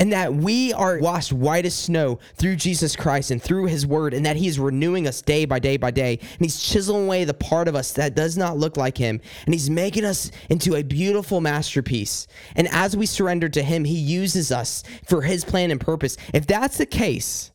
and 0.00 0.12
that 0.12 0.34
we 0.34 0.72
are 0.72 0.98
washed 0.98 1.30
white 1.32 1.66
as 1.66 1.74
snow 1.74 2.18
through 2.34 2.56
Jesus 2.56 2.96
Christ 2.96 3.30
and 3.30 3.40
through 3.40 3.66
his 3.66 3.86
word, 3.86 4.14
and 4.14 4.24
that 4.24 4.36
he 4.36 4.48
is 4.48 4.58
renewing 4.58 5.06
us 5.06 5.20
day 5.20 5.44
by 5.44 5.58
day 5.58 5.76
by 5.76 5.90
day. 5.90 6.18
And 6.18 6.40
he's 6.40 6.60
chiseling 6.60 7.04
away 7.04 7.24
the 7.24 7.34
part 7.34 7.68
of 7.68 7.76
us 7.76 7.92
that 7.92 8.16
does 8.16 8.38
not 8.38 8.56
look 8.56 8.78
like 8.78 8.96
him, 8.96 9.20
and 9.44 9.54
he's 9.54 9.68
making 9.68 10.06
us 10.06 10.30
into 10.48 10.74
a 10.74 10.82
beautiful 10.82 11.42
masterpiece. 11.42 12.26
And 12.56 12.66
as 12.68 12.96
we 12.96 13.04
surrender 13.04 13.50
to 13.50 13.62
him, 13.62 13.84
he 13.84 13.98
uses 13.98 14.50
us 14.50 14.82
for 15.06 15.20
his 15.20 15.44
plan 15.44 15.70
and 15.70 15.80
purpose. 15.80 16.16
If 16.32 16.46
that's 16.46 16.78
the 16.78 16.86
case, 16.86 17.52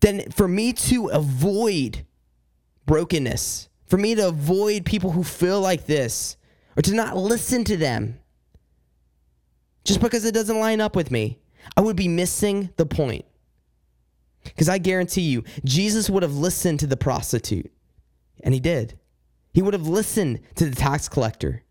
then 0.00 0.30
for 0.30 0.48
me 0.48 0.72
to 0.72 1.08
avoid 1.08 2.06
brokenness, 2.86 3.68
for 3.86 3.98
me 3.98 4.14
to 4.14 4.28
avoid 4.28 4.86
people 4.86 5.10
who 5.10 5.24
feel 5.24 5.60
like 5.60 5.84
this, 5.84 6.38
or 6.74 6.80
to 6.80 6.94
not 6.94 7.18
listen 7.18 7.64
to 7.64 7.76
them, 7.76 8.18
just 9.84 10.00
because 10.00 10.24
it 10.24 10.34
doesn't 10.34 10.58
line 10.58 10.80
up 10.80 10.94
with 10.96 11.10
me, 11.10 11.38
I 11.76 11.80
would 11.80 11.96
be 11.96 12.08
missing 12.08 12.70
the 12.76 12.86
point. 12.86 13.24
Because 14.44 14.68
I 14.68 14.78
guarantee 14.78 15.22
you, 15.22 15.44
Jesus 15.64 16.08
would 16.08 16.22
have 16.22 16.36
listened 16.36 16.80
to 16.80 16.86
the 16.86 16.96
prostitute, 16.96 17.70
and 18.42 18.54
he 18.54 18.60
did. 18.60 18.98
He 19.52 19.62
would 19.62 19.74
have 19.74 19.86
listened 19.86 20.40
to 20.56 20.68
the 20.68 20.76
tax 20.76 21.08
collector. 21.08 21.62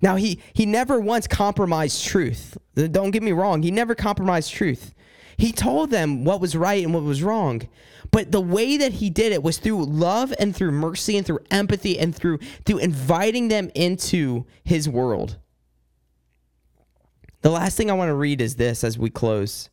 Now, 0.00 0.16
he, 0.16 0.40
he 0.52 0.66
never 0.66 1.00
once 1.00 1.26
compromised 1.26 2.04
truth. 2.04 2.56
Don't 2.74 3.10
get 3.10 3.22
me 3.22 3.32
wrong, 3.32 3.62
he 3.62 3.70
never 3.70 3.94
compromised 3.94 4.52
truth. 4.52 4.94
He 5.36 5.52
told 5.52 5.90
them 5.90 6.24
what 6.24 6.40
was 6.40 6.56
right 6.56 6.84
and 6.84 6.92
what 6.92 7.04
was 7.04 7.22
wrong. 7.22 7.68
But 8.10 8.32
the 8.32 8.40
way 8.40 8.76
that 8.76 8.94
he 8.94 9.08
did 9.08 9.32
it 9.32 9.42
was 9.42 9.58
through 9.58 9.84
love 9.84 10.34
and 10.38 10.54
through 10.54 10.72
mercy 10.72 11.16
and 11.16 11.24
through 11.24 11.40
empathy 11.50 11.98
and 11.98 12.14
through, 12.14 12.38
through 12.64 12.78
inviting 12.78 13.48
them 13.48 13.70
into 13.74 14.46
his 14.64 14.88
world. 14.88 15.36
The 17.40 17.50
last 17.50 17.76
thing 17.76 17.90
I 17.90 17.94
want 17.94 18.08
to 18.08 18.14
read 18.14 18.40
is 18.40 18.56
this 18.56 18.82
as 18.82 18.98
we 18.98 19.10
close. 19.10 19.70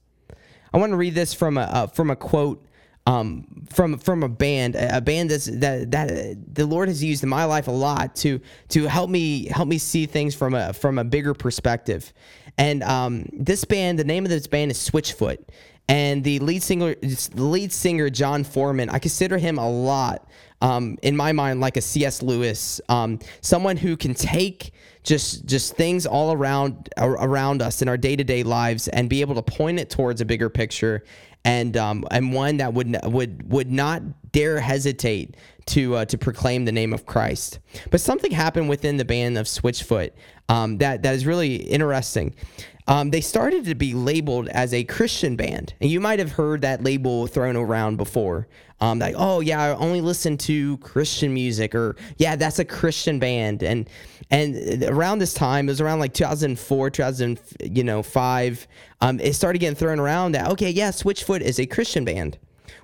I 0.73 0.77
want 0.77 0.91
to 0.91 0.97
read 0.97 1.15
this 1.15 1.33
from 1.33 1.57
a 1.57 1.61
uh, 1.61 1.87
from 1.87 2.09
a 2.09 2.15
quote 2.15 2.65
um, 3.07 3.65
from 3.69 3.97
from 3.97 4.23
a 4.23 4.29
band, 4.29 4.75
a 4.75 4.99
band 4.99 5.29
that's, 5.29 5.45
that 5.45 5.91
that 5.91 6.55
the 6.55 6.65
Lord 6.65 6.87
has 6.87 7.03
used 7.03 7.23
in 7.23 7.29
my 7.29 7.45
life 7.45 7.67
a 7.67 7.71
lot 7.71 8.15
to 8.17 8.39
to 8.69 8.85
help 8.85 9.09
me 9.09 9.47
help 9.47 9.67
me 9.67 9.77
see 9.77 10.05
things 10.05 10.35
from 10.35 10.53
a 10.53 10.73
from 10.73 10.97
a 10.97 11.03
bigger 11.03 11.33
perspective. 11.33 12.13
And 12.57 12.83
um, 12.83 13.29
this 13.33 13.65
band, 13.65 13.99
the 13.99 14.03
name 14.03 14.25
of 14.25 14.29
this 14.29 14.47
band 14.47 14.71
is 14.71 14.77
Switchfoot, 14.77 15.39
and 15.87 16.23
the 16.23 16.39
lead 16.39 16.63
singer, 16.63 16.95
the 16.95 17.43
lead 17.43 17.71
singer 17.71 18.09
Jon 18.09 18.43
Foreman, 18.43 18.89
I 18.89 18.99
consider 18.99 19.37
him 19.37 19.59
a 19.59 19.69
lot 19.69 20.27
um, 20.61 20.97
in 21.01 21.15
my 21.15 21.31
mind 21.31 21.61
like 21.61 21.77
a 21.77 21.81
C.S. 21.81 22.23
Lewis, 22.23 22.81
um, 22.89 23.19
someone 23.41 23.77
who 23.77 23.95
can 23.97 24.13
take 24.13 24.71
just 25.05 25.45
just 25.45 25.75
things 25.75 26.05
all 26.05 26.33
around 26.33 26.89
around 26.97 27.61
us 27.61 27.81
in 27.81 27.87
our 27.87 27.97
day 27.97 28.15
to 28.15 28.23
day 28.23 28.43
lives 28.43 28.87
and 28.89 29.09
be 29.09 29.21
able 29.21 29.35
to 29.35 29.41
point 29.41 29.79
it 29.79 29.89
towards 29.89 30.19
a 30.19 30.25
bigger 30.25 30.49
picture 30.49 31.03
and 31.45 31.77
um, 31.77 32.03
and 32.11 32.33
one 32.33 32.57
that 32.57 32.73
would 32.73 32.97
would 33.05 33.49
would 33.51 33.71
not 33.71 34.01
dare 34.31 34.59
hesitate 34.59 35.37
to 35.67 35.95
uh, 35.95 36.05
to 36.05 36.17
proclaim 36.17 36.65
the 36.65 36.71
name 36.71 36.91
of 36.91 37.05
Christ. 37.05 37.59
But 37.91 38.01
something 38.01 38.31
happened 38.31 38.67
within 38.67 38.97
the 38.97 39.05
band 39.05 39.37
of 39.37 39.45
Switchfoot 39.45 40.11
um, 40.49 40.77
that 40.77 41.03
that 41.03 41.15
is 41.15 41.25
really 41.25 41.55
interesting 41.55 42.35
um, 42.87 43.09
they 43.09 43.21
started 43.21 43.65
to 43.65 43.75
be 43.75 43.93
labeled 43.93 44.47
as 44.49 44.73
a 44.73 44.83
Christian 44.83 45.35
band. 45.35 45.73
And 45.81 45.89
you 45.89 45.99
might 45.99 46.19
have 46.19 46.31
heard 46.31 46.61
that 46.61 46.83
label 46.83 47.27
thrown 47.27 47.55
around 47.55 47.97
before. 47.97 48.47
Um, 48.81 48.99
like, 48.99 49.15
oh 49.17 49.39
yeah, 49.39 49.61
I 49.61 49.75
only 49.75 50.01
listen 50.01 50.37
to 50.39 50.77
Christian 50.77 51.33
music, 51.33 51.73
or 51.73 51.95
yeah, 52.17 52.35
that's 52.35 52.59
a 52.59 52.65
Christian 52.65 53.19
band. 53.19 53.63
And 53.63 53.89
and 54.29 54.83
around 54.83 55.19
this 55.19 55.33
time, 55.33 55.67
it 55.67 55.71
was 55.71 55.81
around 55.81 55.99
like 55.99 56.13
2004, 56.13 56.89
2000, 56.89 57.39
you 57.63 57.83
know, 57.83 58.03
five. 58.03 58.67
Um, 59.01 59.19
it 59.19 59.33
started 59.33 59.59
getting 59.59 59.77
thrown 59.77 59.99
around 59.99 60.33
that 60.33 60.51
okay, 60.51 60.69
yeah, 60.69 60.89
Switchfoot 60.89 61.41
is 61.41 61.59
a 61.59 61.65
Christian 61.65 62.05
band 62.05 62.37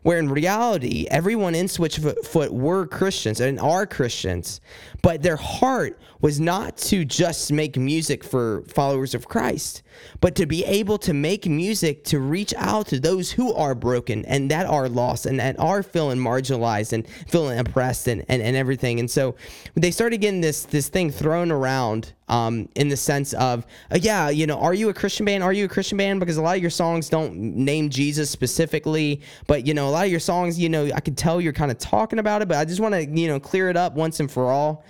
where 0.03 0.17
in 0.17 0.29
reality, 0.29 1.07
everyone 1.11 1.55
in 1.55 1.67
Switchfoot 1.67 2.49
were 2.49 2.87
Christians 2.87 3.39
and 3.39 3.59
are 3.59 3.85
Christians, 3.85 4.61
but 5.01 5.21
their 5.21 5.35
heart 5.35 5.99
was 6.21 6.39
not 6.39 6.77
to 6.77 7.03
just 7.03 7.51
make 7.51 7.77
music 7.77 8.23
for 8.23 8.63
followers 8.67 9.15
of 9.15 9.27
Christ, 9.27 9.81
but 10.19 10.35
to 10.35 10.45
be 10.45 10.63
able 10.65 10.97
to 10.99 11.13
make 11.13 11.45
music 11.47 12.03
to 12.05 12.19
reach 12.19 12.53
out 12.57 12.87
to 12.87 12.99
those 12.99 13.31
who 13.31 13.53
are 13.53 13.75
broken 13.75 14.23
and 14.25 14.49
that 14.51 14.65
are 14.65 14.87
lost 14.87 15.25
and 15.25 15.39
that 15.39 15.59
are 15.59 15.83
feeling 15.83 16.19
marginalized 16.19 16.93
and 16.93 17.07
feeling 17.27 17.59
oppressed 17.59 18.07
and, 18.07 18.23
and, 18.27 18.41
and 18.41 18.55
everything. 18.55 18.99
And 18.99 19.09
so 19.09 19.35
they 19.75 19.91
started 19.91 20.17
getting 20.21 20.41
this 20.41 20.63
this 20.65 20.89
thing 20.89 21.11
thrown 21.11 21.51
around 21.51 22.13
um, 22.31 22.69
in 22.75 22.87
the 22.87 22.95
sense 22.95 23.33
of, 23.33 23.65
uh, 23.91 23.99
yeah, 24.01 24.29
you 24.29 24.47
know, 24.47 24.57
are 24.57 24.73
you 24.73 24.87
a 24.87 24.93
Christian 24.93 25.25
band? 25.25 25.43
Are 25.43 25.51
you 25.51 25.65
a 25.65 25.67
Christian 25.67 25.97
band? 25.97 26.21
Because 26.21 26.37
a 26.37 26.41
lot 26.41 26.55
of 26.55 26.61
your 26.61 26.71
songs 26.71 27.09
don't 27.09 27.35
name 27.35 27.89
Jesus 27.89 28.29
specifically, 28.29 29.21
but 29.47 29.67
you 29.67 29.73
know, 29.73 29.90
a 29.91 29.93
lot 29.93 30.05
of 30.05 30.11
your 30.11 30.19
songs, 30.21 30.57
you 30.57 30.69
know, 30.69 30.89
I 30.95 31.01
can 31.01 31.15
tell 31.15 31.41
you're 31.41 31.51
kind 31.53 31.69
of 31.69 31.77
talking 31.77 32.17
about 32.17 32.41
it, 32.41 32.47
but 32.47 32.57
I 32.57 32.65
just 32.65 32.79
want 32.79 32.95
to, 32.95 33.05
you 33.05 33.27
know, 33.27 33.39
clear 33.39 33.69
it 33.69 33.75
up 33.75 33.93
once 33.93 34.19
and 34.19 34.31
for 34.31 34.49
all. 34.51 34.85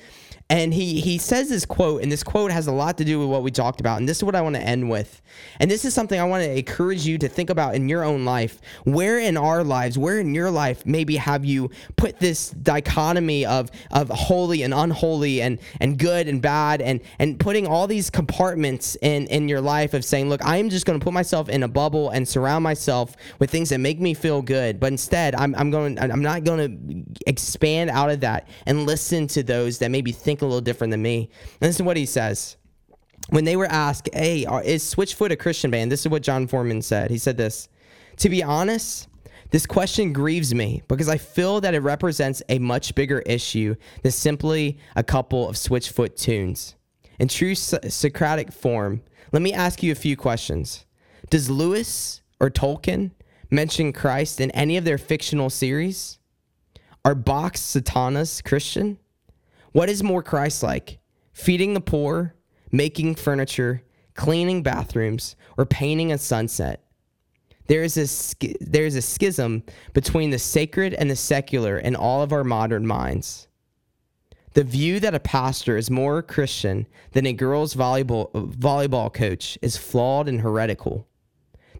And 0.51 0.73
he 0.73 0.99
he 0.99 1.17
says 1.17 1.47
this 1.47 1.65
quote, 1.65 2.03
and 2.03 2.11
this 2.11 2.23
quote 2.23 2.51
has 2.51 2.67
a 2.67 2.73
lot 2.73 2.97
to 2.97 3.05
do 3.05 3.21
with 3.21 3.29
what 3.29 3.41
we 3.41 3.51
talked 3.51 3.79
about. 3.79 3.99
And 3.99 4.09
this 4.09 4.17
is 4.17 4.23
what 4.25 4.35
I 4.35 4.41
want 4.41 4.57
to 4.57 4.61
end 4.61 4.89
with. 4.89 5.21
And 5.61 5.71
this 5.71 5.85
is 5.85 5.93
something 5.93 6.19
I 6.19 6.25
want 6.25 6.43
to 6.43 6.57
encourage 6.57 7.05
you 7.05 7.17
to 7.19 7.29
think 7.29 7.49
about 7.49 7.73
in 7.73 7.87
your 7.87 8.03
own 8.03 8.25
life. 8.25 8.59
Where 8.83 9.17
in 9.17 9.37
our 9.37 9.63
lives, 9.63 9.97
where 9.97 10.19
in 10.19 10.35
your 10.35 10.51
life, 10.51 10.85
maybe 10.85 11.15
have 11.15 11.45
you 11.45 11.69
put 11.95 12.19
this 12.19 12.49
dichotomy 12.49 13.45
of 13.45 13.71
of 13.91 14.09
holy 14.09 14.63
and 14.63 14.73
unholy 14.73 15.41
and 15.41 15.57
and 15.79 15.97
good 15.97 16.27
and 16.27 16.41
bad 16.41 16.81
and 16.81 16.99
and 17.17 17.39
putting 17.39 17.65
all 17.65 17.87
these 17.87 18.09
compartments 18.09 18.97
in 19.01 19.27
in 19.27 19.47
your 19.47 19.61
life 19.61 19.93
of 19.93 20.03
saying, 20.03 20.27
look, 20.27 20.43
I 20.43 20.57
am 20.57 20.69
just 20.69 20.85
going 20.85 20.99
to 20.99 21.03
put 21.03 21.13
myself 21.13 21.47
in 21.47 21.63
a 21.63 21.69
bubble 21.69 22.09
and 22.09 22.27
surround 22.27 22.61
myself 22.65 23.15
with 23.39 23.49
things 23.49 23.69
that 23.69 23.77
make 23.77 24.01
me 24.01 24.13
feel 24.13 24.41
good. 24.41 24.81
But 24.81 24.91
instead, 24.91 25.33
I'm 25.33 25.55
I'm 25.55 25.71
going 25.71 25.97
I'm 25.97 26.21
not 26.21 26.43
going 26.43 27.05
to 27.05 27.21
expand 27.25 27.89
out 27.89 28.11
of 28.11 28.19
that 28.19 28.49
and 28.65 28.85
listen 28.85 29.27
to 29.27 29.43
those 29.43 29.77
that 29.77 29.91
maybe 29.91 30.11
think 30.11 30.40
a 30.41 30.45
little 30.45 30.61
different 30.61 30.91
than 30.91 31.01
me. 31.01 31.29
And 31.59 31.69
this 31.69 31.75
is 31.75 31.81
what 31.81 31.97
he 31.97 32.05
says. 32.05 32.57
When 33.29 33.45
they 33.45 33.55
were 33.55 33.67
asked, 33.67 34.09
hey, 34.13 34.45
is 34.65 34.83
Switchfoot 34.83 35.31
a 35.31 35.35
Christian 35.35 35.71
band? 35.71 35.91
This 35.91 36.01
is 36.01 36.09
what 36.09 36.23
Jon 36.23 36.47
Foreman 36.47 36.81
said. 36.81 37.11
He 37.11 37.17
said 37.17 37.37
this 37.37 37.69
To 38.17 38.29
be 38.29 38.43
honest, 38.43 39.07
this 39.51 39.65
question 39.65 40.13
grieves 40.13 40.53
me 40.55 40.81
because 40.87 41.09
I 41.09 41.17
feel 41.17 41.61
that 41.61 41.73
it 41.73 41.79
represents 41.79 42.41
a 42.49 42.57
much 42.59 42.95
bigger 42.95 43.19
issue 43.19 43.75
than 44.01 44.11
simply 44.11 44.79
a 44.95 45.03
couple 45.03 45.47
of 45.47 45.55
Switchfoot 45.55 46.15
tunes. 46.15 46.75
In 47.19 47.27
true 47.27 47.53
Socratic 47.53 48.51
form, 48.51 49.03
let 49.31 49.41
me 49.41 49.53
ask 49.53 49.83
you 49.83 49.91
a 49.91 49.95
few 49.95 50.17
questions. 50.17 50.85
Does 51.29 51.49
Lewis 51.49 52.21
or 52.39 52.49
Tolkien 52.49 53.11
mention 53.49 53.93
Christ 53.93 54.41
in 54.41 54.51
any 54.51 54.77
of 54.77 54.85
their 54.85 54.97
fictional 54.97 55.49
series? 55.49 56.17
Are 57.03 57.15
Bach's 57.15 57.61
Satanas 57.61 58.43
Christian? 58.43 58.97
What 59.71 59.89
is 59.89 60.03
more 60.03 60.21
Christ 60.21 60.63
like? 60.63 60.99
Feeding 61.33 61.73
the 61.73 61.81
poor, 61.81 62.35
making 62.71 63.15
furniture, 63.15 63.83
cleaning 64.15 64.63
bathrooms, 64.63 65.35
or 65.57 65.65
painting 65.65 66.11
a 66.11 66.17
sunset? 66.17 66.83
There 67.67 67.83
is 67.83 67.97
a, 68.41 68.53
there 68.59 68.85
is 68.85 68.97
a 68.97 69.01
schism 69.01 69.63
between 69.93 70.29
the 70.29 70.39
sacred 70.39 70.93
and 70.93 71.09
the 71.09 71.15
secular 71.15 71.77
in 71.77 71.95
all 71.95 72.21
of 72.21 72.33
our 72.33 72.43
modern 72.43 72.85
minds. 72.85 73.47
The 74.53 74.65
view 74.65 74.99
that 74.99 75.15
a 75.15 75.19
pastor 75.21 75.77
is 75.77 75.89
more 75.89 76.21
Christian 76.21 76.85
than 77.13 77.25
a 77.25 77.31
girls' 77.31 77.73
volleyball, 77.73 78.29
volleyball 78.33 79.13
coach 79.13 79.57
is 79.61 79.77
flawed 79.77 80.27
and 80.27 80.41
heretical. 80.41 81.07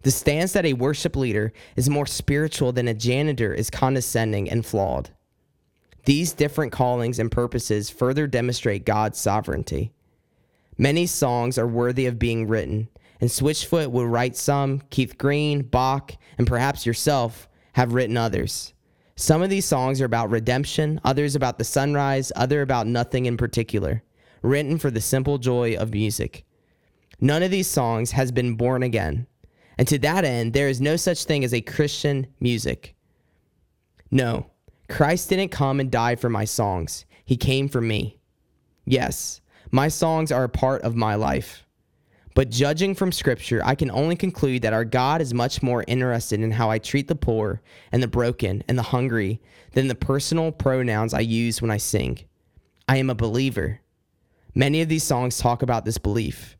The 0.02 0.10
stance 0.10 0.54
that 0.54 0.64
a 0.64 0.72
worship 0.72 1.14
leader 1.14 1.52
is 1.76 1.90
more 1.90 2.06
spiritual 2.06 2.72
than 2.72 2.88
a 2.88 2.94
janitor 2.94 3.52
is 3.52 3.68
condescending 3.68 4.50
and 4.50 4.64
flawed. 4.64 5.10
These 6.04 6.32
different 6.32 6.72
callings 6.72 7.18
and 7.18 7.30
purposes 7.30 7.88
further 7.88 8.26
demonstrate 8.26 8.84
God's 8.84 9.18
sovereignty. 9.18 9.92
Many 10.76 11.06
songs 11.06 11.58
are 11.58 11.66
worthy 11.66 12.06
of 12.06 12.18
being 12.18 12.48
written, 12.48 12.88
and 13.20 13.30
Switchfoot 13.30 13.92
will 13.92 14.08
write 14.08 14.36
some, 14.36 14.80
Keith 14.90 15.16
Green, 15.16 15.62
Bach, 15.62 16.12
and 16.38 16.46
perhaps 16.46 16.84
yourself 16.84 17.48
have 17.74 17.94
written 17.94 18.16
others. 18.16 18.74
Some 19.14 19.42
of 19.42 19.50
these 19.50 19.64
songs 19.64 20.00
are 20.00 20.06
about 20.06 20.30
redemption, 20.30 21.00
others 21.04 21.36
about 21.36 21.58
the 21.58 21.64
sunrise, 21.64 22.32
other 22.34 22.62
about 22.62 22.88
nothing 22.88 23.26
in 23.26 23.36
particular, 23.36 24.02
written 24.42 24.78
for 24.78 24.90
the 24.90 25.00
simple 25.00 25.38
joy 25.38 25.76
of 25.76 25.92
music. 25.92 26.44
None 27.20 27.44
of 27.44 27.52
these 27.52 27.68
songs 27.68 28.10
has 28.10 28.32
been 28.32 28.56
born 28.56 28.82
again, 28.82 29.28
and 29.78 29.86
to 29.86 29.98
that 29.98 30.24
end, 30.24 30.52
there 30.52 30.68
is 30.68 30.80
no 30.80 30.96
such 30.96 31.24
thing 31.24 31.44
as 31.44 31.54
a 31.54 31.60
Christian 31.60 32.26
music. 32.40 32.96
No, 34.10 34.46
Christ 34.92 35.30
didn't 35.30 35.48
come 35.48 35.80
and 35.80 35.90
die 35.90 36.16
for 36.16 36.28
my 36.28 36.44
songs, 36.44 37.06
He 37.24 37.38
came 37.38 37.66
for 37.66 37.80
me. 37.80 38.18
Yes, 38.84 39.40
my 39.70 39.88
songs 39.88 40.30
are 40.30 40.44
a 40.44 40.50
part 40.50 40.82
of 40.82 40.94
my 40.94 41.14
life. 41.14 41.66
But 42.34 42.50
judging 42.50 42.94
from 42.94 43.10
Scripture, 43.10 43.62
I 43.64 43.74
can 43.74 43.90
only 43.90 44.16
conclude 44.16 44.60
that 44.62 44.74
our 44.74 44.84
God 44.84 45.22
is 45.22 45.32
much 45.32 45.62
more 45.62 45.82
interested 45.88 46.40
in 46.40 46.50
how 46.50 46.68
I 46.68 46.78
treat 46.78 47.08
the 47.08 47.14
poor 47.14 47.62
and 47.90 48.02
the 48.02 48.06
broken 48.06 48.62
and 48.68 48.76
the 48.76 48.82
hungry 48.82 49.40
than 49.72 49.88
the 49.88 49.94
personal 49.94 50.52
pronouns 50.52 51.14
I 51.14 51.20
use 51.20 51.62
when 51.62 51.70
I 51.70 51.78
sing. 51.78 52.18
I 52.86 52.98
am 52.98 53.08
a 53.08 53.14
believer. 53.14 53.80
Many 54.54 54.82
of 54.82 54.90
these 54.90 55.04
songs 55.04 55.38
talk 55.38 55.62
about 55.62 55.86
this 55.86 55.96
belief. 55.96 56.58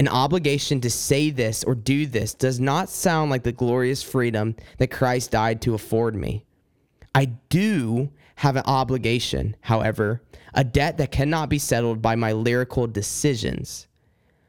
An 0.00 0.08
obligation 0.08 0.80
to 0.80 0.90
say 0.90 1.30
this 1.30 1.62
or 1.62 1.76
do 1.76 2.06
this 2.06 2.34
does 2.34 2.58
not 2.58 2.88
sound 2.88 3.30
like 3.30 3.44
the 3.44 3.52
glorious 3.52 4.02
freedom 4.02 4.56
that 4.78 4.90
Christ 4.90 5.30
died 5.30 5.62
to 5.62 5.74
afford 5.74 6.16
me. 6.16 6.46
I 7.14 7.26
do 7.48 8.10
have 8.36 8.56
an 8.56 8.62
obligation, 8.66 9.56
however, 9.62 10.22
a 10.54 10.64
debt 10.64 10.98
that 10.98 11.10
cannot 11.10 11.48
be 11.48 11.58
settled 11.58 12.00
by 12.00 12.16
my 12.16 12.32
lyrical 12.32 12.86
decisions. 12.86 13.86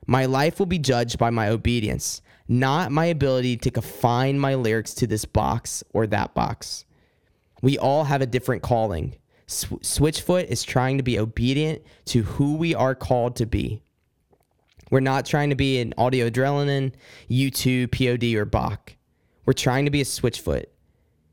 My 0.07 0.26
life 0.26 0.59
will 0.59 0.66
be 0.66 0.80
judged 0.80 1.18
by 1.18 1.30
my 1.30 1.49
obedience, 1.49 2.22
not 2.47 2.91
my 2.91 3.05
ability 3.05 3.57
to 3.57 3.72
confine 3.72 4.39
my 4.39 4.55
lyrics 4.55 4.93
to 4.95 5.07
this 5.07 5.26
box 5.26 5.84
or 5.93 6.07
that 6.07 6.34
box. 6.34 6.86
We 7.62 7.78
all 7.78 8.05
have 8.05 8.22
a 8.22 8.26
different 8.26 8.64
calling. 8.64 9.16
Switchfoot 9.47 10.45
is 10.45 10.64
trying 10.64 10.97
to 10.97 11.03
be 11.03 11.20
obedient 11.20 11.82
to 12.05 12.24
who 12.24 12.55
we 12.55 12.74
are 12.74 12.95
called 12.95 13.36
to 13.38 13.45
be. 13.45 13.84
We're 14.89 14.99
not 14.99 15.26
trying 15.26 15.49
to 15.49 15.55
be 15.55 15.80
an 15.80 15.93
Audio 15.97 16.30
Adrenaline, 16.30 16.93
U2, 17.30 17.91
POD, 17.91 18.36
or 18.36 18.45
Bach. 18.45 18.95
We're 19.45 19.53
trying 19.53 19.86
to 19.86 19.91
be 19.91 20.01
a 20.01 20.05
Switchfoot. 20.05 20.66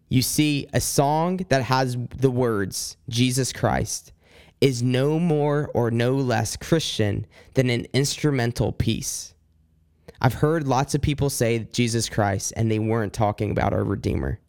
You 0.08 0.22
see, 0.22 0.66
a 0.72 0.80
song 0.80 1.40
that 1.48 1.62
has 1.62 1.96
the 2.16 2.30
words 2.30 2.96
Jesus 3.08 3.52
Christ 3.52 4.12
is 4.60 4.82
no 4.82 5.18
more 5.18 5.70
or 5.74 5.90
no 5.90 6.14
less 6.14 6.56
Christian 6.56 7.26
than 7.54 7.70
an 7.70 7.86
instrumental 7.92 8.72
piece. 8.72 9.34
I've 10.20 10.34
heard 10.34 10.66
lots 10.66 10.94
of 10.94 11.02
people 11.02 11.30
say 11.30 11.68
Jesus 11.72 12.08
Christ 12.08 12.52
and 12.56 12.70
they 12.70 12.78
weren't 12.78 13.12
talking 13.12 13.50
about 13.50 13.72
our 13.72 13.84
Redeemer. 13.84 14.40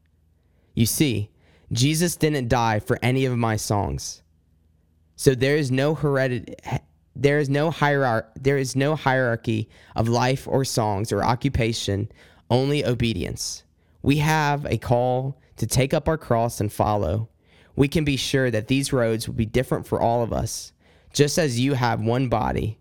You 0.74 0.86
see, 0.86 1.30
Jesus 1.72 2.16
didn't 2.16 2.47
die 2.47 2.80
for 2.80 2.97
any 3.03 3.26
of 3.26 3.38
my 3.38 3.55
songs. 3.55 4.24
So 5.16 5.36
there 5.36 5.57
is 5.57 5.70
no 5.70 5.93
heredity 5.93 6.55
there 7.16 7.39
is 7.39 7.49
no 7.49 7.70
hierarchy 7.70 8.30
there 8.39 8.57
is 8.57 8.76
no 8.78 8.95
hierarchy 8.95 9.68
of 9.95 10.07
life 10.07 10.47
or 10.47 10.64
songs 10.64 11.12
or 11.12 11.24
occupation, 11.24 12.10
only 12.49 12.86
obedience. 12.86 13.64
We 14.01 14.18
have 14.18 14.66
a 14.66 14.78
call 14.78 15.38
to 15.60 15.68
take 15.68 15.93
up 15.93 16.07
our 16.07 16.18
cross 16.18 16.60
and 16.60 16.74
follow. 16.74 17.30
We 17.76 17.88
can 17.88 18.03
be 18.03 18.18
sure 18.18 18.51
that 18.51 18.68
these 18.68 18.91
roads 18.91 19.28
will 19.28 19.36
be 19.36 19.45
different 19.45 19.88
for 19.88 20.01
all 20.01 20.24
of 20.24 20.34
us, 20.34 20.74
just 21.14 21.38
as 21.38 21.60
you 21.60 21.76
have 21.76 22.01
one 22.01 22.28
body 22.28 22.80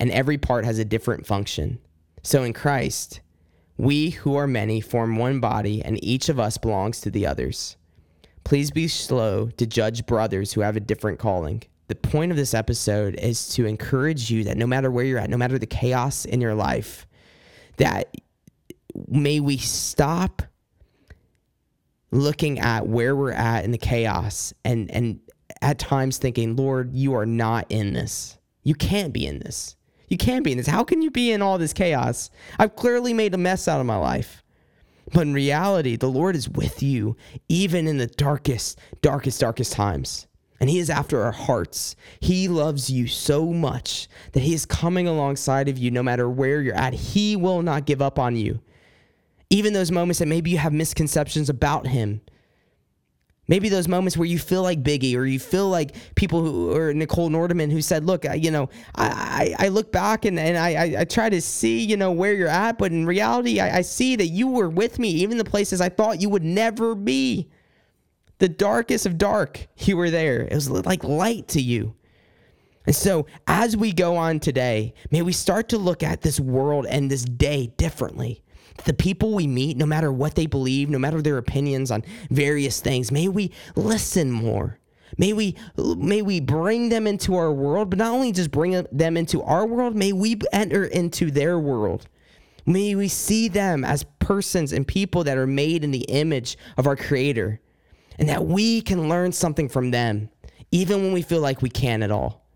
and 0.00 0.10
every 0.10 0.38
part 0.38 0.64
has 0.64 0.78
a 0.78 0.84
different 0.84 1.26
function. 1.26 1.78
So 2.22 2.42
in 2.42 2.54
Christ, 2.54 3.20
we 3.76 4.10
who 4.10 4.34
are 4.34 4.46
many 4.46 4.80
form 4.80 5.16
one 5.16 5.40
body, 5.40 5.82
and 5.82 6.02
each 6.02 6.28
of 6.28 6.40
us 6.40 6.56
belongs 6.56 7.00
to 7.02 7.10
the 7.10 7.26
others. 7.26 7.76
Please 8.44 8.70
be 8.70 8.88
slow 8.88 9.50
to 9.58 9.66
judge 9.66 10.06
brothers 10.06 10.52
who 10.52 10.62
have 10.62 10.76
a 10.76 10.80
different 10.80 11.18
calling. 11.18 11.62
The 11.88 11.94
point 11.94 12.30
of 12.30 12.36
this 12.36 12.54
episode 12.54 13.14
is 13.16 13.48
to 13.50 13.66
encourage 13.66 14.30
you 14.30 14.44
that 14.44 14.56
no 14.56 14.66
matter 14.66 14.90
where 14.90 15.04
you're 15.04 15.18
at, 15.18 15.30
no 15.30 15.36
matter 15.36 15.58
the 15.58 15.66
chaos 15.66 16.24
in 16.24 16.40
your 16.40 16.54
life, 16.54 17.06
that 17.76 18.14
may 19.08 19.40
we 19.40 19.58
stop 19.58 20.42
looking 22.10 22.58
at 22.58 22.86
where 22.86 23.14
we're 23.14 23.32
at 23.32 23.64
in 23.64 23.70
the 23.70 23.78
chaos 23.78 24.52
and 24.64 24.90
and 24.90 25.20
at 25.62 25.78
times 25.78 26.18
thinking, 26.18 26.56
Lord, 26.56 26.94
you 26.94 27.14
are 27.14 27.26
not 27.26 27.66
in 27.68 27.92
this. 27.92 28.38
You 28.62 28.74
can't 28.74 29.12
be 29.12 29.26
in 29.26 29.40
this. 29.40 29.76
You 30.08 30.16
can't 30.16 30.44
be 30.44 30.52
in 30.52 30.58
this. 30.58 30.66
How 30.66 30.84
can 30.84 31.02
you 31.02 31.10
be 31.10 31.30
in 31.30 31.42
all 31.42 31.58
this 31.58 31.72
chaos? 31.72 32.30
I've 32.58 32.76
clearly 32.76 33.14
made 33.14 33.34
a 33.34 33.38
mess 33.38 33.68
out 33.68 33.80
of 33.80 33.86
my 33.86 33.96
life. 33.96 34.42
But 35.12 35.22
in 35.22 35.34
reality, 35.34 35.96
the 35.96 36.10
Lord 36.10 36.36
is 36.36 36.48
with 36.48 36.82
you 36.82 37.16
even 37.48 37.86
in 37.86 37.98
the 37.98 38.06
darkest, 38.06 38.78
darkest, 39.02 39.40
darkest 39.40 39.72
times. 39.72 40.26
And 40.60 40.68
He 40.68 40.78
is 40.78 40.90
after 40.90 41.22
our 41.22 41.32
hearts. 41.32 41.96
He 42.20 42.48
loves 42.48 42.90
you 42.90 43.06
so 43.06 43.46
much 43.46 44.08
that 44.32 44.42
He 44.42 44.54
is 44.54 44.66
coming 44.66 45.08
alongside 45.08 45.68
of 45.68 45.78
you 45.78 45.90
no 45.90 46.02
matter 46.02 46.28
where 46.28 46.60
you're 46.60 46.74
at. 46.74 46.92
He 46.92 47.34
will 47.34 47.62
not 47.62 47.86
give 47.86 48.02
up 48.02 48.18
on 48.18 48.36
you. 48.36 48.60
Even 49.50 49.72
those 49.72 49.90
moments 49.90 50.20
that 50.20 50.26
maybe 50.26 50.50
you 50.50 50.58
have 50.58 50.72
misconceptions 50.72 51.48
about 51.48 51.86
Him, 51.86 52.20
Maybe 53.50 53.68
those 53.68 53.88
moments 53.88 54.16
where 54.16 54.28
you 54.28 54.38
feel 54.38 54.62
like 54.62 54.84
Biggie 54.84 55.16
or 55.16 55.24
you 55.26 55.40
feel 55.40 55.68
like 55.68 55.96
people 56.14 56.40
who, 56.40 56.72
or 56.72 56.94
Nichole 56.94 57.30
Nordeman 57.30 57.68
who 57.68 57.82
said, 57.82 58.04
look, 58.04 58.24
you 58.36 58.52
know, 58.52 58.68
I, 58.94 59.56
I, 59.58 59.66
I 59.66 59.68
look 59.70 59.90
back 59.90 60.24
and, 60.24 60.38
and 60.38 60.56
I, 60.56 61.00
I 61.00 61.04
try 61.04 61.28
to 61.28 61.40
see, 61.40 61.80
you 61.80 61.96
know, 61.96 62.12
where 62.12 62.32
you're 62.32 62.46
at, 62.46 62.78
but 62.78 62.92
in 62.92 63.06
reality, 63.06 63.58
I, 63.58 63.78
I 63.78 63.80
see 63.80 64.14
that 64.14 64.28
you 64.28 64.46
were 64.46 64.68
with 64.68 65.00
me, 65.00 65.08
even 65.08 65.36
the 65.36 65.44
places 65.44 65.80
I 65.80 65.88
thought 65.88 66.22
you 66.22 66.28
would 66.28 66.44
never 66.44 66.94
be. 66.94 67.50
The 68.38 68.48
darkest 68.48 69.04
of 69.04 69.18
dark, 69.18 69.66
you 69.78 69.96
were 69.96 70.10
there. 70.10 70.42
It 70.42 70.54
was 70.54 70.70
like 70.70 71.02
light 71.02 71.48
to 71.48 71.60
you. 71.60 71.96
And 72.86 72.94
so, 72.94 73.26
as 73.48 73.76
we 73.76 73.92
go 73.92 74.16
on 74.16 74.38
today, 74.38 74.94
may 75.10 75.22
we 75.22 75.32
start 75.32 75.70
to 75.70 75.76
look 75.76 76.04
at 76.04 76.22
this 76.22 76.38
world 76.38 76.86
and 76.86 77.10
this 77.10 77.24
day 77.24 77.66
differently 77.76 78.44
the 78.84 78.94
people 78.94 79.34
we 79.34 79.46
meet, 79.46 79.76
no 79.76 79.86
matter 79.86 80.12
what 80.12 80.34
they 80.34 80.46
believe, 80.46 80.90
no 80.90 80.98
matter 80.98 81.22
their 81.22 81.38
opinions 81.38 81.90
on 81.90 82.04
various 82.30 82.80
things, 82.80 83.10
may 83.10 83.28
we 83.28 83.52
listen 83.76 84.30
more. 84.30 84.78
May 85.18 85.32
we 85.32 85.56
may 85.76 86.22
we 86.22 86.40
bring 86.40 86.88
them 86.88 87.06
into 87.06 87.34
our 87.34 87.52
world, 87.52 87.90
but 87.90 87.98
not 87.98 88.12
only 88.12 88.32
just 88.32 88.50
bring 88.50 88.86
them 88.92 89.16
into 89.16 89.42
our 89.42 89.66
world, 89.66 89.96
may 89.96 90.12
we 90.12 90.38
enter 90.52 90.84
into 90.84 91.30
their 91.30 91.58
world. 91.58 92.06
May 92.64 92.94
we 92.94 93.08
see 93.08 93.48
them 93.48 93.84
as 93.84 94.04
persons 94.18 94.72
and 94.72 94.86
people 94.86 95.24
that 95.24 95.36
are 95.36 95.46
made 95.46 95.82
in 95.82 95.90
the 95.90 96.04
image 96.04 96.56
of 96.76 96.86
our 96.86 96.96
creator 96.96 97.60
and 98.18 98.28
that 98.28 98.46
we 98.46 98.82
can 98.82 99.08
learn 99.08 99.32
something 99.32 99.68
from 99.68 99.90
them 99.90 100.30
even 100.70 101.02
when 101.02 101.12
we 101.12 101.22
feel 101.22 101.40
like 101.40 101.62
we 101.62 101.70
can't 101.70 102.02
at 102.02 102.10
all. 102.10 102.46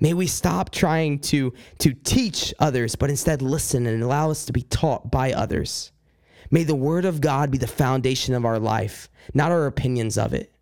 May 0.00 0.14
we 0.14 0.26
stop 0.26 0.70
trying 0.70 1.18
to, 1.20 1.52
to 1.78 1.92
teach 1.92 2.52
others, 2.58 2.96
but 2.96 3.10
instead 3.10 3.42
listen 3.42 3.86
and 3.86 4.02
allow 4.02 4.30
us 4.30 4.44
to 4.46 4.52
be 4.52 4.62
taught 4.62 5.10
by 5.10 5.32
others. 5.32 5.92
May 6.50 6.64
the 6.64 6.74
Word 6.74 7.04
of 7.04 7.20
God 7.20 7.50
be 7.50 7.58
the 7.58 7.66
foundation 7.66 8.34
of 8.34 8.44
our 8.44 8.58
life, 8.58 9.08
not 9.34 9.52
our 9.52 9.66
opinions 9.66 10.18
of 10.18 10.32
it. 10.32 10.52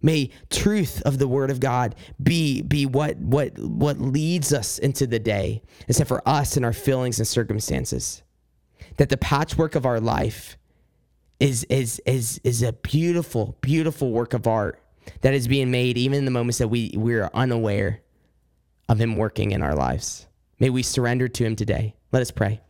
May 0.00 0.30
truth 0.50 1.00
of 1.02 1.18
the 1.18 1.28
Word 1.28 1.50
of 1.50 1.60
God 1.60 1.94
be, 2.22 2.62
be 2.62 2.86
what, 2.86 3.18
what, 3.18 3.58
what 3.58 4.00
leads 4.00 4.52
us 4.52 4.78
into 4.78 5.06
the 5.06 5.20
day, 5.20 5.62
except 5.86 6.08
for 6.08 6.26
us 6.28 6.56
and 6.56 6.64
our 6.64 6.72
feelings 6.72 7.18
and 7.18 7.28
circumstances. 7.28 8.22
That 8.96 9.10
the 9.10 9.16
patchwork 9.16 9.74
of 9.74 9.86
our 9.86 10.00
life 10.00 10.56
is, 11.38 11.64
is, 11.64 12.00
is, 12.04 12.40
is 12.42 12.62
a 12.62 12.72
beautiful, 12.72 13.56
beautiful 13.60 14.10
work 14.10 14.34
of 14.34 14.46
art 14.46 14.80
that 15.20 15.34
is 15.34 15.48
being 15.48 15.70
made 15.70 15.98
even 15.98 16.18
in 16.18 16.24
the 16.24 16.30
moments 16.30 16.58
that 16.58 16.68
we, 16.68 16.92
we're 16.94 17.30
unaware 17.34 18.00
of 18.88 19.00
Him 19.00 19.16
working 19.16 19.52
in 19.52 19.62
our 19.62 19.74
lives. 19.74 20.26
May 20.58 20.70
we 20.70 20.82
surrender 20.82 21.28
to 21.28 21.44
Him 21.44 21.56
today. 21.56 21.94
Let 22.12 22.22
us 22.22 22.30
pray. 22.30 22.60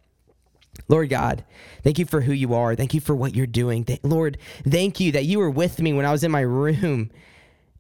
Lord 0.89 1.11
God, 1.11 1.45
thank 1.83 1.99
you 1.99 2.07
for 2.07 2.23
who 2.23 2.33
you 2.33 2.55
are. 2.55 2.75
Thank 2.75 2.95
you 2.95 3.01
for 3.01 3.15
what 3.15 3.35
you're 3.35 3.47
doing. 3.47 3.85
Th- 3.85 4.01
Lord, 4.03 4.39
thank 4.67 5.01
you 5.01 5.13
that 5.13 5.25
you 5.25 5.39
were 5.39 5.51
with 5.51 5.81
me 5.81 5.93
when 5.93 6.07
I 6.07 6.13
was 6.13 6.25
in 6.25 6.31
my 6.31 6.41
room 6.41 7.11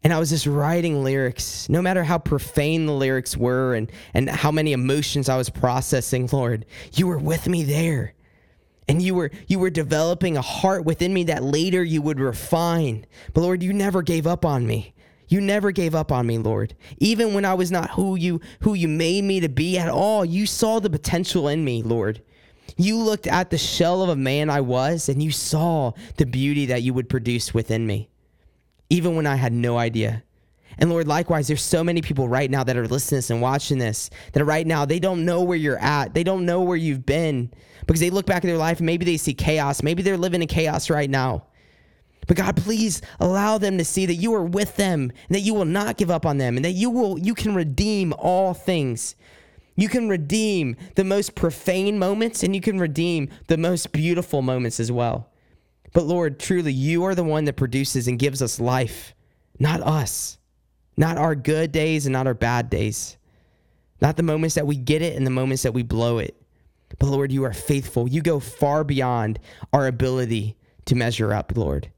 and 0.04 0.12
I 0.12 0.18
was 0.18 0.30
just 0.30 0.46
writing 0.46 1.04
lyrics, 1.04 1.68
no 1.68 1.80
matter 1.80 2.02
how 2.02 2.18
profane 2.18 2.86
the 2.86 2.92
lyrics 2.92 3.36
were 3.36 3.74
and, 3.74 3.90
and 4.14 4.28
how 4.28 4.50
many 4.50 4.72
emotions 4.72 5.28
I 5.28 5.36
was 5.36 5.48
processing, 5.48 6.28
Lord, 6.32 6.66
you 6.92 7.06
were 7.06 7.18
with 7.18 7.48
me 7.48 7.62
there. 7.62 8.14
And 8.88 9.00
you 9.00 9.14
were 9.14 9.30
you 9.46 9.60
were 9.60 9.70
developing 9.70 10.36
a 10.36 10.42
heart 10.42 10.84
within 10.84 11.14
me 11.14 11.24
that 11.24 11.44
later 11.44 11.84
you 11.84 12.02
would 12.02 12.18
refine. 12.18 13.06
But 13.32 13.42
Lord, 13.42 13.62
you 13.62 13.72
never 13.72 14.02
gave 14.02 14.26
up 14.26 14.44
on 14.44 14.66
me. 14.66 14.92
You 15.32 15.40
never 15.40 15.70
gave 15.70 15.94
up 15.94 16.12
on 16.12 16.26
me, 16.26 16.36
Lord. 16.36 16.76
Even 16.98 17.32
when 17.32 17.46
I 17.46 17.54
was 17.54 17.72
not 17.72 17.92
who 17.92 18.16
you 18.16 18.42
who 18.60 18.74
you 18.74 18.86
made 18.86 19.24
me 19.24 19.40
to 19.40 19.48
be 19.48 19.78
at 19.78 19.88
all, 19.88 20.26
you 20.26 20.44
saw 20.44 20.78
the 20.78 20.90
potential 20.90 21.48
in 21.48 21.64
me, 21.64 21.82
Lord. 21.82 22.20
You 22.76 22.98
looked 22.98 23.26
at 23.26 23.48
the 23.48 23.56
shell 23.56 24.02
of 24.02 24.10
a 24.10 24.16
man 24.16 24.50
I 24.50 24.60
was 24.60 25.08
and 25.08 25.22
you 25.22 25.30
saw 25.30 25.92
the 26.18 26.26
beauty 26.26 26.66
that 26.66 26.82
you 26.82 26.92
would 26.92 27.08
produce 27.08 27.54
within 27.54 27.86
me. 27.86 28.10
Even 28.90 29.16
when 29.16 29.26
I 29.26 29.36
had 29.36 29.54
no 29.54 29.78
idea. 29.78 30.22
And 30.76 30.90
Lord, 30.90 31.08
likewise, 31.08 31.48
there's 31.48 31.62
so 31.62 31.82
many 31.82 32.02
people 32.02 32.28
right 32.28 32.50
now 32.50 32.62
that 32.64 32.76
are 32.76 32.86
listening 32.86 33.16
this 33.16 33.30
and 33.30 33.40
watching 33.40 33.78
this 33.78 34.10
that 34.34 34.44
right 34.44 34.66
now 34.66 34.84
they 34.84 34.98
don't 34.98 35.24
know 35.24 35.40
where 35.40 35.56
you're 35.56 35.78
at. 35.78 36.12
They 36.12 36.24
don't 36.24 36.44
know 36.44 36.60
where 36.60 36.76
you've 36.76 37.06
been 37.06 37.50
because 37.86 38.00
they 38.00 38.10
look 38.10 38.26
back 38.26 38.44
at 38.44 38.48
their 38.48 38.58
life 38.58 38.80
and 38.80 38.86
maybe 38.86 39.06
they 39.06 39.16
see 39.16 39.32
chaos. 39.32 39.82
Maybe 39.82 40.02
they're 40.02 40.18
living 40.18 40.42
in 40.42 40.48
chaos 40.48 40.90
right 40.90 41.08
now. 41.08 41.46
But 42.26 42.36
God, 42.36 42.56
please 42.56 43.02
allow 43.18 43.58
them 43.58 43.78
to 43.78 43.84
see 43.84 44.06
that 44.06 44.14
you 44.14 44.32
are 44.34 44.44
with 44.44 44.76
them 44.76 45.10
and 45.28 45.34
that 45.34 45.40
you 45.40 45.54
will 45.54 45.64
not 45.64 45.96
give 45.96 46.10
up 46.10 46.24
on 46.24 46.38
them 46.38 46.56
and 46.56 46.64
that 46.64 46.72
you 46.72 46.90
will 46.90 47.18
you 47.18 47.34
can 47.34 47.54
redeem 47.54 48.12
all 48.16 48.54
things. 48.54 49.16
You 49.74 49.88
can 49.88 50.08
redeem 50.08 50.76
the 50.94 51.04
most 51.04 51.34
profane 51.34 51.98
moments 51.98 52.42
and 52.42 52.54
you 52.54 52.60
can 52.60 52.78
redeem 52.78 53.30
the 53.48 53.56
most 53.56 53.92
beautiful 53.92 54.42
moments 54.42 54.78
as 54.78 54.92
well. 54.92 55.30
But 55.94 56.04
Lord, 56.04 56.38
truly 56.38 56.72
you 56.72 57.04
are 57.04 57.14
the 57.14 57.24
one 57.24 57.44
that 57.46 57.56
produces 57.56 58.06
and 58.06 58.18
gives 58.18 58.40
us 58.40 58.60
life, 58.60 59.14
not 59.58 59.80
us. 59.80 60.38
Not 60.96 61.16
our 61.16 61.34
good 61.34 61.72
days 61.72 62.04
and 62.04 62.12
not 62.12 62.26
our 62.26 62.34
bad 62.34 62.68
days. 62.68 63.16
Not 64.02 64.16
the 64.16 64.22
moments 64.22 64.56
that 64.56 64.66
we 64.66 64.76
get 64.76 65.00
it 65.00 65.16
and 65.16 65.26
the 65.26 65.30
moments 65.30 65.62
that 65.62 65.72
we 65.72 65.82
blow 65.82 66.18
it. 66.18 66.36
But 66.98 67.06
Lord, 67.06 67.32
you 67.32 67.44
are 67.44 67.54
faithful. 67.54 68.08
You 68.08 68.20
go 68.20 68.38
far 68.40 68.84
beyond 68.84 69.38
our 69.72 69.86
ability 69.86 70.56
to 70.84 70.94
measure 70.94 71.32
up, 71.32 71.56
Lord 71.56 71.91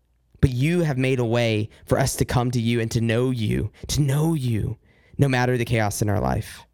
but 0.45 0.53
you 0.53 0.81
have 0.81 0.99
made 0.99 1.21
a 1.21 1.25
way 1.25 1.71
for 1.87 1.99
us 1.99 2.17
to 2.17 2.25
come 2.27 2.51
to 2.51 2.61
you 2.61 2.79
and 2.79 2.91
to 2.91 3.01
know 3.01 3.31
you, 3.31 3.71
to 3.87 4.03
know 4.03 4.35
you, 4.35 4.77
no 5.17 5.27
matter 5.27 5.57
the 5.57 5.65
chaos 5.65 6.03
in 6.03 6.11
our 6.11 6.21
life. 6.21 6.67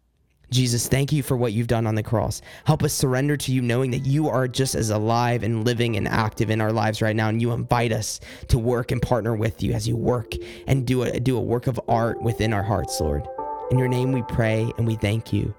Jesus, 0.49 0.89
thank 0.89 1.13
you 1.13 1.23
for 1.23 1.37
what 1.37 1.53
you've 1.53 1.67
done 1.67 1.87
on 1.87 1.95
the 1.95 2.03
cross. 2.03 2.41
Help 2.65 2.83
us 2.83 2.91
surrender 2.91 3.37
to 3.37 3.53
you, 3.53 3.61
knowing 3.61 3.91
that 3.91 4.05
you 4.05 4.27
are 4.27 4.45
just 4.49 4.75
as 4.75 4.89
alive 4.89 5.41
and 5.41 5.63
living 5.63 5.95
and 5.95 6.05
active 6.05 6.49
in 6.49 6.59
our 6.59 6.73
lives 6.73 7.01
right 7.01 7.15
now. 7.15 7.29
And 7.29 7.41
you 7.41 7.53
invite 7.53 7.93
us 7.93 8.19
to 8.49 8.59
work 8.59 8.91
and 8.91 9.01
partner 9.01 9.37
with 9.37 9.63
you 9.63 9.71
as 9.71 9.87
you 9.87 9.95
work 9.95 10.33
and 10.67 10.85
do 10.85 11.03
a, 11.03 11.17
do 11.21 11.37
a 11.37 11.41
work 11.41 11.67
of 11.67 11.79
art 11.87 12.21
within 12.21 12.51
our 12.51 12.63
hearts, 12.63 12.99
Lord. 12.99 13.25
In 13.71 13.79
your 13.79 13.87
name 13.87 14.11
we 14.11 14.23
pray 14.23 14.69
and 14.77 14.85
we 14.85 14.97
thank 14.97 15.31
you. 15.31 15.55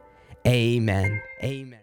Amen. 0.47 1.23
Amen. 1.43 1.82